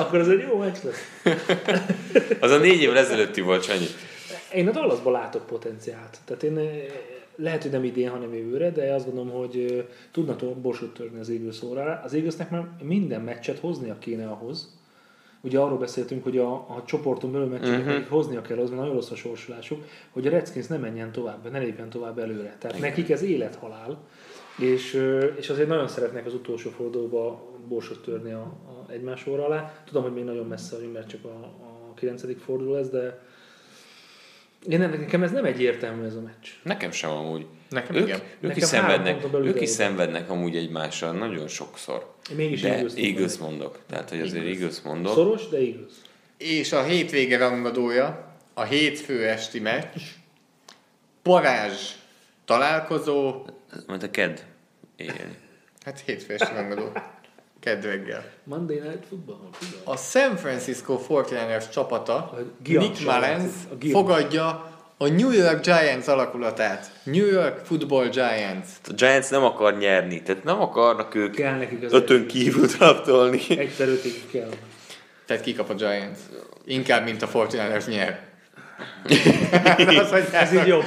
[0.00, 1.22] akkor ez egy jó meccs lesz.
[2.40, 3.86] Az a négy évvel ezelőtti volt, Sanyi.
[4.52, 6.18] Én a Dallasban látok potenciált.
[6.24, 6.66] Tehát én eh,
[7.36, 11.30] lehet, hogy nem idén, hanem jövőre, de azt gondolom, hogy eh, tudna borsot törni az
[11.30, 12.00] Eagles órára.
[12.04, 14.75] Az Eaglesnek már minden meccset hoznia kéne ahhoz.
[15.46, 18.06] Ugye arról beszéltünk, hogy a, a csoporton belül meccset uh-huh.
[18.08, 21.90] hoznia kell, az nagyon rossz a sorsolásuk, hogy a Redskins ne menjen tovább, ne lépjen
[21.90, 22.56] tovább előre.
[22.58, 22.88] Tehát Igen.
[22.88, 23.98] nekik ez élet-halál.
[24.58, 25.02] És,
[25.36, 29.82] és azért nagyon szeretnek az utolsó fordulóba borsot törni a, a egymás óra alá.
[29.84, 31.44] Tudom, hogy még nagyon messze vagyunk, mert csak a,
[31.90, 32.42] a 9.
[32.42, 33.22] forduló lesz, de
[34.68, 36.48] én nem, nekem ez nem egyértelmű ez a meccs.
[36.62, 37.46] Nekem sem amúgy.
[37.68, 38.18] Nekem ők, igen.
[38.20, 42.14] ők Nekem is szenvednek, ők is szenvednek amúgy egymással nagyon sokszor.
[42.30, 43.30] Én mégis De mondom.
[43.40, 43.78] mondok.
[43.88, 45.14] Tehát, hogy azért Eagles mondok.
[45.14, 45.92] Szoros, de Eagles.
[46.36, 50.00] És a hétvége rangadója, a hétfő esti meccs,
[51.22, 51.90] parázs
[52.44, 53.46] találkozó,
[53.86, 54.46] Majd a ked
[54.96, 55.36] élni.
[55.84, 56.92] hát hétfő esti rangadó,
[57.60, 58.30] kedd reggel.
[58.44, 59.48] Monday Night Football.
[59.84, 63.52] A San Francisco 49ers csapata, Nick Mullens
[63.90, 66.90] fogadja a New York Giants alakulatát.
[67.02, 68.68] New York Football Giants.
[68.88, 72.66] A Giants nem akar nyerni, tehát nem akarnak ők Kell nekik az ötön egy- kívül
[72.66, 73.40] draftolni.
[73.48, 74.50] Egy per ötig kell.
[75.26, 76.18] Tehát kikap a Giants.
[76.64, 78.24] Inkább, mint a 49ers nyer.
[79.98, 80.84] Az, Ez így jobb.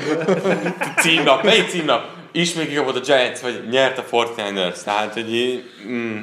[0.98, 2.18] Címnap, melyik címnap?
[2.31, 4.84] Ismét kikapott a Giants, vagy nyert a 49ers.
[4.84, 6.19] Tehát, hogy így, mm,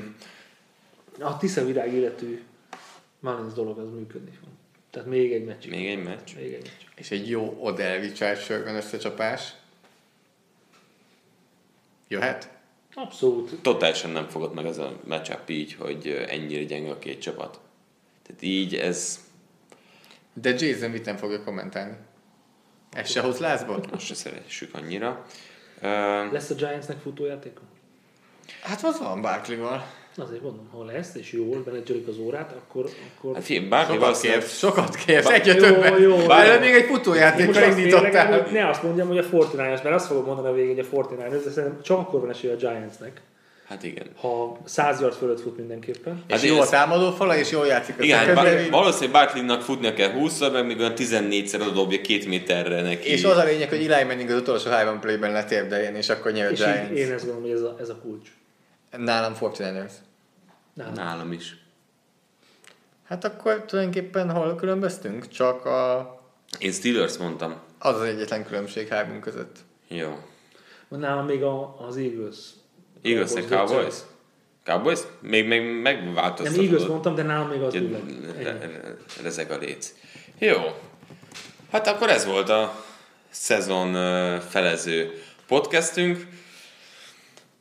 [1.21, 2.43] A Tisza virág életű
[3.21, 4.49] Mullins dolog az működni fog.
[4.91, 5.67] Tehát még egy meccs.
[5.69, 6.35] még egy meccs.
[6.37, 6.86] Még egy meccs.
[6.97, 9.53] És egy jó Odell Richard Sherman összecsapás.
[12.09, 12.49] Jöhet?
[12.95, 13.63] Abszolút.
[13.63, 17.61] Totálisan nem fogott meg ez a matchup így, hogy ennyire gyenge a két csapat.
[18.23, 19.21] Tehát így ez
[20.33, 21.97] De Jason mit nem fogja kommentálni?
[22.93, 23.81] Ez se hoz lázba?
[23.91, 25.27] most se szeressük annyira.
[25.77, 25.83] Uh,
[26.33, 27.61] Lesz a Giantsnek futójátéka?
[28.63, 29.87] Hát az van Barkley-val.
[30.19, 32.89] Azért mondom, ha lesz, és jól menedzselik az órát, akkor...
[33.17, 33.35] akkor...
[33.35, 35.99] hát figyelj, bárki Sokat kérsz, sokat kérsz, egyre Jó, többet.
[35.99, 36.17] jó.
[36.17, 38.47] Bár még egy Én futójátékkal azt indítottál.
[38.53, 41.41] ne azt mondjam, hogy a 49ers, mert azt fogom mondani a végén, hogy a 49ers,
[41.45, 43.21] de szerintem csak akkor van esélye a Giantsnek.
[43.69, 44.07] Hát igen.
[44.17, 46.23] Ha 100 yard fölött fut mindenképpen.
[46.27, 48.35] És Hát jó a támadó fala, és jól játszik Igen, hát.
[48.35, 53.11] Bar- valószínűleg Barkley-nak futnia kell 20-szor, meg még olyan 14-szer odobja két méterre neki.
[53.11, 56.47] És az a lényeg, hogy Eli Manning az utolsó három playben letérdeljen, és akkor nyer
[56.47, 56.99] a És Giants.
[56.99, 58.29] én ezt gondolom, hogy ez a, ez a kulcs.
[58.97, 59.91] Nálam 49ers.
[60.77, 60.93] Nem.
[60.93, 61.57] Nálam is.
[63.05, 65.29] Hát akkor tulajdonképpen hol különböztünk?
[65.29, 66.11] Csak a,
[66.59, 67.57] Én Steelers mondtam.
[67.79, 69.57] az az egyetlen különbség hármunk között.
[69.89, 70.19] Jó.
[70.89, 72.37] Nálam még a, az Eagles.
[73.03, 73.95] Eagles and Cowboys
[74.65, 75.01] Cowboys?
[75.21, 76.65] Még, még Nem megváltoztatod.
[76.65, 77.75] Eagles mondtam, de nálam még az
[78.43, 79.95] re- Rezeg a léc.
[80.39, 80.59] Jó.
[81.71, 82.85] Hát akkor ez volt a
[83.31, 83.93] szezon
[84.41, 86.27] felező podcastünk.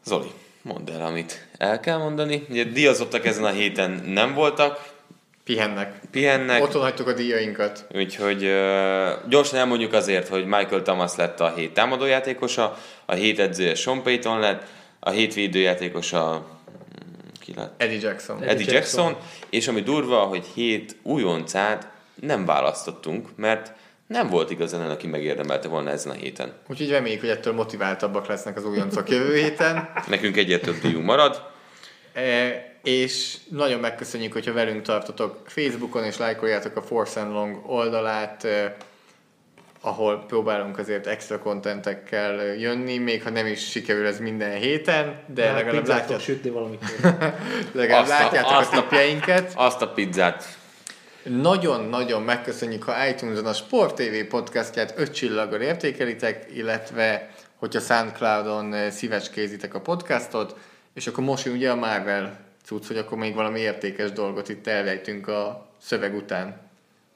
[0.04, 0.32] Zoli,
[0.66, 2.46] mondd el, amit el kell mondani.
[2.50, 4.94] Ugye díjazottak ezen a héten nem voltak,
[5.44, 6.00] Pihennek.
[6.12, 6.64] pihennek.
[6.64, 7.86] Otthon hagytuk a díjainkat.
[7.96, 13.76] Úgyhogy uh, gyorsan elmondjuk azért, hogy Michael Thomas lett a hét támadójátékosa, a hét edzője
[13.76, 14.64] Sean Payton lett,
[15.00, 17.82] a hét védőjátékosa mm, ki lett?
[17.82, 18.36] Eddie Jackson.
[18.36, 19.06] Eddie Eddie Jackson.
[19.06, 21.88] Jackson, és ami durva, hogy hét újoncát
[22.22, 23.72] nem választottunk, mert
[24.08, 26.54] nem volt igazán, aki megérdemelte volna ezen a héten.
[26.70, 29.90] Úgyhogy reméljük, hogy ettől motiváltabbak lesznek az újoncok jövő héten.
[30.08, 31.42] Nekünk egyet több díjunk marad.
[32.14, 32.48] E,
[32.84, 38.76] és nagyon megköszönjük, hogyha velünk tartotok Facebookon, és lájkoljátok a Force and Long oldalát, e,
[39.82, 45.46] ahol próbálunk azért extra kontentekkel jönni, még ha nem is sikerül ez minden héten, de
[45.46, 46.88] Hát legalább, pizzát látját, fog sütni valamikor.
[47.72, 49.52] legalább Azt a- látjátok azt a a- tippjeinket.
[49.56, 50.58] Azt a pizzát.
[51.30, 58.90] Nagyon-nagyon megköszönjük, ha iTunes-on a Sport TV podcastját öt csillaggal értékelitek, illetve hogyha SoundCloud-on eh,
[58.92, 60.56] szívecskézitek a podcastot,
[60.94, 65.28] és akkor most ugye a Marvel cucc, hogy akkor még valami értékes dolgot itt elrejtünk
[65.28, 66.64] a szöveg után.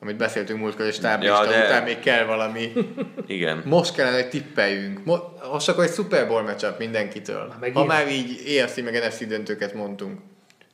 [0.02, 2.72] Amit beszéltünk múltkor, és táblista Ja, de- után még kell valami.
[3.28, 3.62] Igen.
[3.66, 5.06] Most kellene, hogy tippeljünk.
[5.06, 7.54] Mo- Most akkor egy Super Bowl matchup mindenkitől.
[7.60, 7.78] megint?
[7.78, 10.20] Ha már így EFC meg NFC döntőket mondtunk.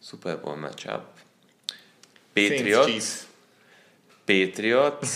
[0.02, 1.02] Super Bowl matchup.
[2.36, 3.24] Chiefs.
[4.26, 5.08] Patriots.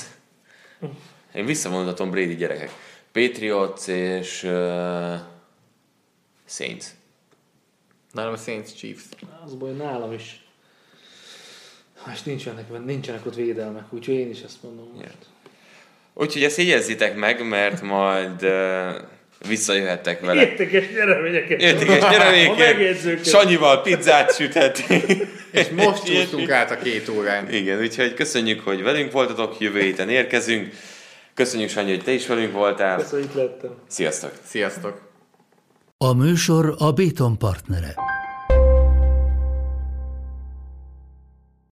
[1.33, 2.71] Én visszamondhatom Brady gyerekek.
[3.11, 5.19] Patriots és uh,
[6.45, 6.85] Saints.
[8.11, 9.03] Nálam a Saints Chiefs.
[9.45, 10.43] Az baj, nálam is.
[12.13, 15.17] És nincsenek, nincsenek ott védelmek, úgyhogy én is ezt mondom most.
[16.13, 18.95] Úgyhogy ezt jegyezzétek meg, mert majd uh,
[19.47, 20.41] visszajöhettek vele.
[20.41, 21.61] Értékes nyereményeket.
[21.61, 23.25] Értékes nyereményeket.
[23.25, 25.03] Sanyival pizzát süthetünk.
[25.51, 27.53] És most úsztunk át a két órán.
[27.53, 30.73] Igen, úgyhogy köszönjük, hogy velünk voltatok, jövő héten érkezünk.
[31.33, 32.97] Köszönjük, Sanyi, hogy te is velünk voltál.
[32.97, 33.71] Köszönjük, lettem.
[33.87, 34.31] Sziasztok!
[34.43, 35.01] Sziasztok!
[35.97, 37.95] A műsor a Béton partnere.